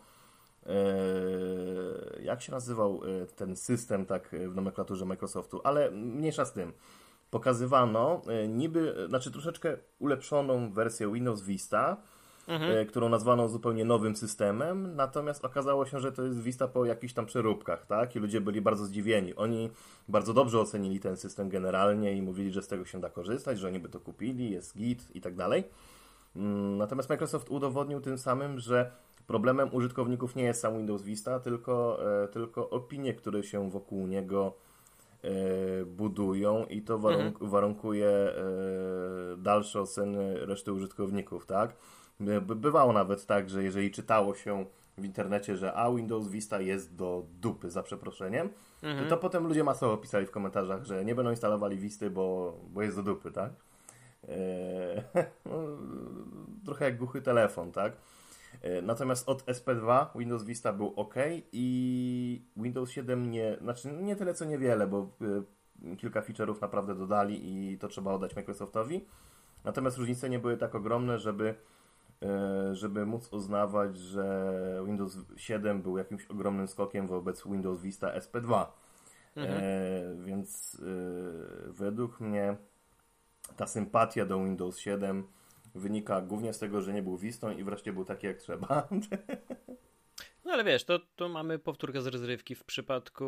jak 2.23 2.43
się 2.43 2.53
nazywał 2.53 3.01
ten 3.37 3.57
system 3.57 4.07
tak 4.07 4.37
w 4.49 4.55
nomenklaturze 4.55 5.05
Microsoftu, 5.05 5.61
ale 5.64 5.91
mniejsza 5.91 6.45
z 6.45 6.53
tym. 6.53 6.73
Pokazywano 7.31 8.23
niby, 8.49 9.07
znaczy 9.09 9.31
troszeczkę 9.31 9.77
ulepszoną 9.99 10.73
wersję 10.73 11.12
Windows 11.12 11.43
Vista, 11.43 11.97
e, 12.49 12.85
którą 12.85 13.09
nazwano 13.09 13.49
zupełnie 13.49 13.85
nowym 13.85 14.17
systemem, 14.17 14.97
natomiast 14.97 15.45
okazało 15.45 15.87
się, 15.87 16.01
że 16.01 16.13
to 16.13 16.23
jest 16.23 16.43
Vista 16.43 16.69
po 16.69 16.85
jakichś 16.85 17.13
tam 17.15 17.27
przeróbkach, 17.27 17.87
tak? 17.87 18.17
I 18.17 18.19
ludzie 18.19 18.41
byli 18.41 18.61
bardzo 18.61 18.85
zdziwieni. 18.85 19.35
Oni 19.35 19.71
bardzo 20.09 20.35
dobrze 20.35 20.61
ocenili 20.61 21.01
ten 21.01 21.17
system 21.17 21.49
generalnie 21.49 22.13
i 22.13 22.23
mówili, 22.23 22.53
że 22.53 22.63
z 22.63 22.69
tego 22.69 22.85
się 22.85 23.01
da 23.01 23.11
korzystać, 23.11 23.59
że 23.59 23.69
oni 23.69 23.79
by 23.79 23.89
to 23.89 24.01
kupili, 24.01 24.51
jest 24.51 24.77
git 24.77 25.17
i 25.17 25.21
tak 25.21 25.35
dalej. 25.35 25.65
Mm, 26.37 26.77
Natomiast 26.77 27.09
Microsoft 27.09 27.51
udowodnił 27.51 28.01
tym 28.01 28.19
samym, 28.19 28.59
że 28.59 28.91
problemem 29.27 29.75
użytkowników 29.75 30.37
nie 30.37 30.43
jest 30.43 30.61
sam 30.61 30.77
Windows 30.77 31.03
Vista, 31.03 31.41
tylko, 31.41 31.99
e, 32.23 32.29
tylko 32.29 32.71
opinie, 32.71 33.15
które 33.15 33.43
się 33.43 33.71
wokół 33.71 34.07
niego 34.07 34.55
e, 35.23 35.85
budują 35.85 36.67
i 36.67 36.83
to 36.83 36.99
warunk 36.99 37.39
warunkuje 37.45 38.09
e, 38.09 38.35
dalsze 39.37 39.81
oceny 39.81 40.47
reszty 40.47 40.73
użytkowników, 40.73 41.47
tak? 41.47 41.77
By- 42.21 42.41
Bywało 42.57 42.93
nawet 42.93 43.27
tak, 43.27 43.51
że 43.51 43.63
jeżeli 43.65 43.91
czytało 43.91 44.35
się 44.35 44.65
w 44.99 45.05
internecie, 45.05 45.57
że 45.57 45.75
a 45.75 45.91
Windows 45.91 46.29
Vista 46.29 46.61
jest 46.61 46.95
do 46.97 47.25
dupy, 47.41 47.71
za 47.71 47.83
przeproszeniem, 47.83 48.49
to, 48.81 49.09
to 49.09 49.17
potem 49.17 49.47
ludzie 49.47 49.65
masowo 49.65 49.97
pisali 49.97 50.27
w 50.27 50.31
komentarzach, 50.31 50.85
że 50.85 51.05
nie 51.05 51.15
będą 51.15 51.31
instalowali 51.31 51.77
Visty, 51.79 52.11
bo, 52.11 52.59
bo 52.71 52.83
jest 52.83 52.97
do 52.97 53.03
dupy, 53.03 53.31
tak? 53.31 53.53
Eee, 54.29 55.03
no, 55.47 55.53
trochę 56.65 56.85
jak 56.85 56.99
głuchy 56.99 57.23
telefon, 57.23 57.73
tak? 57.73 57.93
E, 58.63 58.83
Natomiast 58.83 59.29
od 59.29 59.45
SP2 59.45 60.07
Windows 60.17 60.45
Vista 60.45 60.73
był 60.73 60.93
ok 60.97 61.15
i 61.53 62.43
Windows 62.57 62.91
7 62.91 63.31
nie, 63.31 63.57
znaczy 63.63 63.93
nie 63.93 64.17
tyle 64.17 64.35
co 64.35 64.45
niewiele, 64.45 64.87
bo 64.87 65.11
e, 65.93 65.97
kilka 65.97 66.21
feature'ów 66.21 66.61
naprawdę 66.61 66.95
dodali 66.95 67.41
i 67.73 67.79
to 67.79 67.89
trzeba 67.89 68.13
oddać 68.13 68.37
Microsoftowi. 68.37 69.05
Natomiast 69.65 69.99
różnice 69.99 70.31
nie 70.31 70.39
były 70.39 70.57
tak 70.57 70.75
ogromne, 70.75 71.19
żeby, 71.19 71.49
e, 71.49 71.55
żeby 72.73 73.07
móc 73.07 73.33
uznawać, 73.33 73.97
że 73.97 74.83
Windows 74.87 75.19
7 75.37 75.83
był 75.83 75.99
jakimś 75.99 76.27
ogromnym 76.27 76.69
skokiem 76.69 77.07
wobec 77.07 77.45
Windows 77.47 77.81
Vista 77.81 78.19
SP2. 78.19 78.67
E, 79.47 80.15
więc 80.25 80.77
e, 80.81 81.73
według 81.73 82.21
mnie 82.21 82.57
ta 83.57 83.67
sympatia 83.67 84.27
do 84.27 84.45
Windows 84.45 84.79
7 84.79 85.27
wynika 85.75 86.21
głównie 86.21 86.53
z 86.53 86.59
tego, 86.59 86.83
że 86.83 86.93
nie 86.93 87.03
był 87.03 87.17
Vistą 87.17 87.51
i 87.51 87.65
wreszcie 87.65 87.93
był 87.93 88.05
taki 88.05 88.27
jak 88.27 88.39
trzeba. 88.39 88.69
No 90.45 90.55
ale 90.55 90.65
wiesz, 90.65 90.85
to, 90.85 90.99
to 91.17 91.29
mamy 91.29 91.59
powtórkę 91.59 92.03
z 92.03 92.07
rozrywki 92.07 92.55
w 92.55 92.65
przypadku 92.65 93.27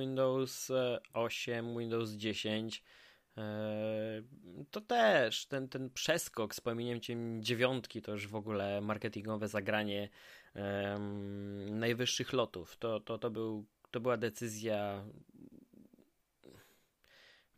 Windows 0.00 0.70
e, 0.70 1.00
8, 1.14 1.78
Windows 1.78 2.10
10. 2.10 2.84
e, 3.36 4.22
To 4.70 4.80
też 4.80 5.46
ten, 5.46 5.68
ten 5.68 5.90
przeskok 5.90 6.54
z 6.54 6.60
pominięciem 6.60 7.42
dziewiątki 7.42 8.02
to 8.02 8.12
już 8.12 8.28
w 8.28 8.34
ogóle 8.34 8.80
marketingowe 8.80 9.48
zagranie 9.48 10.08
em, 10.54 11.78
najwyższych 11.78 12.32
lotów. 12.32 12.76
To, 12.76 13.00
to, 13.00 13.18
to, 13.18 13.30
był, 13.30 13.66
to 13.90 14.00
była 14.00 14.16
decyzja 14.16 15.04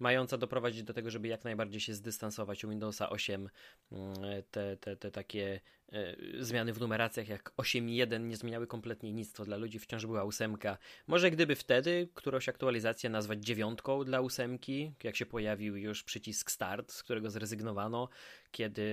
mająca 0.02 0.38
doprowadzić 0.38 0.82
do 0.82 0.94
tego, 0.94 1.10
żeby 1.10 1.28
jak 1.28 1.44
najbardziej 1.44 1.80
się 1.80 1.94
zdystansować 1.94 2.64
u 2.64 2.70
Windowsa 2.70 3.10
8. 3.10 3.48
mm, 3.92 4.12
Te, 4.50 4.76
te, 4.76 4.96
te 4.96 5.10
takie 5.10 5.60
e, 5.92 6.16
zmiany 6.44 6.72
w 6.72 6.80
numeracjach 6.80 7.28
jak 7.28 7.52
8.1 7.56 8.20
nie 8.20 8.36
zmieniały 8.36 8.66
kompletnie 8.66 9.12
nic, 9.12 9.32
to 9.32 9.44
dla 9.44 9.56
ludzi 9.56 9.78
wciąż 9.78 10.06
była 10.06 10.24
ósemka. 10.24 10.78
Może 11.06 11.30
gdyby 11.30 11.54
wtedy 11.54 12.08
którąś 12.14 12.48
aktualizację 12.48 13.10
nazwać 13.10 13.44
dziewiątką 13.44 14.04
dla 14.04 14.20
ósemki, 14.20 14.94
jak 15.04 15.16
się 15.16 15.26
pojawił 15.26 15.76
już 15.76 16.04
przycisk 16.04 16.50
start, 16.50 16.92
z 16.92 17.02
którego 17.02 17.30
zrezygnowano, 17.30 18.08
kiedy 18.50 18.84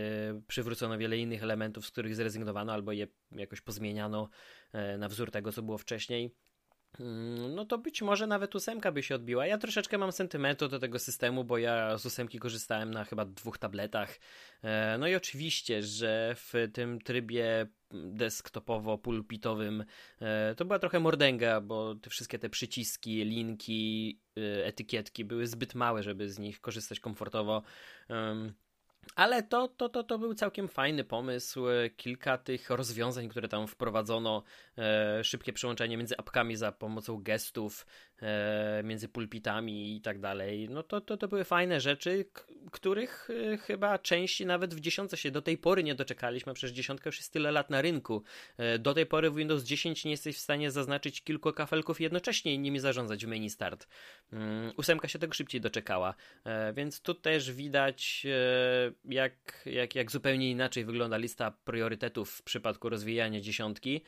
przywrócono 0.47 0.97
wiele 0.97 1.17
innych 1.17 1.43
elementów, 1.43 1.85
z 1.85 1.91
których 1.91 2.15
zrezygnowano 2.15 2.73
albo 2.73 2.91
je 2.91 3.07
jakoś 3.31 3.61
pozmieniano 3.61 4.29
e, 4.73 4.97
na 4.97 5.09
wzór 5.09 5.31
tego, 5.31 5.51
co 5.51 5.61
było 5.61 5.77
wcześniej. 5.77 6.31
Mm, 6.99 7.55
No 7.55 7.65
to 7.65 7.77
być 7.77 8.01
może 8.01 8.27
nawet 8.27 8.55
ósemka 8.55 8.91
by 8.91 9.03
się 9.03 9.15
odbiła. 9.15 9.47
Ja 9.47 9.57
troszeczkę 9.57 9.97
mam 9.97 10.11
sentymentu 10.11 10.67
do 10.67 10.79
tego 10.79 10.99
systemu, 10.99 11.43
bo 11.43 11.57
ja 11.57 11.97
z 11.97 12.05
ósemki 12.05 12.39
korzystałem 12.39 12.91
na 12.91 13.03
chyba 13.03 13.25
dwóch 13.25 13.57
tabletach. 13.57 14.19
E, 14.63 14.97
No 14.97 15.07
i 15.07 15.15
oczywiście, 15.15 15.83
że 15.83 16.35
w 16.35 16.53
tym 16.73 17.01
trybie 17.01 17.67
desktopowo-pulpitowym 17.93 19.83
e, 20.21 20.55
to 20.55 20.65
była 20.65 20.79
trochę 20.79 20.99
mordęga, 20.99 21.61
bo 21.61 21.95
te 21.95 22.09
wszystkie 22.09 22.39
te 22.39 22.49
przyciski, 22.49 23.25
linki, 23.25 24.19
e, 24.37 24.65
etykietki 24.65 25.25
były 25.25 25.47
zbyt 25.47 25.75
małe, 25.75 26.03
żeby 26.03 26.29
z 26.29 26.39
nich 26.39 26.61
korzystać 26.61 26.99
komfortowo. 26.99 27.63
Ale 29.15 29.43
to, 29.43 29.67
to, 29.67 29.89
to, 29.89 30.03
to 30.03 30.19
był 30.19 30.33
całkiem 30.33 30.67
fajny 30.67 31.03
pomysł. 31.03 31.69
E, 31.69 31.89
Kilka 31.89 32.37
tych 32.37 32.69
rozwiązań, 32.69 33.29
które 33.29 33.47
tam 33.47 33.67
wprowadzono, 33.67 34.43
e, 34.77 35.23
szybkie 35.23 35.53
przełączenie 35.53 35.97
między 35.97 36.17
apkami 36.17 36.55
za 36.55 36.71
pomocą 36.71 37.23
gestów, 37.23 37.85
e, 38.21 38.81
między 38.83 39.09
pulpitami 39.09 39.95
i 39.95 40.01
tak 40.01 40.19
dalej. 40.19 40.69
No 40.69 40.83
to, 40.83 41.01
to, 41.01 41.17
to 41.17 41.27
były 41.27 41.43
fajne 41.43 41.81
rzeczy, 41.81 42.25
których 42.71 43.29
e, 43.53 43.57
chyba 43.57 43.99
części 43.99 44.45
nawet 44.45 44.75
w 44.75 44.79
dziesiątce 44.79 45.17
się 45.17 45.31
do 45.31 45.41
tej 45.41 45.57
pory 45.57 45.83
nie 45.83 45.95
doczekaliśmy. 45.95 46.53
Przecież 46.53 46.75
dziesiątka 46.75 47.07
już 47.07 47.17
jest 47.17 47.33
tyle 47.33 47.51
lat 47.51 47.69
na 47.69 47.81
rynku. 47.81 48.23
E, 48.57 48.79
do 48.79 48.93
tej 48.93 49.05
pory 49.05 49.31
w 49.31 49.35
Windows 49.35 49.63
10 49.63 50.05
nie 50.05 50.11
jesteś 50.11 50.37
w 50.37 50.39
stanie 50.39 50.71
zaznaczyć 50.71 51.23
kilku 51.23 51.53
kafelków 51.53 52.01
jednocześnie 52.01 52.53
i 52.53 52.59
nimi 52.59 52.79
zarządzać 52.79 53.25
w 53.25 53.27
menu 53.27 53.49
start. 53.49 53.87
Mm, 54.33 54.71
Ósemka 54.77 55.07
się 55.07 55.19
tego 55.19 55.33
szybciej 55.33 55.61
doczekała, 55.61 56.13
e, 56.43 56.73
więc 56.73 57.01
tu 57.01 57.13
też 57.13 57.51
widać 57.51 58.27
jak, 59.05 59.63
jak, 59.65 59.95
jak 59.95 60.11
zupełnie 60.11 60.51
inaczej 60.51 60.85
wygląda 60.85 61.17
lista 61.17 61.51
priorytetów 61.51 62.31
w 62.31 62.43
przypadku 62.43 62.89
rozwijania 62.89 63.41
dziesiątki. 63.41 64.01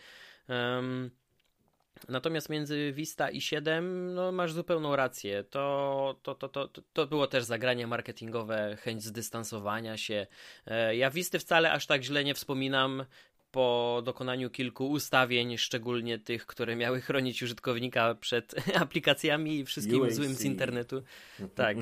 Natomiast 2.10 2.50
między 2.50 2.92
Vista 2.92 3.30
i 3.30 3.42
7 3.42 4.14
no, 4.14 4.32
masz 4.32 4.54
zupełną 4.54 4.96
rację. 4.96 5.44
To, 5.44 6.16
to, 6.24 6.36
to, 6.36 6.50
to, 6.50 6.70
to 6.94 7.08
było 7.08 7.28
też 7.28 7.44
zagranie 7.44 7.88
marketingowe, 7.88 8.78
chęć 8.80 9.04
zdystansowania 9.04 9.98
się. 9.98 10.28
E, 10.66 10.96
ja 10.96 11.10
Visty 11.10 11.40
wcale 11.40 11.72
aż 11.72 11.88
tak 11.88 12.04
źle 12.04 12.24
nie 12.24 12.34
wspominam 12.34 13.06
po 13.52 14.02
dokonaniu 14.06 14.50
kilku 14.50 14.90
ustawień, 14.90 15.58
szczególnie 15.58 16.20
tych, 16.20 16.46
które 16.46 16.76
miały 16.76 17.02
chronić 17.02 17.44
użytkownika 17.44 18.16
przed 18.16 18.56
aplikacjami 18.84 19.60
i 19.60 19.66
wszystkim 19.66 20.02
UAC. 20.02 20.14
złym 20.14 20.34
z 20.34 20.46
internetu, 20.46 21.04
tak, 21.56 21.78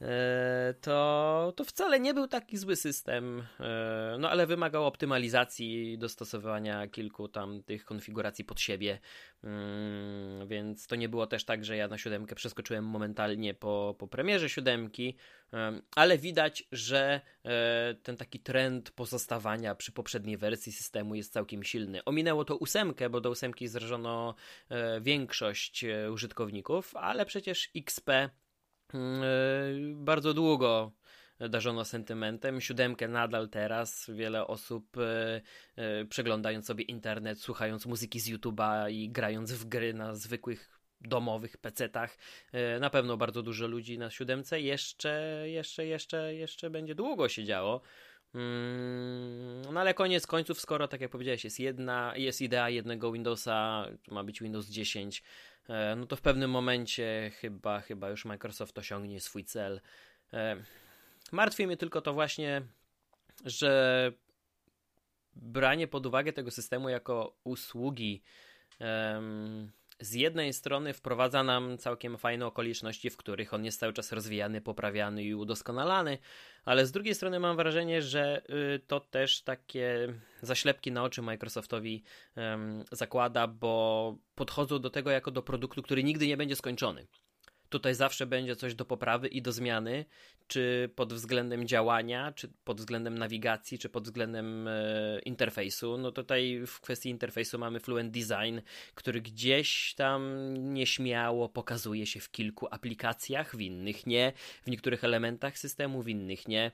e, 0.00 0.74
to, 0.80 1.52
to 1.56 1.64
wcale 1.64 2.00
nie 2.00 2.14
był 2.14 2.26
taki 2.26 2.56
zły 2.56 2.76
system, 2.76 3.42
e, 3.60 4.16
no 4.18 4.30
ale 4.30 4.46
wymagał 4.46 4.86
optymalizacji, 4.86 5.98
dostosowania 5.98 6.88
kilku 6.88 7.28
tam 7.28 7.62
tych 7.62 7.84
konfiguracji 7.84 8.44
pod 8.44 8.60
siebie, 8.60 8.98
mm, 9.44 10.48
więc 10.48 10.86
to 10.86 10.96
nie 10.96 11.08
było 11.08 11.26
też 11.26 11.44
tak, 11.44 11.64
że 11.64 11.76
ja 11.76 11.88
na 11.88 11.98
siódemkę 11.98 12.34
przeskoczyłem 12.34 12.84
momentalnie 12.84 13.54
po, 13.54 13.94
po 13.98 14.08
premierze 14.08 14.48
siódemki, 14.48 15.16
ale 15.94 16.18
widać, 16.18 16.64
że 16.72 17.20
e, 17.44 17.94
ten 18.02 18.16
taki 18.16 18.40
trend 18.40 18.90
pozostawania 18.90 19.74
przy 19.74 19.92
poprzedniej 19.92 20.36
wersji 20.36 20.72
systemu 20.72 21.14
jest 21.14 21.32
całkiem 21.32 21.62
silny. 21.64 22.04
Ominęło 22.04 22.44
to 22.44 22.56
ósemkę, 22.56 23.10
bo 23.10 23.20
do 23.20 23.30
ósemki 23.30 23.68
zrażono 23.68 24.34
e, 24.68 25.00
większość 25.00 25.84
e, 25.84 26.12
użytkowników, 26.12 26.96
ale 26.96 27.26
przecież 27.26 27.70
XP 27.76 28.10
mm, 28.94 30.04
bardzo 30.04 30.34
długo 30.34 30.92
darzono 31.50 31.84
sentymentem. 31.84 32.60
Siódemkę 32.60 33.08
nadal 33.08 33.48
teraz 33.48 34.10
wiele 34.14 34.46
osób 34.46 34.96
przeglądając 36.08 36.66
sobie 36.66 36.84
internet, 36.84 37.40
słuchając 37.40 37.86
muzyki 37.86 38.20
z 38.20 38.30
YouTube'a 38.30 38.90
i 38.90 39.10
grając 39.10 39.52
w 39.52 39.64
gry 39.64 39.94
na 39.94 40.14
zwykłych 40.14 40.73
domowych 41.08 41.56
pecetach. 41.56 42.16
E, 42.52 42.78
na 42.80 42.90
pewno 42.90 43.16
bardzo 43.16 43.42
dużo 43.42 43.66
ludzi 43.66 43.98
na 43.98 44.10
siódemce. 44.10 44.60
Jeszcze, 44.60 45.44
jeszcze, 45.46 45.86
jeszcze, 45.86 46.34
jeszcze 46.34 46.70
będzie 46.70 46.94
długo 46.94 47.28
się 47.28 47.44
działo. 47.44 47.80
Mm, 48.34 49.62
no 49.72 49.80
ale 49.80 49.94
koniec 49.94 50.26
końców, 50.26 50.60
skoro 50.60 50.88
tak 50.88 51.00
jak 51.00 51.10
powiedziałeś, 51.10 51.44
jest 51.44 51.60
jedna, 51.60 52.12
jest 52.16 52.40
idea 52.40 52.70
jednego 52.70 53.12
Windowsa, 53.12 53.86
ma 54.08 54.24
być 54.24 54.40
Windows 54.40 54.66
10, 54.66 55.22
e, 55.68 55.96
no 55.96 56.06
to 56.06 56.16
w 56.16 56.20
pewnym 56.20 56.50
momencie 56.50 57.30
chyba, 57.40 57.80
chyba 57.80 58.10
już 58.10 58.24
Microsoft 58.24 58.78
osiągnie 58.78 59.20
swój 59.20 59.44
cel. 59.44 59.80
E, 60.32 60.56
martwi 61.32 61.66
mnie 61.66 61.76
tylko 61.76 62.00
to 62.00 62.12
właśnie, 62.12 62.62
że 63.44 64.12
branie 65.36 65.88
pod 65.88 66.06
uwagę 66.06 66.32
tego 66.32 66.50
systemu 66.50 66.88
jako 66.88 67.36
usługi 67.44 68.22
z 70.00 70.12
jednej 70.12 70.52
strony 70.52 70.92
wprowadza 70.92 71.42
nam 71.42 71.78
całkiem 71.78 72.18
fajne 72.18 72.46
okoliczności, 72.46 73.10
w 73.10 73.16
których 73.16 73.54
on 73.54 73.64
jest 73.64 73.80
cały 73.80 73.92
czas 73.92 74.12
rozwijany, 74.12 74.60
poprawiany 74.60 75.24
i 75.24 75.34
udoskonalany, 75.34 76.18
ale 76.64 76.86
z 76.86 76.92
drugiej 76.92 77.14
strony 77.14 77.40
mam 77.40 77.56
wrażenie, 77.56 78.02
że 78.02 78.42
y, 78.74 78.78
to 78.86 79.00
też 79.00 79.42
takie 79.42 80.14
zaślepki 80.42 80.92
na 80.92 81.04
oczy 81.04 81.22
Microsoftowi 81.22 82.02
zakłada, 82.92 83.46
bo 83.46 84.16
podchodzą 84.34 84.78
do 84.78 84.90
tego 84.90 85.10
jako 85.10 85.30
do 85.30 85.42
produktu, 85.42 85.82
który 85.82 86.04
nigdy 86.04 86.26
nie 86.26 86.36
będzie 86.36 86.56
skończony 86.56 87.06
tutaj 87.74 87.94
zawsze 87.94 88.26
będzie 88.26 88.56
coś 88.56 88.74
do 88.74 88.84
poprawy 88.84 89.28
i 89.28 89.42
do 89.42 89.52
zmiany, 89.52 90.04
czy 90.48 90.90
pod 90.96 91.12
względem 91.12 91.66
działania, 91.66 92.32
czy 92.32 92.48
pod 92.64 92.78
względem 92.78 93.18
nawigacji, 93.18 93.78
czy 93.78 93.88
pod 93.88 94.04
względem 94.04 94.68
e, 94.68 95.18
interfejsu. 95.24 95.98
No 95.98 96.12
tutaj 96.12 96.62
w 96.66 96.80
kwestii 96.80 97.10
interfejsu 97.10 97.58
mamy 97.58 97.80
Fluent 97.80 98.10
Design, 98.10 98.58
który 98.94 99.20
gdzieś 99.20 99.94
tam 99.94 100.54
nieśmiało 100.56 101.48
pokazuje 101.48 102.06
się 102.06 102.20
w 102.20 102.30
kilku 102.30 102.66
aplikacjach, 102.70 103.56
w 103.56 103.60
innych 103.60 104.06
nie, 104.06 104.32
w 104.62 104.70
niektórych 104.70 105.04
elementach 105.04 105.58
systemu, 105.58 106.02
w 106.02 106.08
innych 106.08 106.48
nie. 106.48 106.70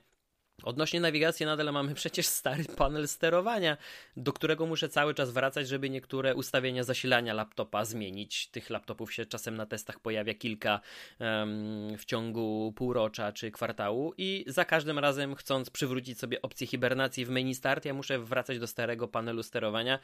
Odnośnie 0.63 0.99
nawigacji 0.99 1.45
nadal 1.45 1.73
mamy 1.73 1.93
przecież 1.93 2.27
stary 2.27 2.63
panel 2.77 3.07
sterowania, 3.07 3.77
do 4.17 4.33
którego 4.33 4.65
muszę 4.65 4.89
cały 4.89 5.13
czas 5.13 5.31
wracać, 5.31 5.67
żeby 5.67 5.89
niektóre 5.89 6.35
ustawienia 6.35 6.83
zasilania 6.83 7.33
laptopa 7.33 7.85
zmienić. 7.85 8.47
Tych 8.47 8.69
laptopów 8.69 9.13
się 9.13 9.25
czasem 9.25 9.57
na 9.57 9.65
testach 9.65 9.99
pojawia 9.99 10.33
kilka 10.33 10.79
um, 11.19 11.97
w 11.97 12.05
ciągu 12.05 12.73
półrocza 12.75 13.31
czy 13.31 13.51
kwartału 13.51 14.13
i 14.17 14.45
za 14.47 14.65
każdym 14.65 14.99
razem 14.99 15.35
chcąc 15.35 15.69
przywrócić 15.69 16.19
sobie 16.19 16.41
opcję 16.41 16.67
hibernacji 16.67 17.25
w 17.25 17.29
menu 17.29 17.55
start, 17.55 17.85
ja 17.85 17.93
muszę 17.93 18.19
wracać 18.19 18.59
do 18.59 18.67
starego 18.67 19.07
panelu 19.07 19.43
sterowania 19.43 19.99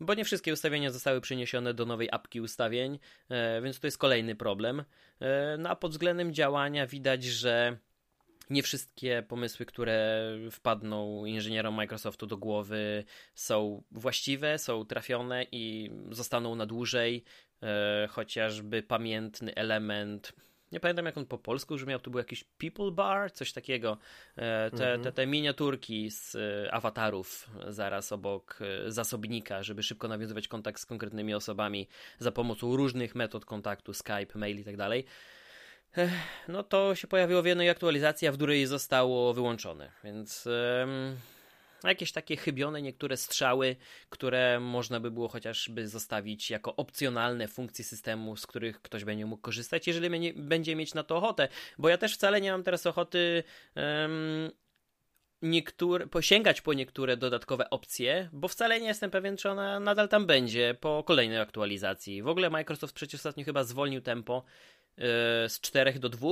bo 0.00 0.14
nie 0.14 0.24
wszystkie 0.24 0.52
ustawienia 0.52 0.90
zostały 0.90 1.20
przeniesione 1.20 1.74
do 1.74 1.86
nowej 1.86 2.08
apki 2.12 2.40
ustawień, 2.40 2.98
e, 3.28 3.62
więc 3.62 3.80
to 3.80 3.86
jest 3.86 3.98
kolejny 3.98 4.34
problem. 4.34 4.84
E, 5.20 5.56
no 5.58 5.70
a 5.70 5.76
pod 5.76 5.92
względem 5.92 6.34
działania 6.34 6.86
widać, 6.86 7.24
że 7.24 7.78
nie 8.50 8.62
wszystkie 8.62 9.22
pomysły, 9.28 9.66
które 9.66 10.28
wpadną 10.50 11.24
inżynierom 11.24 11.74
Microsoftu 11.74 12.26
do 12.26 12.36
głowy, 12.36 13.04
są 13.34 13.82
właściwe, 13.90 14.58
są 14.58 14.84
trafione 14.84 15.46
i 15.52 15.90
zostaną 16.10 16.54
na 16.54 16.66
dłużej. 16.66 17.24
E, 17.62 18.08
chociażby 18.10 18.82
pamiętny 18.82 19.54
element. 19.54 20.32
Nie 20.72 20.80
pamiętam 20.80 21.06
jak 21.06 21.18
on 21.18 21.26
po 21.26 21.38
polsku 21.38 21.74
brzmiał, 21.74 21.98
to 21.98 22.10
był 22.10 22.18
jakiś 22.18 22.44
People 22.44 22.90
Bar, 22.90 23.32
coś 23.32 23.52
takiego. 23.52 23.98
E, 24.36 24.70
te, 24.70 24.84
mhm. 24.84 25.02
te, 25.02 25.12
te 25.12 25.26
miniaturki 25.26 26.10
z 26.10 26.34
e, 26.34 26.74
awatarów 26.74 27.50
zaraz 27.68 28.12
obok 28.12 28.58
e, 28.60 28.92
zasobnika, 28.92 29.62
żeby 29.62 29.82
szybko 29.82 30.08
nawiązywać 30.08 30.48
kontakt 30.48 30.80
z 30.80 30.86
konkretnymi 30.86 31.34
osobami 31.34 31.88
za 32.18 32.32
pomocą 32.32 32.76
różnych 32.76 33.14
metod 33.14 33.44
kontaktu, 33.44 33.94
Skype, 33.94 34.34
mail 34.38 34.60
i 34.60 34.64
tak 34.64 34.76
dalej 34.76 35.04
no 36.48 36.62
to 36.62 36.94
się 36.94 37.06
pojawiło 37.08 37.42
w 37.42 37.46
jednej 37.46 37.70
aktualizacji, 37.70 38.28
a 38.28 38.32
w 38.32 38.36
drugiej 38.36 38.66
zostało 38.66 39.34
wyłączone, 39.34 39.90
więc 40.04 40.48
jakieś 41.84 42.12
takie 42.12 42.36
chybione 42.36 42.82
niektóre 42.82 43.16
strzały, 43.16 43.76
które 44.10 44.60
można 44.60 45.00
by 45.00 45.10
było 45.10 45.28
chociażby 45.28 45.88
zostawić 45.88 46.50
jako 46.50 46.76
opcjonalne 46.76 47.48
funkcje 47.48 47.84
systemu, 47.84 48.36
z 48.36 48.46
których 48.46 48.82
ktoś 48.82 49.04
będzie 49.04 49.26
mógł 49.26 49.42
korzystać, 49.42 49.86
jeżeli 49.86 50.32
będzie 50.32 50.76
mieć 50.76 50.94
na 50.94 51.02
to 51.02 51.16
ochotę, 51.16 51.48
bo 51.78 51.88
ja 51.88 51.98
też 51.98 52.14
wcale 52.14 52.40
nie 52.40 52.52
mam 52.52 52.62
teraz 52.62 52.86
ochoty 52.86 53.42
um, 53.76 54.50
niektóre, 55.42 56.06
posięgać 56.06 56.60
po 56.60 56.72
niektóre 56.72 57.16
dodatkowe 57.16 57.70
opcje, 57.70 58.28
bo 58.32 58.48
wcale 58.48 58.80
nie 58.80 58.86
jestem 58.86 59.10
pewien, 59.10 59.36
czy 59.36 59.50
ona 59.50 59.80
nadal 59.80 60.08
tam 60.08 60.26
będzie 60.26 60.76
po 60.80 61.04
kolejnej 61.04 61.38
aktualizacji. 61.38 62.22
W 62.22 62.28
ogóle 62.28 62.50
Microsoft 62.50 62.94
przecież 62.94 63.20
ostatnio 63.20 63.44
chyba 63.44 63.64
zwolnił 63.64 64.00
tempo 64.00 64.44
z 65.48 65.60
4 65.60 65.98
do 65.98 66.08
2, 66.08 66.28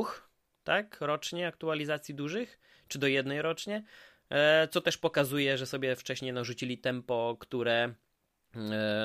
tak, 0.64 1.00
rocznie 1.00 1.46
aktualizacji 1.46 2.14
dużych, 2.14 2.60
czy 2.88 2.98
do 2.98 3.06
jednej 3.06 3.42
rocznie, 3.42 3.84
e, 4.30 4.68
co 4.68 4.80
też 4.80 4.98
pokazuje, 4.98 5.58
że 5.58 5.66
sobie 5.66 5.96
wcześniej 5.96 6.32
narzucili 6.32 6.78
tempo, 6.78 7.36
które 7.40 7.74
e, 7.84 7.94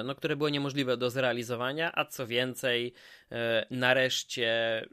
no, 0.03 0.15
które 0.15 0.35
było 0.35 0.49
niemożliwe 0.49 0.97
do 0.97 1.09
zrealizowania, 1.09 1.91
a 1.95 2.05
co 2.05 2.27
więcej, 2.27 2.93
nareszcie 3.71 4.85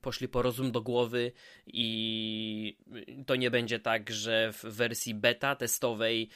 poszli 0.00 0.28
po 0.28 0.42
rozum 0.42 0.72
do 0.72 0.82
głowy 0.82 1.32
i 1.66 2.76
to 3.26 3.36
nie 3.36 3.50
będzie 3.50 3.78
tak, 3.78 4.10
że 4.10 4.52
w 4.52 4.64
wersji 4.64 5.14
beta 5.14 5.56
testowej 5.56 6.28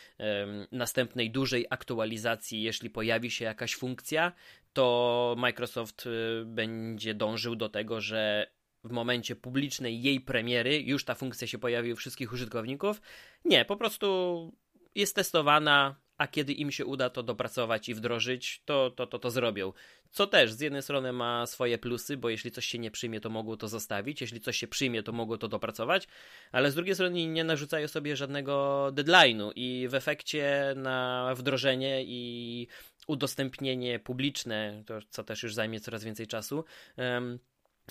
następnej 0.72 1.30
dużej 1.30 1.66
aktualizacji, 1.70 2.62
jeśli 2.62 2.90
pojawi 2.90 3.30
się 3.30 3.44
jakaś 3.44 3.74
funkcja, 3.74 4.32
to 4.74 5.34
Microsoft 5.38 6.06
y, 6.06 6.44
będzie 6.46 7.14
dążył 7.14 7.56
do 7.56 7.68
tego, 7.68 8.00
że 8.00 8.50
w 8.84 8.90
momencie 8.90 9.36
publicznej 9.36 10.02
jej 10.02 10.20
premiery 10.20 10.80
już 10.80 11.04
ta 11.04 11.14
funkcja 11.14 11.46
się 11.46 11.58
pojawi 11.58 11.92
u 11.92 11.96
wszystkich 11.96 12.32
użytkowników. 12.32 13.00
Nie, 13.44 13.64
po 13.64 13.76
prostu 13.76 14.52
jest 14.94 15.16
testowana, 15.16 15.96
a 16.18 16.26
kiedy 16.26 16.52
im 16.52 16.70
się 16.70 16.86
uda 16.86 17.10
to 17.10 17.22
dopracować 17.22 17.88
i 17.88 17.94
wdrożyć, 17.94 18.62
to, 18.64 18.90
to, 18.90 19.06
to, 19.06 19.18
to 19.18 19.30
zrobią. 19.30 19.72
Co 20.10 20.26
też 20.26 20.52
z 20.52 20.60
jednej 20.60 20.82
strony 20.82 21.12
ma 21.12 21.46
swoje 21.46 21.78
plusy, 21.78 22.16
bo 22.16 22.28
jeśli 22.28 22.50
coś 22.50 22.66
się 22.66 22.78
nie 22.78 22.90
przyjmie, 22.90 23.20
to 23.20 23.30
mogą 23.30 23.56
to 23.56 23.68
zostawić, 23.68 24.20
jeśli 24.20 24.40
coś 24.40 24.56
się 24.56 24.68
przyjmie, 24.68 25.02
to 25.02 25.12
mogą 25.12 25.38
to 25.38 25.48
dopracować, 25.48 26.08
ale 26.52 26.70
z 26.70 26.74
drugiej 26.74 26.94
strony 26.94 27.26
nie 27.26 27.44
narzucają 27.44 27.88
sobie 27.88 28.16
żadnego 28.16 28.86
deadline'u 28.92 29.52
i 29.56 29.88
w 29.90 29.94
efekcie 29.94 30.74
na 30.76 31.32
wdrożenie 31.36 32.04
i 32.04 32.66
udostępnienie 33.06 33.98
publiczne, 33.98 34.82
to 34.86 34.98
co 35.10 35.24
też 35.24 35.42
już 35.42 35.54
zajmie 35.54 35.80
coraz 35.80 36.04
więcej 36.04 36.26
czasu, 36.26 36.64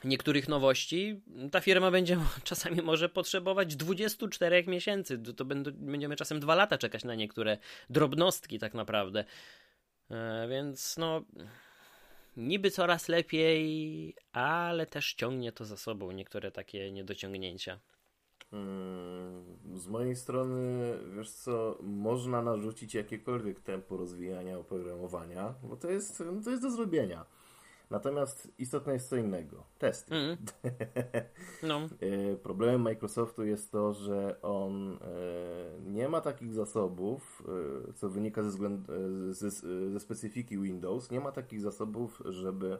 niektórych 0.03 0.47
nowości, 0.47 1.21
ta 1.51 1.59
firma 1.61 1.91
będzie 1.91 2.17
czasami 2.43 2.81
może 2.81 3.09
potrzebować 3.09 3.75
24 3.75 4.63
miesięcy. 4.67 5.17
To 5.17 5.45
będziemy 5.73 6.15
czasem 6.15 6.39
dwa 6.39 6.55
lata 6.55 6.77
czekać 6.77 7.03
na 7.03 7.15
niektóre 7.15 7.57
drobnostki 7.89 8.59
tak 8.59 8.73
naprawdę. 8.73 9.25
E, 10.11 10.47
więc 10.49 10.97
no 10.97 11.23
niby 12.37 12.71
coraz 12.71 13.07
lepiej, 13.07 14.15
ale 14.31 14.85
też 14.85 15.13
ciągnie 15.13 15.51
to 15.51 15.65
za 15.65 15.77
sobą 15.77 16.11
niektóre 16.11 16.51
takie 16.51 16.91
niedociągnięcia. 16.91 17.79
Mm, 18.53 19.43
z 19.75 19.87
mojej 19.87 20.15
strony, 20.15 20.93
wiesz 21.15 21.31
co, 21.31 21.77
można 21.81 22.41
narzucić 22.41 22.93
jakiekolwiek 22.93 23.59
tempo 23.59 23.97
rozwijania 23.97 24.59
oprogramowania, 24.59 25.53
bo 25.63 25.75
to 25.75 25.91
jest, 25.91 26.23
to 26.43 26.49
jest 26.49 26.63
do 26.63 26.71
zrobienia. 26.71 27.25
Natomiast 27.93 28.51
istotne 28.57 28.93
jest 28.93 29.09
co 29.09 29.15
innego. 29.15 29.63
Testy. 29.79 30.15
Mm. 30.15 30.37
No. 31.63 31.81
E, 31.81 32.35
problemem 32.35 32.81
Microsoftu 32.81 33.45
jest 33.45 33.71
to, 33.71 33.93
że 33.93 34.41
on 34.41 34.93
e, 34.93 34.97
nie 35.85 36.09
ma 36.09 36.21
takich 36.21 36.53
zasobów, 36.53 37.43
e, 37.89 37.93
co 37.93 38.09
wynika 38.09 38.43
ze, 38.43 38.49
względu, 38.49 38.93
ze, 39.33 39.49
ze 39.91 39.99
specyfiki 39.99 40.59
Windows, 40.59 41.11
nie 41.11 41.19
ma 41.19 41.31
takich 41.31 41.61
zasobów, 41.61 42.21
żeby 42.25 42.79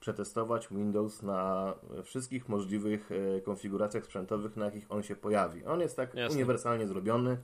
przetestować 0.00 0.68
Windows 0.68 1.22
na 1.22 1.74
wszystkich 2.04 2.48
możliwych 2.48 3.10
konfiguracjach 3.44 4.04
sprzętowych, 4.04 4.56
na 4.56 4.64
jakich 4.64 4.86
on 4.88 5.02
się 5.02 5.16
pojawi. 5.16 5.64
On 5.64 5.80
jest 5.80 5.96
tak 5.96 6.14
Jasne. 6.14 6.36
uniwersalnie 6.36 6.86
zrobiony, 6.86 7.38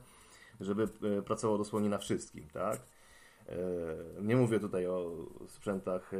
żeby 0.59 0.87
pracował 1.25 1.57
dosłownie 1.57 1.89
na 1.89 1.97
wszystkim, 1.97 2.47
tak? 2.53 2.79
E, 3.49 4.21
nie 4.21 4.35
mówię 4.35 4.59
tutaj 4.59 4.87
o 4.87 5.11
sprzętach 5.47 6.13
e, 6.13 6.17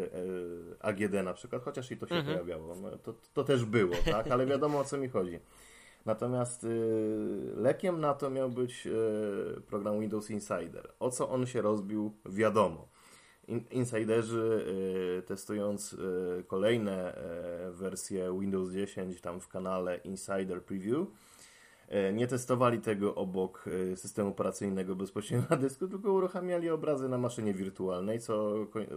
AGD 0.79 1.13
na 1.23 1.33
przykład, 1.33 1.63
chociaż 1.63 1.91
i 1.91 1.97
to 1.97 2.07
się 2.07 2.15
mhm. 2.15 2.37
pojawiało. 2.37 2.75
No, 2.75 2.97
to, 2.97 3.13
to 3.33 3.43
też 3.43 3.65
było, 3.65 3.95
tak? 4.11 4.27
Ale 4.27 4.45
wiadomo 4.45 4.79
o 4.79 4.83
co 4.83 4.97
mi 4.97 5.09
chodzi. 5.09 5.39
Natomiast 6.05 6.63
y, 6.63 7.53
lekiem 7.55 7.99
na 7.99 8.13
to 8.13 8.29
miał 8.29 8.49
być 8.49 8.87
program 9.67 9.99
Windows 9.99 10.29
Insider. 10.29 10.93
O 10.99 11.11
co 11.11 11.29
on 11.29 11.45
się 11.45 11.61
rozbił, 11.61 12.13
wiadomo. 12.25 12.87
insiderzy 13.71 14.65
testując 15.25 15.95
kolejne 16.47 17.17
wersje 17.71 18.39
Windows 18.39 18.71
10 18.71 19.21
tam 19.21 19.39
w 19.39 19.47
kanale 19.47 19.97
Insider 19.97 20.63
Preview 20.63 21.07
E, 21.07 21.32
nie 22.13 22.27
testowali 22.27 22.79
tego 22.81 23.15
obok 23.15 23.65
e, 23.93 23.97
systemu 23.97 24.29
operacyjnego 24.29 24.95
bezpośrednio 24.95 25.47
na 25.49 25.57
dysku, 25.57 25.87
tylko 25.87 26.13
uruchamiali 26.13 26.69
obrazy 26.69 27.09
na 27.09 27.17
maszynie 27.17 27.53
wirtualnej, 27.53 28.19
co 28.19 28.55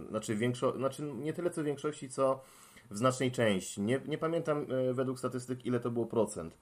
znaczy, 0.09 0.35
większo, 0.35 0.77
znaczy 0.77 1.03
nie 1.03 1.33
tyle 1.33 1.49
co 1.49 1.61
w 1.61 1.65
większości, 1.65 2.09
co 2.09 2.41
w 2.91 2.97
znacznej 2.97 3.31
części. 3.31 3.81
Nie, 3.81 4.01
nie 4.07 4.17
pamiętam 4.17 4.65
e, 4.71 4.93
według 4.93 5.19
statystyk, 5.19 5.65
ile 5.65 5.79
to 5.79 5.91
było 5.91 6.05
procent. 6.05 6.57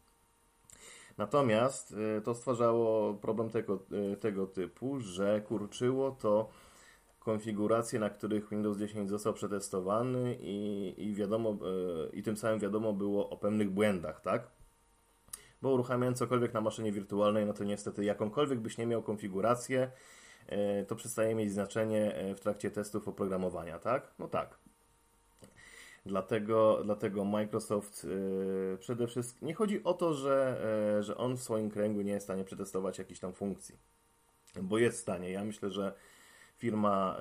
Natomiast 1.17 1.95
to 2.23 2.35
stwarzało 2.35 3.13
problem 3.13 3.49
tego, 3.49 3.79
tego 4.19 4.47
typu, 4.47 4.99
że 4.99 5.41
kurczyło 5.41 6.11
to 6.11 6.49
konfiguracje, 7.19 7.99
na 7.99 8.09
których 8.09 8.49
Windows 8.49 8.77
10 8.77 9.09
został 9.09 9.33
przetestowany 9.33 10.37
i, 10.41 10.93
i 10.97 11.13
wiadomo, 11.13 11.57
i 12.13 12.23
tym 12.23 12.37
samym 12.37 12.59
wiadomo 12.59 12.93
było 12.93 13.29
o 13.29 13.37
pewnych 13.37 13.69
błędach, 13.69 14.21
tak? 14.21 14.47
Bo 15.61 15.69
uruchamiając 15.69 16.17
cokolwiek 16.17 16.53
na 16.53 16.61
maszynie 16.61 16.91
wirtualnej, 16.91 17.45
no 17.45 17.53
to 17.53 17.63
niestety 17.63 18.03
jakąkolwiek 18.03 18.59
byś 18.59 18.77
nie 18.77 18.85
miał 18.85 19.03
konfigurację, 19.03 19.91
e, 20.47 20.85
to 20.85 20.95
przestaje 20.95 21.35
mieć 21.35 21.51
znaczenie 21.51 22.15
e, 22.15 22.35
w 22.35 22.39
trakcie 22.39 22.71
testów 22.71 23.07
oprogramowania, 23.07 23.79
tak? 23.79 24.11
No 24.19 24.27
tak. 24.27 24.57
Dlatego, 26.05 26.81
dlatego 26.83 27.25
Microsoft 27.25 28.03
yy, 28.03 28.77
przede 28.79 29.07
wszystkim 29.07 29.47
nie 29.47 29.53
chodzi 29.53 29.83
o 29.83 29.93
to, 29.93 30.13
że, 30.13 30.57
że 31.01 31.17
on 31.17 31.37
w 31.37 31.41
swoim 31.41 31.69
kręgu 31.69 32.01
nie 32.01 32.11
jest 32.11 32.23
w 32.23 32.29
stanie 32.29 32.43
przetestować 32.43 32.97
jakichś 32.97 33.19
tam 33.19 33.33
funkcji, 33.33 33.77
bo 34.61 34.77
jest 34.77 34.97
w 34.97 35.01
stanie. 35.01 35.31
Ja 35.31 35.43
myślę, 35.43 35.71
że 35.71 35.93
firma 36.57 37.17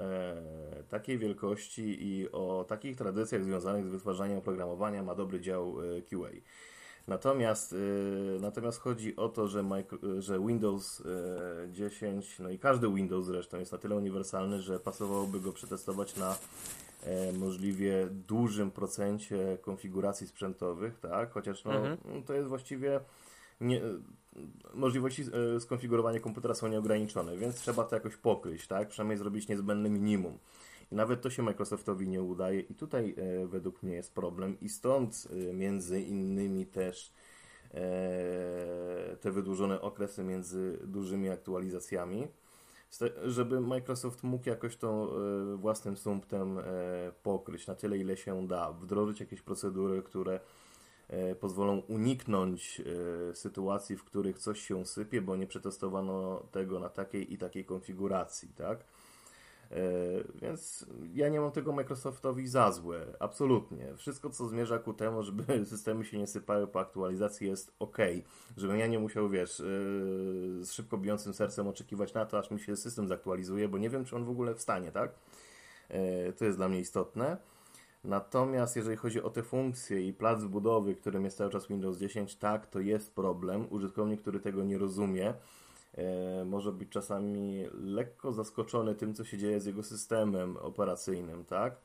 takiej 0.88 1.18
wielkości 1.18 2.08
i 2.08 2.32
o 2.32 2.64
takich 2.68 2.96
tradycjach 2.96 3.44
związanych 3.44 3.86
z 3.86 3.90
wytwarzaniem 3.90 4.38
oprogramowania 4.38 5.02
ma 5.02 5.14
dobry 5.14 5.40
dział 5.40 5.76
QA. 6.10 6.30
Natomiast, 7.08 7.72
yy, 7.72 8.38
natomiast 8.40 8.80
chodzi 8.80 9.16
o 9.16 9.28
to, 9.28 9.48
że, 9.48 9.62
micro, 9.62 9.98
że 10.18 10.38
Windows 10.40 10.98
yy, 10.98 11.72
10, 11.72 12.38
no 12.38 12.50
i 12.50 12.58
każdy 12.58 12.94
Windows 12.94 13.26
zresztą 13.26 13.58
jest 13.58 13.72
na 13.72 13.78
tyle 13.78 13.96
uniwersalny, 13.96 14.62
że 14.62 14.78
pasowałoby 14.78 15.40
go 15.40 15.52
przetestować 15.52 16.16
na 16.16 16.36
yy, 17.06 17.38
możliwie 17.38 18.06
dużym 18.10 18.70
procencie 18.70 19.58
konfiguracji 19.62 20.26
sprzętowych, 20.26 20.98
tak? 21.00 21.30
Chociaż 21.32 21.64
no, 21.64 21.76
mhm. 21.76 22.22
To 22.22 22.34
jest 22.34 22.48
właściwie 22.48 23.00
nie, 23.60 23.80
możliwości 24.74 25.22
e, 25.56 25.60
skonfigurowania 25.60 26.20
komputera 26.20 26.54
są 26.54 26.68
nieograniczone, 26.68 27.36
więc 27.36 27.56
trzeba 27.56 27.84
to 27.84 27.96
jakoś 27.96 28.16
pokryć, 28.16 28.66
tak? 28.66 28.88
Przynajmniej 28.88 29.18
zrobić 29.18 29.48
niezbędne 29.48 29.90
minimum. 29.90 30.38
Nawet 30.94 31.20
to 31.20 31.30
się 31.30 31.42
Microsoftowi 31.42 32.08
nie 32.08 32.22
udaje 32.22 32.60
i 32.60 32.74
tutaj 32.74 33.14
e, 33.16 33.46
według 33.46 33.82
mnie 33.82 33.94
jest 33.94 34.14
problem 34.14 34.60
i 34.60 34.68
stąd 34.68 35.28
e, 35.30 35.54
między 35.54 36.00
innymi 36.00 36.66
też 36.66 37.12
e, 37.74 39.16
te 39.20 39.30
wydłużone 39.30 39.80
okresy 39.80 40.24
między 40.24 40.78
dużymi 40.84 41.28
aktualizacjami, 41.28 42.28
żeby 43.24 43.60
Microsoft 43.60 44.22
mógł 44.22 44.48
jakoś 44.48 44.76
to 44.76 45.16
e, 45.52 45.56
własnym 45.56 45.96
sumptem 45.96 46.58
e, 46.58 46.62
pokryć 47.22 47.66
na 47.66 47.74
tyle, 47.74 47.98
ile 47.98 48.16
się 48.16 48.46
da, 48.48 48.72
wdrożyć 48.72 49.20
jakieś 49.20 49.42
procedury, 49.42 50.02
które 50.02 50.40
e, 51.08 51.34
pozwolą 51.34 51.78
uniknąć 51.78 52.82
sytuacji, 53.34 53.96
w 53.96 54.04
których 54.04 54.38
coś 54.38 54.60
się 54.60 54.86
sypie, 54.86 55.22
bo 55.22 55.36
nie 55.36 55.46
przetestowano 55.46 56.42
tego 56.52 56.80
na 56.80 56.88
takiej 56.88 57.32
i 57.34 57.38
takiej 57.38 57.64
konfiguracji, 57.64 58.48
tak? 58.48 58.84
E, 59.74 59.78
więc 60.42 60.86
ja 61.14 61.28
nie 61.28 61.40
mam 61.40 61.52
tego 61.52 61.72
Microsoftowi 61.72 62.46
za 62.46 62.72
złe, 62.72 63.06
absolutnie. 63.20 63.96
Wszystko, 63.96 64.30
co 64.30 64.48
zmierza 64.48 64.78
ku 64.78 64.92
temu, 64.92 65.22
żeby 65.22 65.44
systemy 65.66 66.04
się 66.04 66.18
nie 66.18 66.26
sypały 66.26 66.66
po 66.66 66.80
aktualizacji 66.80 67.48
jest 67.48 67.74
ok. 67.78 67.98
Żebym 68.56 68.78
ja 68.78 68.86
nie 68.86 68.98
musiał, 68.98 69.28
wiesz, 69.28 69.60
e, 69.60 69.64
z 70.64 70.72
szybko 70.72 70.98
bijącym 70.98 71.34
sercem 71.34 71.68
oczekiwać 71.68 72.14
na 72.14 72.26
to, 72.26 72.38
aż 72.38 72.50
mi 72.50 72.60
się 72.60 72.76
system 72.76 73.08
zaktualizuje, 73.08 73.68
bo 73.68 73.78
nie 73.78 73.90
wiem, 73.90 74.04
czy 74.04 74.16
on 74.16 74.24
w 74.24 74.30
ogóle 74.30 74.54
wstanie, 74.54 74.92
tak? 74.92 75.10
E, 75.88 76.32
to 76.32 76.44
jest 76.44 76.58
dla 76.58 76.68
mnie 76.68 76.80
istotne. 76.80 77.36
Natomiast 78.04 78.76
jeżeli 78.76 78.96
chodzi 78.96 79.22
o 79.22 79.30
te 79.30 79.42
funkcje 79.42 80.08
i 80.08 80.12
plac 80.12 80.44
budowy, 80.44 80.94
którym 80.94 81.24
jest 81.24 81.36
cały 81.36 81.50
czas 81.50 81.68
Windows 81.68 81.98
10, 81.98 82.36
tak, 82.36 82.66
to 82.66 82.80
jest 82.80 83.14
problem. 83.14 83.66
Użytkownik, 83.70 84.20
który 84.20 84.40
tego 84.40 84.64
nie 84.64 84.78
rozumie, 84.78 85.34
może 86.46 86.72
być 86.72 86.88
czasami 86.88 87.64
lekko 87.72 88.32
zaskoczony 88.32 88.94
tym, 88.94 89.14
co 89.14 89.24
się 89.24 89.38
dzieje 89.38 89.60
z 89.60 89.66
jego 89.66 89.82
systemem 89.82 90.56
operacyjnym, 90.56 91.44
tak? 91.44 91.76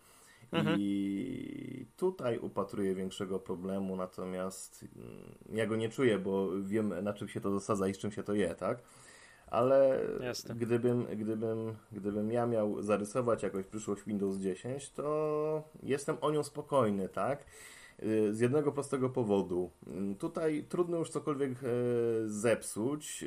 Mhm. 0.52 0.76
I 0.80 1.86
tutaj 1.98 2.38
upatruję 2.38 2.96
większego 2.96 3.40
problemu, 3.40 3.96
natomiast 3.96 4.86
mm, 4.96 5.58
ja 5.58 5.68
go 5.68 5.76
nie 5.76 5.90
czuję, 5.90 6.20
bo 6.20 6.50
wiem 6.62 7.04
na 7.04 7.14
czym 7.14 7.28
się 7.28 7.42
to 7.42 7.52
zasadza 7.52 7.88
i 7.88 7.94
z 7.94 7.98
czym 7.98 8.12
się 8.12 8.24
to 8.24 8.34
je, 8.34 8.56
tak? 8.56 8.78
Ale 9.48 10.02
gdybym, 10.56 11.06
gdybym, 11.06 11.76
gdybym 11.92 12.32
ja 12.32 12.46
miał 12.46 12.82
zarysować 12.82 13.44
jakoś 13.44 13.66
przyszłość 13.66 14.04
Windows 14.04 14.38
10, 14.38 14.90
to 14.90 15.64
jestem 15.84 16.18
o 16.22 16.32
nią 16.32 16.44
spokojny, 16.44 17.10
tak? 17.10 17.46
Y, 18.04 18.34
z 18.34 18.40
jednego 18.40 18.72
prostego 18.72 19.10
powodu. 19.10 19.72
Mm, 19.88 20.16
tutaj 20.16 20.66
trudno 20.70 20.98
już 20.98 21.10
cokolwiek 21.10 21.52
e, 21.52 21.56
zepsuć. 22.26 23.24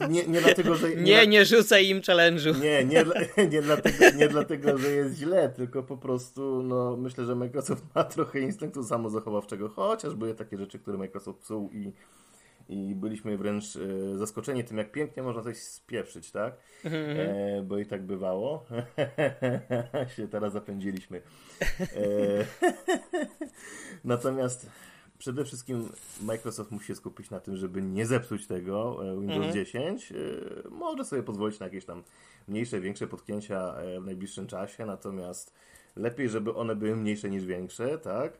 E, 0.00 0.08
nie, 0.10 0.26
nie 0.26 0.40
dlatego, 0.40 0.74
że. 0.74 0.90
Nie, 0.90 1.02
nie, 1.02 1.26
nie 1.26 1.44
rzucaj 1.44 1.88
im 1.88 2.00
challenge'u. 2.00 2.60
Nie, 2.60 2.84
nie, 2.84 3.04
nie, 3.52 3.62
dlatego, 3.62 4.04
nie 4.16 4.28
dlatego, 4.28 4.78
że 4.78 4.90
jest 4.90 5.16
źle, 5.16 5.48
tylko 5.48 5.82
po 5.82 5.96
prostu 5.96 6.62
no, 6.62 6.96
myślę, 6.96 7.24
że 7.24 7.34
Microsoft 7.34 7.84
ma 7.94 8.04
trochę 8.04 8.40
instynktu 8.40 8.84
samozachowawczego, 8.84 9.68
chociaż 9.68 10.14
były 10.14 10.34
takie 10.34 10.58
rzeczy, 10.58 10.78
które 10.78 10.98
Microsoft 10.98 11.38
psuł 11.38 11.70
i 11.72 11.92
i 12.68 12.94
byliśmy 12.94 13.38
wręcz 13.38 13.76
e, 13.76 14.18
zaskoczeni 14.18 14.64
tym, 14.64 14.78
jak 14.78 14.92
pięknie 14.92 15.22
można 15.22 15.42
coś 15.42 15.56
spieprzyć, 15.58 16.30
tak? 16.30 16.54
E, 16.84 17.62
bo 17.62 17.78
i 17.78 17.86
tak 17.86 18.02
bywało. 18.06 18.66
się 20.16 20.28
teraz 20.28 20.52
zapędziliśmy. 20.52 21.22
E, 21.80 22.44
natomiast 24.04 24.70
przede 25.18 25.44
wszystkim 25.44 25.88
Microsoft 26.22 26.70
musi 26.70 26.86
się 26.86 26.94
skupić 26.94 27.30
na 27.30 27.40
tym, 27.40 27.56
żeby 27.56 27.82
nie 27.82 28.06
zepsuć 28.06 28.46
tego 28.46 29.04
e, 29.04 29.20
Windows 29.20 29.36
mhm. 29.36 29.54
10. 29.54 30.12
E, 30.12 30.14
może 30.70 31.04
sobie 31.04 31.22
pozwolić 31.22 31.58
na 31.60 31.66
jakieś 31.66 31.84
tam 31.84 32.02
mniejsze, 32.48 32.80
większe 32.80 33.06
potknięcia 33.06 33.74
w 34.00 34.06
najbliższym 34.06 34.46
czasie, 34.46 34.86
natomiast 34.86 35.54
lepiej, 35.96 36.28
żeby 36.28 36.54
one 36.54 36.76
były 36.76 36.96
mniejsze 36.96 37.30
niż 37.30 37.44
większe, 37.44 37.98
tak? 37.98 38.38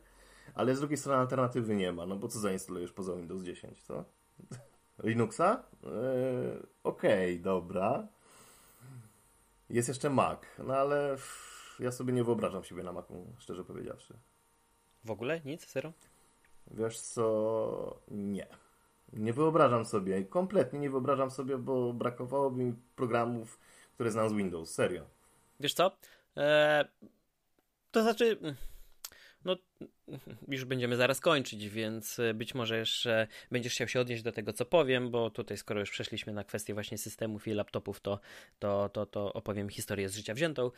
Ale 0.55 0.75
z 0.75 0.79
drugiej 0.79 0.97
strony 0.97 1.19
alternatywy 1.19 1.75
nie 1.75 1.91
ma, 1.91 2.05
no 2.05 2.15
bo 2.15 2.27
co 2.27 2.39
zainstalujesz 2.39 2.91
poza 2.91 3.15
Windows 3.15 3.43
10, 3.43 3.83
co? 3.83 4.05
Linuxa? 5.03 5.63
Yy, 5.83 5.89
Okej, 6.83 7.33
okay, 7.33 7.43
dobra. 7.43 8.07
Jest 9.69 9.87
jeszcze 9.87 10.09
Mac, 10.09 10.39
no 10.59 10.75
ale 10.75 11.17
ja 11.79 11.91
sobie 11.91 12.13
nie 12.13 12.23
wyobrażam 12.23 12.63
siebie 12.63 12.83
na 12.83 12.91
Macu, 12.93 13.33
szczerze 13.37 13.63
powiedziawszy. 13.63 14.13
W 15.03 15.11
ogóle? 15.11 15.41
Nic? 15.45 15.71
Zero? 15.71 15.93
Wiesz 16.71 16.99
co? 16.99 17.99
Nie. 18.07 18.47
Nie 19.13 19.33
wyobrażam 19.33 19.85
sobie, 19.85 20.25
kompletnie 20.25 20.79
nie 20.79 20.89
wyobrażam 20.89 21.31
sobie, 21.31 21.57
bo 21.57 21.93
brakowałoby 21.93 22.63
mi 22.63 22.73
programów, 22.95 23.59
które 23.93 24.11
znam 24.11 24.29
z 24.29 24.33
Windows, 24.33 24.71
serio. 24.73 25.05
Wiesz 25.59 25.73
co? 25.73 25.91
Eee, 26.35 26.85
to 27.91 28.01
znaczy, 28.01 28.55
no 29.45 29.57
już 30.47 30.65
będziemy 30.65 30.95
zaraz 30.95 31.19
kończyć, 31.19 31.69
więc 31.69 32.19
e, 32.19 32.33
być 32.33 32.55
może 32.55 32.77
jeszcze 32.77 33.27
będziesz 33.51 33.73
chciał 33.73 33.87
się 33.87 33.99
odnieść 33.99 34.23
do 34.23 34.31
tego, 34.31 34.53
co 34.53 34.65
powiem, 34.65 35.11
bo 35.11 35.29
tutaj 35.29 35.57
skoro 35.57 35.79
już 35.79 35.91
przeszliśmy 35.91 36.33
na 36.33 36.43
kwestię 36.43 36.73
właśnie 36.73 36.97
systemów 36.97 37.47
i 37.47 37.53
laptopów, 37.53 37.99
to, 37.99 38.19
to, 38.59 38.89
to, 38.89 39.05
to 39.05 39.33
opowiem 39.33 39.69
historię 39.69 40.09
z 40.09 40.15
życia 40.15 40.33
wziętą. 40.33 40.71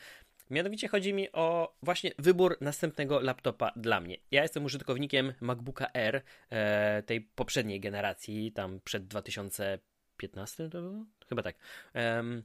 Mianowicie 0.50 0.88
chodzi 0.88 1.14
mi 1.14 1.32
o 1.32 1.74
właśnie 1.82 2.10
wybór 2.18 2.56
następnego 2.60 3.20
laptopa 3.20 3.72
dla 3.76 4.00
mnie. 4.00 4.16
Ja 4.30 4.42
jestem 4.42 4.64
użytkownikiem 4.64 5.32
MacBooka 5.40 5.86
R 5.94 6.22
e, 6.50 7.02
tej 7.02 7.20
poprzedniej 7.20 7.80
generacji, 7.80 8.52
tam 8.52 8.80
przed 8.84 9.06
2015 9.06 10.68
to 10.70 10.80
było? 10.80 11.04
Chyba 11.28 11.42
tak. 11.42 11.56
E, 11.94 12.42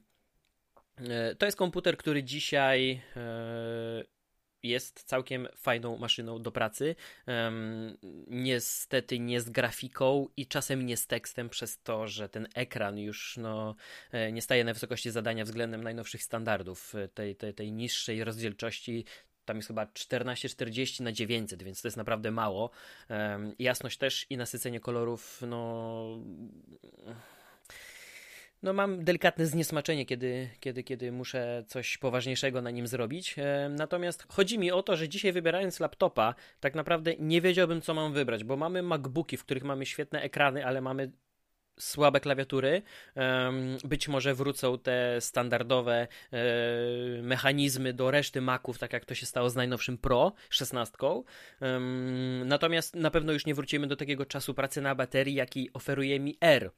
to 1.38 1.46
jest 1.46 1.58
komputer, 1.58 1.96
który 1.96 2.22
dzisiaj 2.22 3.02
jest 4.62 5.02
całkiem 5.02 5.48
fajną 5.56 5.96
maszyną 5.96 6.42
do 6.42 6.52
pracy. 6.52 6.94
Um, 7.26 7.96
niestety 8.26 9.18
nie 9.18 9.40
z 9.40 9.50
grafiką 9.50 10.28
i 10.36 10.46
czasem 10.46 10.86
nie 10.86 10.96
z 10.96 11.06
tekstem, 11.06 11.48
przez 11.48 11.82
to, 11.82 12.06
że 12.06 12.28
ten 12.28 12.48
ekran 12.54 12.98
już 12.98 13.36
no, 13.36 13.74
e, 14.12 14.32
nie 14.32 14.42
staje 14.42 14.64
na 14.64 14.74
wysokości 14.74 15.10
zadania 15.10 15.44
względem 15.44 15.82
najnowszych 15.82 16.22
standardów 16.22 16.94
e, 16.94 17.08
tej, 17.08 17.36
tej, 17.36 17.54
tej 17.54 17.72
niższej 17.72 18.24
rozdzielczości 18.24 19.04
tam 19.44 19.56
jest 19.56 19.68
chyba 19.68 19.86
1440 19.86 21.02
na 21.02 21.12
900, 21.12 21.62
więc 21.62 21.82
to 21.82 21.88
jest 21.88 21.96
naprawdę 21.96 22.30
mało. 22.30 22.70
Um, 23.08 23.54
jasność 23.58 23.98
też 23.98 24.26
i 24.30 24.36
nasycenie 24.36 24.80
kolorów, 24.80 25.42
no 25.46 26.18
no 28.62 28.72
mam 28.72 29.04
delikatne 29.04 29.46
zniesmaczenie, 29.46 30.06
kiedy, 30.06 30.50
kiedy, 30.60 30.82
kiedy 30.82 31.12
muszę 31.12 31.64
coś 31.66 31.98
poważniejszego 31.98 32.62
na 32.62 32.70
nim 32.70 32.86
zrobić. 32.86 33.34
E, 33.38 33.68
natomiast 33.68 34.26
chodzi 34.28 34.58
mi 34.58 34.70
o 34.70 34.82
to, 34.82 34.96
że 34.96 35.08
dzisiaj 35.08 35.32
wybierając 35.32 35.80
laptopa, 35.80 36.34
tak 36.60 36.74
naprawdę 36.74 37.14
nie 37.18 37.40
wiedziałbym, 37.40 37.80
co 37.80 37.94
mam 37.94 38.12
wybrać, 38.12 38.44
bo 38.44 38.56
mamy 38.56 38.82
MacBooki, 38.82 39.36
w 39.36 39.44
których 39.44 39.64
mamy 39.64 39.86
świetne 39.86 40.22
ekrany, 40.22 40.66
ale 40.66 40.80
mamy 40.80 41.12
słabe 41.78 42.20
klawiatury. 42.20 42.82
Być 43.84 44.08
może 44.08 44.34
wrócą 44.34 44.78
te 44.78 45.20
standardowe 45.20 46.08
e, 46.32 46.38
mechanizmy 47.22 47.92
do 47.92 48.10
reszty 48.10 48.40
Maców, 48.40 48.78
tak 48.78 48.92
jak 48.92 49.04
to 49.04 49.14
się 49.14 49.26
stało 49.26 49.50
z 49.50 49.56
najnowszym 49.56 49.98
Pro 49.98 50.32
16. 50.50 50.96
Natomiast 52.44 52.96
na 52.96 53.10
pewno 53.10 53.32
już 53.32 53.46
nie 53.46 53.54
wrócimy 53.54 53.86
do 53.86 53.96
takiego 53.96 54.26
czasu 54.26 54.54
pracy 54.54 54.80
na 54.80 54.94
baterii, 54.94 55.34
jaki 55.34 55.72
oferuje 55.72 56.20
mi 56.20 56.38
R 56.40 56.70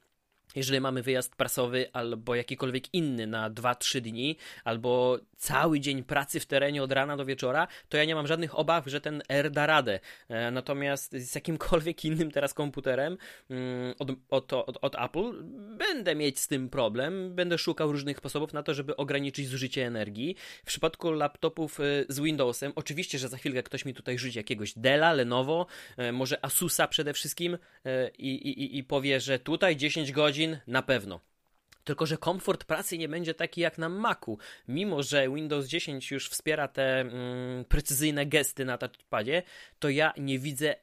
jeżeli 0.55 0.81
mamy 0.81 1.01
wyjazd 1.01 1.35
prasowy 1.35 1.89
albo 1.93 2.35
jakikolwiek 2.35 2.93
inny 2.93 3.27
na 3.27 3.51
2-3 3.51 4.01
dni, 4.01 4.37
albo 4.63 5.19
cały 5.37 5.79
dzień 5.79 6.03
pracy 6.03 6.39
w 6.39 6.45
terenie 6.45 6.83
od 6.83 6.91
rana 6.91 7.17
do 7.17 7.25
wieczora, 7.25 7.67
to 7.89 7.97
ja 7.97 8.05
nie 8.05 8.15
mam 8.15 8.27
żadnych 8.27 8.59
obaw, 8.59 8.87
że 8.87 9.01
ten 9.01 9.21
R 9.29 9.51
da 9.51 9.65
radę. 9.65 9.99
E, 10.29 10.51
natomiast 10.51 11.11
z 11.11 11.35
jakimkolwiek 11.35 12.05
innym 12.05 12.31
teraz 12.31 12.53
komputerem 12.53 13.17
mm, 13.49 13.93
od, 13.99 14.09
od, 14.29 14.53
od, 14.53 14.77
od 14.81 14.95
Apple 14.95 15.33
będę 15.77 16.15
mieć 16.15 16.39
z 16.39 16.47
tym 16.47 16.69
problem, 16.69 17.35
będę 17.35 17.57
szukał 17.57 17.91
różnych 17.91 18.17
sposobów 18.17 18.53
na 18.53 18.63
to, 18.63 18.73
żeby 18.73 18.95
ograniczyć 18.95 19.47
zużycie 19.47 19.85
energii. 19.85 20.35
W 20.63 20.67
przypadku 20.67 21.11
laptopów 21.11 21.79
e, 21.79 21.83
z 22.09 22.19
Windowsem, 22.19 22.71
oczywiście, 22.75 23.19
że 23.19 23.29
za 23.29 23.37
chwilkę 23.37 23.63
ktoś 23.63 23.85
mi 23.85 23.93
tutaj 23.93 24.17
rzuci 24.17 24.37
jakiegoś 24.37 24.73
Della, 24.73 25.13
Lenovo, 25.13 25.65
e, 25.97 26.11
może 26.11 26.45
Asusa 26.45 26.87
przede 26.87 27.13
wszystkim 27.13 27.57
i, 28.17 28.29
i, 28.29 28.77
i 28.77 28.83
powie, 28.83 29.19
że 29.19 29.39
tutaj 29.39 29.77
10 29.77 30.11
godzin 30.11 30.40
godzin 30.41 30.59
na 30.67 30.81
pewno. 30.81 31.19
Tylko, 31.83 32.05
że 32.05 32.17
komfort 32.17 32.63
pracy 32.63 32.97
nie 32.97 33.09
będzie 33.09 33.33
taki 33.33 33.61
jak 33.61 33.77
na 33.77 33.89
Macu. 33.89 34.37
Mimo, 34.67 35.03
że 35.03 35.29
Windows 35.29 35.67
10 35.67 36.11
już 36.11 36.29
wspiera 36.29 36.67
te 36.67 36.99
mm, 36.99 37.65
precyzyjne 37.65 38.25
gesty 38.25 38.65
na 38.65 38.77
touchpadzie, 38.77 39.43
to 39.79 39.89
ja 39.89 40.13
nie 40.17 40.39
widzę 40.39 40.75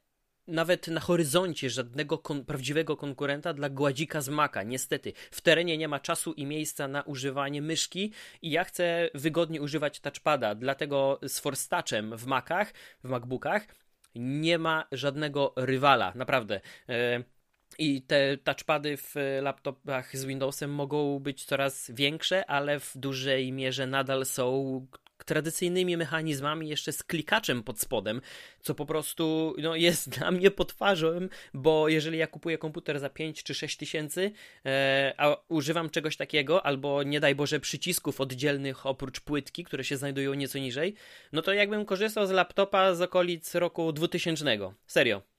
nawet 0.47 0.89
na 0.89 1.01
horyzoncie 1.01 1.71
żadnego 1.71 2.19
kon 2.19 2.45
prawdziwego 2.45 2.97
konkurenta 2.97 3.53
dla 3.53 3.69
gładzika 3.69 4.21
z 4.21 4.29
Maca. 4.29 4.63
Niestety, 4.63 5.13
w 5.31 5.41
terenie 5.41 5.79
nie 5.79 5.89
ma 5.89 6.01
czasu 6.01 6.33
i 6.33 6.47
miejsca 6.47 6.89
na 6.89 7.03
używanie 7.03 7.63
myszki 7.63 8.13
i 8.43 8.51
ja 8.51 8.65
chcę 8.65 9.11
wygodnie 9.15 9.63
używać 9.63 10.01
touchpada, 10.01 10.55
dlatego 10.55 11.21
z 11.23 11.39
Force 11.41 11.69
Touchem 11.69 12.17
w 12.17 12.27
Macach, 12.27 12.73
w 13.05 13.09
MacBookach 13.09 13.67
nie 14.15 14.59
ma 14.59 14.85
żadnego 14.93 15.53
rywala, 15.57 16.13
naprawdę. 16.15 16.61
Yy, 16.89 17.38
i 17.79 18.03
te 18.03 18.37
touchpady 18.37 18.97
w 18.97 19.15
laptopach 19.43 20.17
z 20.17 20.25
Windowsem 20.25 20.71
mogą 20.71 21.19
być 21.19 21.45
coraz 21.45 21.91
większe, 21.91 22.51
ale 22.51 22.81
w 22.81 22.93
dużej 22.97 23.53
mierze 23.53 23.87
nadal 23.87 24.27
są 24.27 24.87
tradycyjnymi 25.25 25.97
mechanizmami, 25.97 26.69
jeszcze 26.69 26.93
z 26.93 27.03
klikaczem 27.03 27.63
pod 27.63 27.81
spodem, 27.81 28.21
co 28.61 28.75
po 28.75 28.87
prostu 28.87 29.55
no, 29.59 29.77
jest 29.77 30.09
dla 30.19 30.31
mnie 30.31 30.51
potwarzą, 30.51 31.29
bo 31.55 31.89
jeżeli 31.89 32.19
ja 32.19 32.27
kupuję 32.27 32.59
komputer 32.59 33.01
za 33.01 33.11
5 33.11 33.43
czy 33.43 33.55
6 33.55 33.77
tysięcy, 33.77 34.33
e, 34.67 35.15
a 35.17 35.37
używam 35.49 35.91
czegoś 35.91 36.17
takiego, 36.17 36.67
albo 36.67 37.03
nie 37.03 37.21
daj 37.21 37.35
Boże 37.35 37.61
przycisków 37.61 38.21
oddzielnych 38.21 38.87
oprócz 38.87 39.21
płytki, 39.21 39.65
które 39.65 39.85
się 39.85 39.97
znajdują 39.97 40.35
nieco 40.35 40.59
niżej, 40.59 40.95
no 41.33 41.43
to 41.43 41.53
jakbym 41.53 41.85
korzystał 41.85 42.27
z 42.27 42.31
laptopa 42.31 42.95
z 42.95 43.03
okolic 43.03 43.55
roku 43.55 43.93
2000. 43.93 44.59
Serio. 44.87 45.38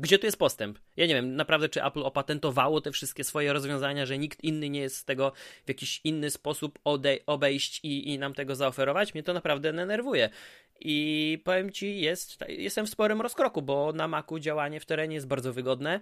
Gdzie 0.00 0.18
tu 0.18 0.26
jest 0.26 0.38
postęp? 0.38 0.78
Ja 0.96 1.06
nie 1.06 1.14
wiem, 1.14 1.36
naprawdę, 1.36 1.68
czy 1.68 1.84
Apple 1.84 2.02
opatentowało 2.02 2.80
te 2.80 2.92
wszystkie 2.92 3.24
swoje 3.24 3.52
rozwiązania, 3.52 4.06
że 4.06 4.18
nikt 4.18 4.44
inny 4.44 4.70
nie 4.70 4.80
jest 4.80 4.96
z 4.96 5.04
tego 5.04 5.32
w 5.64 5.68
jakiś 5.68 6.00
inny 6.04 6.30
sposób 6.30 6.78
obejść 7.26 7.80
i, 7.82 8.12
i 8.12 8.18
nam 8.18 8.34
tego 8.34 8.54
zaoferować? 8.54 9.14
Mnie 9.14 9.22
to 9.22 9.32
naprawdę 9.32 9.72
denerwuje. 9.72 10.30
I 10.80 11.38
powiem 11.44 11.72
ci, 11.72 12.00
jest, 12.00 12.38
jestem 12.48 12.86
w 12.86 12.90
sporym 12.90 13.20
rozkroku, 13.20 13.62
bo 13.62 13.92
na 13.92 14.08
Macu 14.08 14.38
działanie 14.38 14.80
w 14.80 14.86
terenie 14.86 15.14
jest 15.14 15.26
bardzo 15.26 15.52
wygodne. 15.52 16.00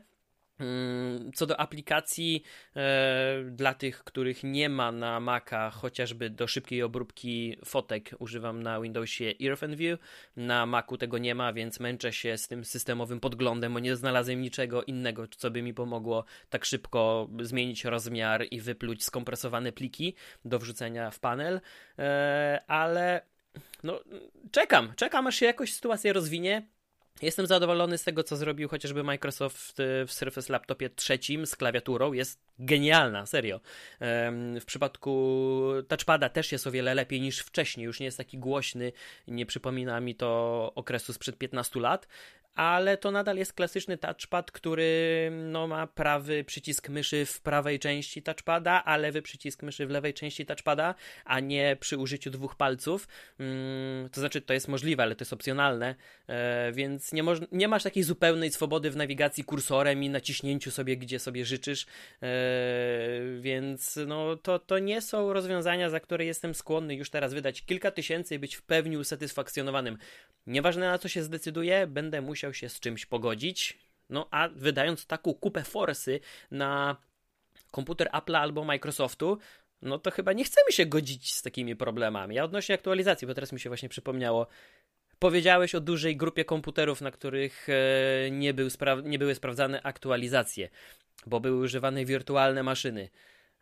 Mm, 0.61 1.33
co 1.33 1.47
do 1.47 1.61
aplikacji, 1.61 2.43
e, 2.77 3.43
dla 3.51 3.75
tych, 3.75 4.05
których 4.05 4.45
nie 4.45 4.69
ma 4.69 4.93
na 4.93 5.21
Maca, 5.21 5.71
chociażby 5.71 6.31
do 6.31 6.47
szybkiej 6.47 6.83
obróbki 6.83 7.57
fotek, 7.65 8.11
używam 8.19 8.63
na 8.63 8.81
Windowsie 8.81 9.35
View. 9.77 10.01
Na 10.37 10.67
Macu 10.67 10.97
tego 10.97 11.19
nie 11.19 11.35
ma, 11.35 11.53
więc 11.53 11.81
męczę 11.81 12.13
się 12.13 12.39
z 12.39 12.49
tym 12.49 12.65
systemowym 12.65 13.21
podglądem, 13.21 13.75
bo 13.75 13.79
nie 13.79 13.97
znalazłem 13.97 14.41
niczego 14.41 14.83
innego, 14.83 15.29
co 15.29 15.51
by 15.51 15.63
mi 15.63 15.75
pomogło 15.75 16.25
tak 16.51 16.65
szybko 16.65 17.29
zmienić 17.41 17.85
rozmiar 17.85 18.47
i 18.51 18.61
wypluć 18.61 19.05
skompresowane 19.05 19.73
pliki 19.73 20.15
do 20.45 20.59
wrzucenia 20.59 21.11
w 21.11 21.21
panel. 21.21 21.61
E, 21.99 22.63
ale 22.67 23.21
no, 23.83 24.01
czekam, 24.51 24.93
czekam 24.97 25.27
aż 25.27 25.37
się 25.37 25.47
jakoś 25.47 25.73
sytuacja 25.75 26.13
rozwinie. 26.13 26.76
Jestem 27.23 27.47
zadowolony 27.47 27.99
z 27.99 28.05
tego, 28.05 28.23
co 28.23 28.37
zrobił 28.37 28.69
chociażby 28.69 29.05
Microsoft 29.05 29.77
w 30.07 30.13
Surface 30.13 30.53
Laptopie 30.53 30.91
trzecim 30.91 31.47
z 31.47 31.57
klawiaturą. 31.57 32.13
Jest 32.13 32.41
genialna, 32.59 33.27
serio. 33.27 33.61
W 34.61 34.65
przypadku 34.67 35.73
touchpada 35.89 36.29
też 36.29 36.53
jest 36.53 36.67
o 36.67 36.71
wiele 36.71 36.95
lepiej 36.95 37.21
niż 37.21 37.39
wcześniej. 37.39 37.85
Już 37.85 38.01
nie 38.01 38.07
jest 38.07 38.19
taki 38.19 38.39
głośny, 38.39 38.93
nie 39.29 39.47
przypomina 39.47 40.01
mi 40.01 40.15
to 40.15 40.73
okresu 40.75 41.13
sprzed 41.13 41.39
15 41.39 41.81
lat 41.81 42.09
ale 42.57 42.97
to 42.97 43.11
nadal 43.11 43.37
jest 43.37 43.53
klasyczny 43.53 43.99
touchpad, 43.99 44.51
który 44.51 45.31
no, 45.33 45.67
ma 45.67 45.87
prawy 45.87 46.45
przycisk 46.45 46.89
myszy 46.89 47.27
w 47.27 47.41
prawej 47.41 47.79
części 47.79 48.23
touchpada, 48.23 48.85
a 48.85 48.97
lewy 48.97 49.23
przycisk 49.23 49.63
myszy 49.63 49.87
w 49.87 49.91
lewej 49.91 50.15
części 50.15 50.47
touchpada, 50.47 50.95
a 51.25 51.41
nie 51.41 51.77
przy 51.81 51.99
użyciu 51.99 52.31
dwóch 52.31 52.57
palców. 52.57 53.09
Hmm, 53.39 54.09
to 54.09 54.21
znaczy, 54.21 54.41
to 54.41 54.55
jest 54.55 54.69
możliwe, 54.69 55.03
ale 55.03 55.15
to 55.17 55.23
jest 55.23 55.33
opcjonalne, 55.33 55.95
e, 56.27 56.73
więc 56.73 57.13
nie, 57.13 57.25
moż- 57.25 57.47
nie 57.53 57.69
masz 57.69 57.83
takiej 57.83 58.03
zupełnej 58.03 58.51
swobody 58.51 58.91
w 58.91 58.97
nawigacji 58.97 59.45
kursorem 59.45 60.03
i 60.03 60.11
naciśnięciu 60.11 60.71
sobie, 60.71 60.97
gdzie 60.97 61.19
sobie 61.19 61.45
życzysz, 61.45 61.87
e, 62.23 62.29
więc 63.41 63.99
no, 64.07 64.37
to, 64.37 64.59
to 64.59 64.79
nie 64.79 65.01
są 65.01 65.33
rozwiązania, 65.33 65.91
za 65.91 66.01
które 66.01 66.25
jestem 66.25 66.55
skłonny 66.55 66.95
już 66.95 67.11
teraz 67.11 67.35
wydać 67.35 67.63
kilka 67.63 67.91
tysięcy 67.91 68.35
i 68.35 68.39
być 68.39 68.55
w 68.55 68.63
pełni 68.63 68.97
usatysfakcjonowanym. 68.97 69.99
Nieważne 70.47 70.87
na 70.87 70.99
co 70.99 71.09
się 71.09 71.23
zdecyduję, 71.23 71.87
będę 71.87 72.21
musiał 72.21 72.46
się 72.53 72.69
z 72.69 72.81
czymś 72.81 73.07
pogodzić. 73.07 73.79
No 74.11 74.29
a 74.31 74.49
wydając 74.49 75.07
taką 75.07 75.35
kupę 75.35 75.65
forsy 75.65 76.21
na 76.51 76.97
komputer 77.71 78.09
Apple 78.13 78.37
albo 78.37 78.65
Microsoftu, 78.65 79.39
no 79.83 79.99
to 79.99 80.11
chyba 80.11 80.33
nie 80.33 80.45
chcemy 80.45 80.73
się 80.73 80.87
godzić 80.87 81.35
z 81.35 81.43
takimi 81.43 81.77
problemami. 81.77 82.35
Ja 82.37 82.45
odnośnie 82.45 82.75
aktualizacji, 82.75 83.27
bo 83.27 83.35
teraz 83.35 83.53
mi 83.53 83.61
się 83.61 83.71
właśnie 83.71 83.89
przypomniało. 83.89 84.47
Powiedziałeś 85.19 85.75
o 85.75 85.81
dużej 85.81 86.17
grupie 86.17 86.45
komputerów, 86.45 87.01
na 87.01 87.11
których 87.11 87.69
e, 87.69 88.31
nie, 88.31 88.55
był 88.55 88.69
nie 89.05 89.19
były 89.19 89.35
sprawdzane 89.35 89.83
aktualizacje, 89.83 90.69
bo 91.27 91.41
były 91.41 91.65
używane 91.65 92.05
wirtualne 92.05 92.63
maszyny. 92.63 93.09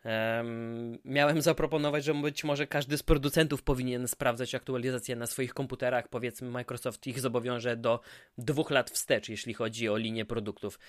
Um, 0.05 0.97
miałem 1.05 1.41
zaproponować, 1.41 2.03
że 2.03 2.13
być 2.13 2.43
może 2.43 2.67
każdy 2.67 2.97
z 2.97 3.03
producentów 3.03 3.63
powinien 3.63 4.07
sprawdzać 4.07 4.55
aktualizacje 4.55 5.15
na 5.15 5.27
swoich 5.27 5.53
komputerach. 5.53 6.07
Powiedzmy, 6.07 6.49
Microsoft 6.49 7.07
ich 7.07 7.19
zobowiąże 7.19 7.77
do 7.77 7.99
dwóch 8.37 8.71
lat 8.71 8.91
wstecz, 8.91 9.29
jeśli 9.29 9.53
chodzi 9.53 9.89
o 9.89 9.97
linię 9.97 10.25
produktów. 10.25 10.79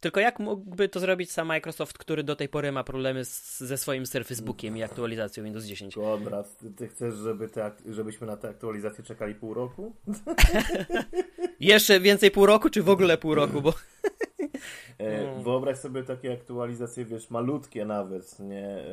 Tylko 0.00 0.20
jak 0.20 0.38
mógłby 0.38 0.88
to 0.88 1.00
zrobić 1.00 1.32
sam 1.32 1.46
Microsoft, 1.46 1.98
który 1.98 2.24
do 2.24 2.36
tej 2.36 2.48
pory 2.48 2.72
ma 2.72 2.84
problemy 2.84 3.24
z, 3.24 3.60
ze 3.60 3.78
swoim 3.78 4.06
Surface 4.06 4.42
Bookiem 4.42 4.76
i 4.76 4.82
aktualizacją 4.82 5.44
Windows 5.44 5.64
10? 5.64 5.94
Konrad, 5.94 6.58
ty, 6.76 6.88
chcesz, 6.88 7.14
żeby 7.14 7.48
te, 7.48 7.70
żebyśmy 7.90 8.26
na 8.26 8.36
tę 8.36 8.48
aktualizację 8.48 9.04
czekali 9.04 9.34
pół 9.34 9.54
roku? 9.54 9.96
Jeszcze 11.60 12.00
więcej 12.00 12.30
pół 12.30 12.46
roku, 12.46 12.70
czy 12.70 12.82
w 12.82 12.88
ogóle 12.88 13.18
pół 13.18 13.34
roku, 13.34 13.62
bo... 13.62 13.72
E, 14.98 15.36
no. 15.36 15.42
Wyobraź 15.42 15.78
sobie 15.78 16.02
takie 16.02 16.32
aktualizacje, 16.32 17.04
wiesz, 17.04 17.30
malutkie 17.30 17.84
nawet, 17.84 18.38
nie 18.38 18.68
e, 18.68 18.84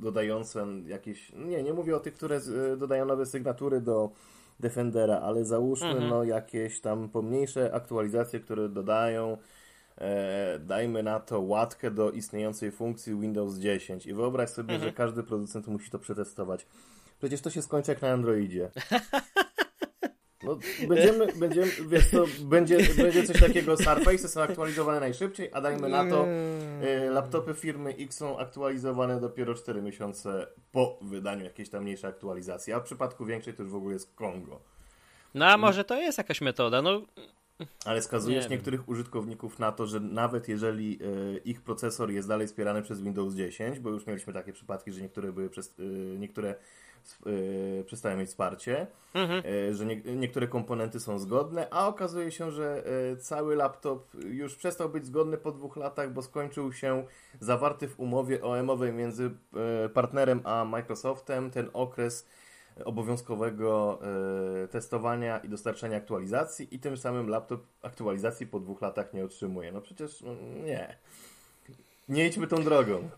dodające 0.00 0.66
jakieś, 0.86 1.32
nie, 1.32 1.62
nie 1.62 1.72
mówię 1.72 1.96
o 1.96 2.00
tych, 2.00 2.14
które 2.14 2.36
e, 2.72 2.76
dodają 2.76 3.04
nowe 3.04 3.26
sygnatury 3.26 3.80
do 3.80 4.10
Defendera, 4.60 5.20
ale 5.20 5.44
załóżmy 5.44 5.88
mhm. 5.88 6.08
no 6.08 6.24
jakieś 6.24 6.80
tam 6.80 7.08
pomniejsze 7.08 7.74
aktualizacje, 7.74 8.40
które 8.40 8.68
dodają 8.68 9.38
e, 9.98 10.58
dajmy 10.58 11.02
na 11.02 11.20
to 11.20 11.40
łatkę 11.40 11.90
do 11.90 12.10
istniejącej 12.10 12.72
funkcji 12.72 13.20
Windows 13.20 13.58
10 13.58 14.06
i 14.06 14.14
wyobraź 14.14 14.50
sobie, 14.50 14.74
mhm. 14.74 14.90
że 14.90 14.96
każdy 14.96 15.22
producent 15.22 15.66
musi 15.66 15.90
to 15.90 15.98
przetestować. 15.98 16.66
Przecież 17.18 17.40
to 17.40 17.50
się 17.50 17.62
skończy 17.62 17.90
jak 17.90 18.02
na 18.02 18.08
Androidzie. 18.08 18.70
No, 20.46 20.58
będziemy, 20.88 21.26
będziemy, 21.32 21.66
wiesz 21.88 22.10
to, 22.10 22.24
będzie, 22.40 22.78
będzie 22.96 23.22
coś 23.22 23.40
takiego, 23.40 23.76
Surface 23.76 24.28
są 24.28 24.42
aktualizowane 24.42 25.00
najszybciej, 25.00 25.50
a 25.52 25.60
dajmy 25.60 25.88
na 25.88 26.10
to, 26.10 26.26
y, 26.26 27.10
laptopy 27.10 27.54
firmy 27.54 27.94
X 27.98 28.16
są 28.16 28.38
aktualizowane 28.38 29.20
dopiero 29.20 29.54
4 29.54 29.82
miesiące 29.82 30.46
po 30.72 30.98
wydaniu 31.02 31.44
jakiejś 31.44 31.68
tam 31.68 31.82
mniejszej 31.82 32.10
aktualizacji, 32.10 32.72
a 32.72 32.80
w 32.80 32.82
przypadku 32.82 33.24
większej 33.24 33.54
to 33.54 33.62
już 33.62 33.72
w 33.72 33.76
ogóle 33.76 33.92
jest 33.92 34.14
Kongo. 34.14 34.60
No 35.34 35.46
a 35.46 35.56
może 35.56 35.84
to 35.84 35.96
jest 36.00 36.18
jakaś 36.18 36.40
metoda, 36.40 36.82
no... 36.82 37.02
Ale 37.84 38.02
skazujesz 38.02 38.44
nie 38.44 38.56
niektórych 38.56 38.80
wiem. 38.80 38.90
użytkowników 38.90 39.58
na 39.58 39.72
to, 39.72 39.86
że 39.86 40.00
nawet 40.00 40.48
jeżeli 40.48 40.98
y, 41.02 41.40
ich 41.44 41.62
procesor 41.62 42.10
jest 42.10 42.28
dalej 42.28 42.46
wspierany 42.46 42.82
przez 42.82 43.02
Windows 43.02 43.34
10, 43.34 43.78
bo 43.78 43.90
już 43.90 44.06
mieliśmy 44.06 44.32
takie 44.32 44.52
przypadki, 44.52 44.92
że 44.92 45.02
niektóre 45.02 45.32
były 45.32 45.50
przez, 45.50 45.78
y, 45.78 46.16
niektóre 46.18 46.54
przestają 47.86 48.16
mieć 48.16 48.28
wsparcie, 48.28 48.86
mhm. 49.14 49.42
yy, 49.44 49.74
że 49.74 49.86
nie, 49.86 49.96
niektóre 49.96 50.48
komponenty 50.48 51.00
są 51.00 51.18
zgodne, 51.18 51.66
a 51.70 51.88
okazuje 51.88 52.30
się, 52.30 52.50
że 52.50 52.82
yy, 53.10 53.16
cały 53.16 53.56
laptop 53.56 54.14
już 54.14 54.56
przestał 54.56 54.88
być 54.88 55.06
zgodny 55.06 55.38
po 55.38 55.52
dwóch 55.52 55.76
latach, 55.76 56.12
bo 56.12 56.22
skończył 56.22 56.72
się 56.72 57.04
zawarty 57.40 57.88
w 57.88 58.00
umowie 58.00 58.42
OM-owej 58.42 58.92
między 58.92 59.30
partnerem 59.94 60.40
a 60.44 60.64
Microsoftem 60.64 61.50
ten 61.50 61.70
okres 61.72 62.26
obowiązkowego 62.84 63.98
testowania 64.70 65.38
i 65.38 65.48
dostarczania 65.48 65.96
aktualizacji 65.96 66.74
i 66.74 66.78
tym 66.78 66.96
samym 66.96 67.28
laptop 67.28 67.60
aktualizacji 67.82 68.46
po 68.46 68.60
dwóch 68.60 68.80
latach 68.80 69.14
nie 69.14 69.24
otrzymuje. 69.24 69.72
No 69.72 69.80
przecież 69.80 70.20
no, 70.20 70.34
nie. 70.64 70.96
Nie 72.08 72.26
idźmy 72.26 72.46
tą 72.46 72.64
drogą. 72.64 73.08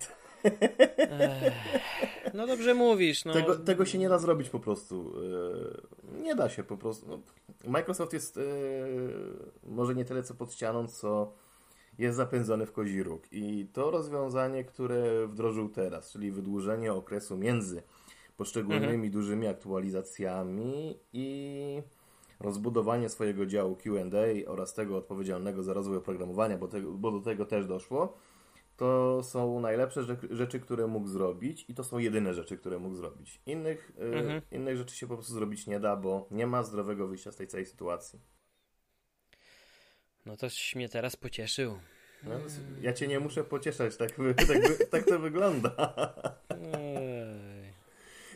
No 2.35 2.47
dobrze 2.47 2.75
mówisz. 2.75 3.25
No. 3.25 3.33
Tego, 3.33 3.57
tego 3.57 3.85
się 3.85 3.99
nie 3.99 4.09
da 4.09 4.19
zrobić 4.19 4.51
po 4.51 4.61
prostu. 4.61 5.15
E, 6.15 6.23
nie 6.23 6.35
da 6.35 6.49
się 6.49 6.65
po 6.65 6.77
prostu. 6.77 7.07
No, 7.09 7.19
Microsoft 7.65 8.13
jest 8.13 8.37
e, 8.37 8.41
może 9.63 9.95
nie 9.95 10.05
tyle 10.05 10.23
co 10.23 10.35
pod 10.35 10.53
ścianą, 10.53 10.87
co 10.89 11.33
jest 11.99 12.17
zapędzony 12.17 12.67
w 12.67 12.73
kozi 12.73 13.03
róg. 13.03 13.23
I 13.33 13.67
to 13.73 13.91
rozwiązanie, 13.91 14.65
które 14.65 15.27
wdrożył 15.27 15.69
teraz, 15.69 16.13
czyli 16.13 16.31
wydłużenie 16.31 16.93
okresu 16.93 17.37
między 17.37 17.83
poszczególnymi 18.37 18.95
mhm. 18.95 19.11
dużymi 19.11 19.47
aktualizacjami 19.47 20.99
i 21.13 21.83
rozbudowanie 22.41 23.09
swojego 23.09 23.47
działu 23.47 23.77
QA 23.77 24.19
oraz 24.47 24.75
tego 24.75 24.97
odpowiedzialnego 24.97 25.63
za 25.63 25.73
rozwój 25.73 25.97
oprogramowania, 25.97 26.59
bo, 26.59 26.69
bo 26.93 27.11
do 27.11 27.21
tego 27.21 27.47
też 27.47 27.67
doszło 27.67 28.19
to 28.79 29.23
są 29.23 29.61
najlepsze 29.61 30.05
rzeczy, 30.31 30.61
które 30.61 30.87
mógł 30.87 31.09
zrobić 31.09 31.65
i 31.69 31.75
to 31.75 31.85
są 31.85 31.99
jedyne 31.99 32.35
rzeczy, 32.35 32.57
które 32.57 32.79
mógł 32.79 32.95
zrobić. 32.95 33.41
Innych, 33.47 33.93
y, 33.99 34.03
mhm. 34.03 34.43
innych 34.51 34.77
rzeczy 34.77 34.97
się 34.97 35.07
po 35.07 35.15
prostu 35.15 35.33
zrobić 35.33 35.67
nie 35.67 35.81
da, 35.81 35.97
bo 35.97 36.29
nie 36.31 36.47
ma 36.47 36.63
zdrowego 36.63 37.09
wyjścia 37.09 37.33
z 37.33 37.37
tej 37.37 37.47
całej 37.47 37.67
sytuacji. 37.67 38.21
No 40.27 40.37
toś 40.37 40.77
mnie 40.77 40.89
teraz 40.89 41.17
pocieszył. 41.17 41.79
No, 42.23 42.35
ja 42.81 42.93
cię 42.93 43.09
nie 43.09 43.21
muszę 43.21 43.45
pocieszać, 43.45 43.97
tak, 43.97 44.11
tak, 44.37 44.89
tak 44.91 45.05
to 45.05 45.19
wygląda. 45.19 45.77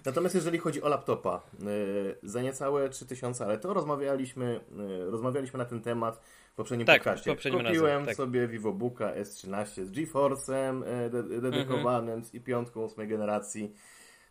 Natomiast 0.04 0.34
jeżeli 0.34 0.58
chodzi 0.58 0.82
o 0.82 0.88
laptopa, 0.88 1.42
y, 1.62 2.16
za 2.22 2.42
niecałe 2.42 2.88
3000, 2.88 3.44
ale 3.44 3.58
to 3.58 3.74
rozmawialiśmy, 3.74 4.60
y, 5.06 5.10
rozmawialiśmy 5.10 5.58
na 5.58 5.64
ten 5.64 5.80
temat 5.80 6.20
w 6.52 6.54
poprzednim 6.54 6.86
tak, 6.86 6.96
podcaście. 6.96 7.30
Poprzednim 7.30 7.64
Kupiłem 7.64 7.90
razem, 7.90 8.06
tak. 8.06 8.16
sobie 8.16 8.48
VivoBooka 8.48 9.14
S13 9.14 9.84
z 9.84 9.90
GeForce'em 9.92 10.82
e, 10.86 11.10
dedykowanym 11.40 12.14
mhm. 12.14 12.24
z 12.24 12.34
i5 12.34 12.84
8 12.84 13.08
generacji. 13.08 13.74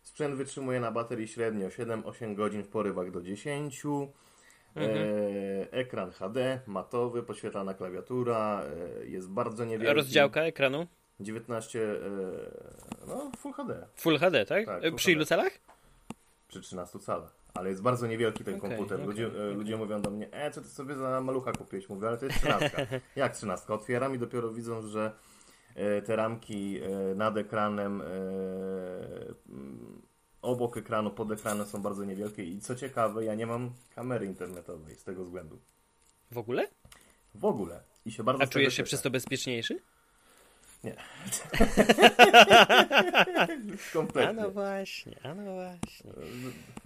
Sprzęt 0.02 0.34
wytrzymuje 0.34 0.80
na 0.80 0.92
baterii 0.92 1.28
średnio 1.28 1.68
7-8 1.68 2.34
godzin 2.34 2.62
w 2.62 2.68
porywach 2.68 3.10
do 3.10 3.22
10. 3.22 3.82
Mhm. 4.74 4.98
E, 4.98 5.72
ekran 5.72 6.10
HD, 6.10 6.60
matowy, 6.66 7.22
podświetlana 7.22 7.74
klawiatura, 7.74 8.62
e, 9.00 9.06
jest 9.06 9.30
bardzo 9.30 9.64
niewielki. 9.64 9.94
Rozdziałka 9.94 10.42
ekranu? 10.42 10.86
19, 11.22 11.82
e, 11.82 13.06
no 13.06 13.30
Full 13.38 13.52
HD. 13.52 13.86
Full 13.94 14.18
HD, 14.18 14.46
tak? 14.46 14.66
tak 14.66 14.82
full 14.82 14.94
Przy 14.94 15.12
ilu 15.12 15.24
calach? 15.24 15.52
Przy 16.48 16.60
13 16.60 16.98
calach. 16.98 17.42
Ale 17.54 17.70
jest 17.70 17.82
bardzo 17.82 18.06
niewielki 18.06 18.44
ten 18.44 18.54
okay, 18.54 18.70
komputer. 18.70 18.96
Okay, 18.96 19.06
ludzie, 19.06 19.26
okay. 19.28 19.54
ludzie 19.54 19.76
mówią 19.76 20.02
do 20.02 20.10
mnie, 20.10 20.32
e, 20.32 20.50
co 20.50 20.60
ty 20.60 20.68
sobie 20.68 20.94
za 20.94 21.20
malucha 21.20 21.52
kupiłeś? 21.52 21.88
Mówię, 21.88 22.08
ale 22.08 22.18
to 22.18 22.24
jest 22.24 22.38
trzynastka. 22.38 22.86
Jak 23.16 23.36
trzynastka? 23.36 23.74
Otwieram 23.74 24.14
i 24.14 24.18
dopiero 24.18 24.50
widzą, 24.50 24.82
że 24.82 25.12
e, 25.74 26.02
te 26.02 26.16
ramki 26.16 26.80
e, 26.82 27.14
nad 27.14 27.36
ekranem, 27.36 28.00
e, 28.00 28.04
obok 30.42 30.76
ekranu, 30.76 31.10
pod 31.10 31.32
ekranem 31.32 31.66
są 31.66 31.82
bardzo 31.82 32.04
niewielkie 32.04 32.44
i 32.44 32.60
co 32.60 32.74
ciekawe, 32.74 33.24
ja 33.24 33.34
nie 33.34 33.46
mam 33.46 33.70
kamery 33.94 34.26
internetowej 34.26 34.96
z 34.96 35.04
tego 35.04 35.24
względu. 35.24 35.58
W 36.30 36.38
ogóle? 36.38 36.68
W 37.34 37.44
ogóle. 37.44 37.82
I 38.06 38.12
się 38.12 38.22
bardzo 38.22 38.42
A 38.42 38.46
czujesz 38.46 38.74
się 38.74 38.82
przez 38.82 39.02
to 39.02 39.10
bezpieczniejszy? 39.10 39.80
Nie. 40.84 40.94
Kompletnie. 43.92 44.30
A 44.30 44.32
no 44.32 44.50
właśnie, 44.50 45.16
a 45.22 45.34
no 45.34 45.54
właśnie. 45.54 46.12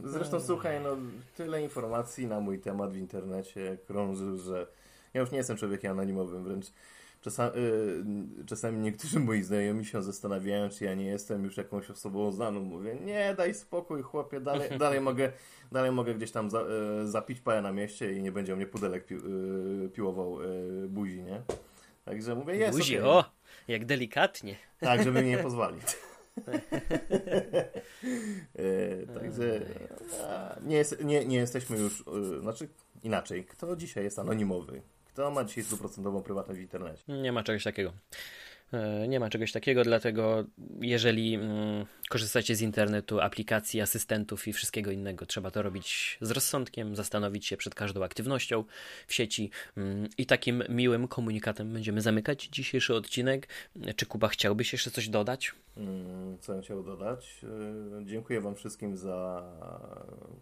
Zresztą 0.04 0.40
słuchaj, 0.40 0.80
no 0.80 0.96
tyle 1.36 1.62
informacji 1.62 2.26
na 2.26 2.40
mój 2.40 2.58
temat 2.58 2.92
w 2.92 2.96
internecie 2.96 3.78
krąży, 3.86 4.38
że 4.38 4.66
ja 5.14 5.20
już 5.20 5.30
nie 5.30 5.38
jestem 5.38 5.56
człowiekiem 5.56 5.92
anonimowym, 5.92 6.44
wręcz 6.44 6.66
czasami, 7.20 7.56
y, 7.56 8.44
czasami 8.46 8.78
niektórzy 8.78 9.20
moi 9.20 9.42
znajomi 9.42 9.84
się 9.84 10.02
zastanawiają, 10.02 10.68
czy 10.68 10.84
ja 10.84 10.94
nie 10.94 11.06
jestem 11.06 11.44
już 11.44 11.56
jakąś 11.56 11.90
osobą 11.90 12.32
znaną. 12.32 12.60
Mówię, 12.60 12.94
nie, 12.94 13.34
daj 13.34 13.54
spokój 13.54 14.02
chłopie, 14.02 14.40
dalej, 14.40 14.78
dalej 14.78 15.00
mogę 15.00 15.32
dalej 15.72 15.92
mogę 15.92 16.14
gdzieś 16.14 16.30
tam 16.30 16.50
za, 16.50 16.60
y, 17.02 17.08
zapić 17.08 17.40
paję 17.40 17.62
na 17.62 17.72
mieście 17.72 18.12
i 18.12 18.22
nie 18.22 18.32
będzie 18.32 18.56
mnie 18.56 18.66
pudelek 18.66 19.06
pi, 19.06 19.14
y, 19.14 19.90
piłował 19.94 20.38
buzi, 20.88 21.22
nie? 21.22 21.42
Także 22.04 22.34
mówię, 22.34 22.56
jest 22.56 22.78
Buzi, 22.78 22.98
okay. 22.98 23.10
o, 23.10 23.24
jak 23.68 23.84
delikatnie. 23.84 24.56
Tak, 24.80 25.04
żeby 25.04 25.22
mi 25.22 25.28
nie 25.28 25.38
pozwolić. 25.38 25.82
e, 28.54 29.06
także 29.14 29.60
nie, 30.62 30.76
jest, 30.76 31.04
nie, 31.04 31.24
nie 31.24 31.36
jesteśmy 31.36 31.78
już, 31.78 32.04
e, 32.36 32.40
znaczy 32.40 32.68
inaczej, 33.02 33.44
kto 33.44 33.76
dzisiaj 33.76 34.04
jest 34.04 34.18
anonimowy? 34.18 34.82
Kto 35.06 35.30
ma 35.30 35.44
dzisiaj 35.44 35.64
stuprocentową 35.64 36.22
prywatność 36.22 36.60
w 36.60 36.62
internecie? 36.62 37.02
Nie 37.08 37.32
ma 37.32 37.42
czegoś 37.42 37.64
takiego. 37.64 37.92
E, 38.72 39.08
nie 39.08 39.20
ma 39.20 39.30
czegoś 39.30 39.52
takiego, 39.52 39.84
dlatego 39.84 40.44
jeżeli 40.80 41.34
mm, 41.34 41.86
korzystacie 42.08 42.56
z 42.56 42.60
internetu, 42.60 43.20
aplikacji, 43.20 43.80
asystentów 43.80 44.48
i 44.48 44.52
wszystkiego 44.52 44.90
innego, 44.90 45.26
trzeba 45.26 45.50
to 45.50 45.62
robić 45.62 46.18
z 46.20 46.30
rozsądkiem, 46.30 46.96
zastanowić 46.96 47.46
się 47.46 47.56
przed 47.56 47.74
każdą 47.74 48.04
aktywnością 48.04 48.64
w 49.06 49.14
sieci 49.14 49.50
mm, 49.76 50.08
i 50.18 50.26
takim 50.26 50.62
miłym 50.68 51.08
komunikatem 51.08 51.72
będziemy 51.72 52.00
zamykać 52.00 52.48
dzisiejszy 52.52 52.94
odcinek. 52.94 53.48
Czy 53.96 54.06
Kuba 54.06 54.28
chciałbyś 54.28 54.72
jeszcze 54.72 54.90
coś 54.90 55.08
dodać? 55.08 55.54
Mm, 55.76 56.38
co 56.38 56.52
bym 56.52 56.62
chciał 56.62 56.82
dodać? 56.82 57.40
E, 58.00 58.04
dziękuję 58.04 58.40
Wam 58.40 58.54
wszystkim 58.54 58.96
za 58.96 59.42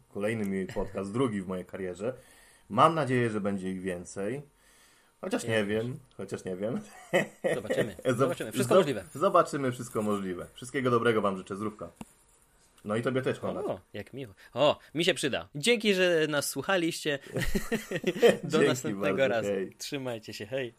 kolejny 0.08 0.44
mój 0.44 0.66
podcast, 0.66 1.12
drugi 1.12 1.42
w 1.42 1.46
mojej 1.46 1.64
karierze. 1.64 2.14
Mam 2.68 2.94
nadzieję, 2.94 3.30
że 3.30 3.40
będzie 3.40 3.70
ich 3.70 3.80
więcej. 3.80 4.53
Chociaż 5.24 5.44
nie 5.44 5.64
wiem, 5.64 5.98
chociaż 6.16 6.44
nie 6.44 6.56
wiem. 6.56 6.80
Zobaczymy. 7.54 7.96
Zobaczymy. 8.18 8.52
Wszystko 8.52 8.74
możliwe. 8.74 9.04
Zobaczymy 9.14 9.72
wszystko 9.72 10.02
możliwe. 10.02 10.46
Wszystkiego 10.54 10.90
dobrego 10.90 11.22
Wam 11.22 11.36
życzę, 11.36 11.56
zdrówka. 11.56 11.90
No 12.84 12.96
i 12.96 13.02
tobie 13.02 13.22
też, 13.22 13.40
Konrad. 13.40 13.66
O, 13.66 13.80
jak 13.92 14.12
miło. 14.12 14.34
O, 14.54 14.78
mi 14.94 15.04
się 15.04 15.14
przyda. 15.14 15.48
Dzięki, 15.54 15.94
że 15.94 16.26
nas 16.28 16.48
słuchaliście. 16.48 17.18
Do 18.44 18.62
następnego 18.62 19.16
bardzo, 19.16 19.28
razu. 19.28 19.48
Hej. 19.48 19.76
Trzymajcie 19.78 20.32
się, 20.32 20.46
hej. 20.46 20.72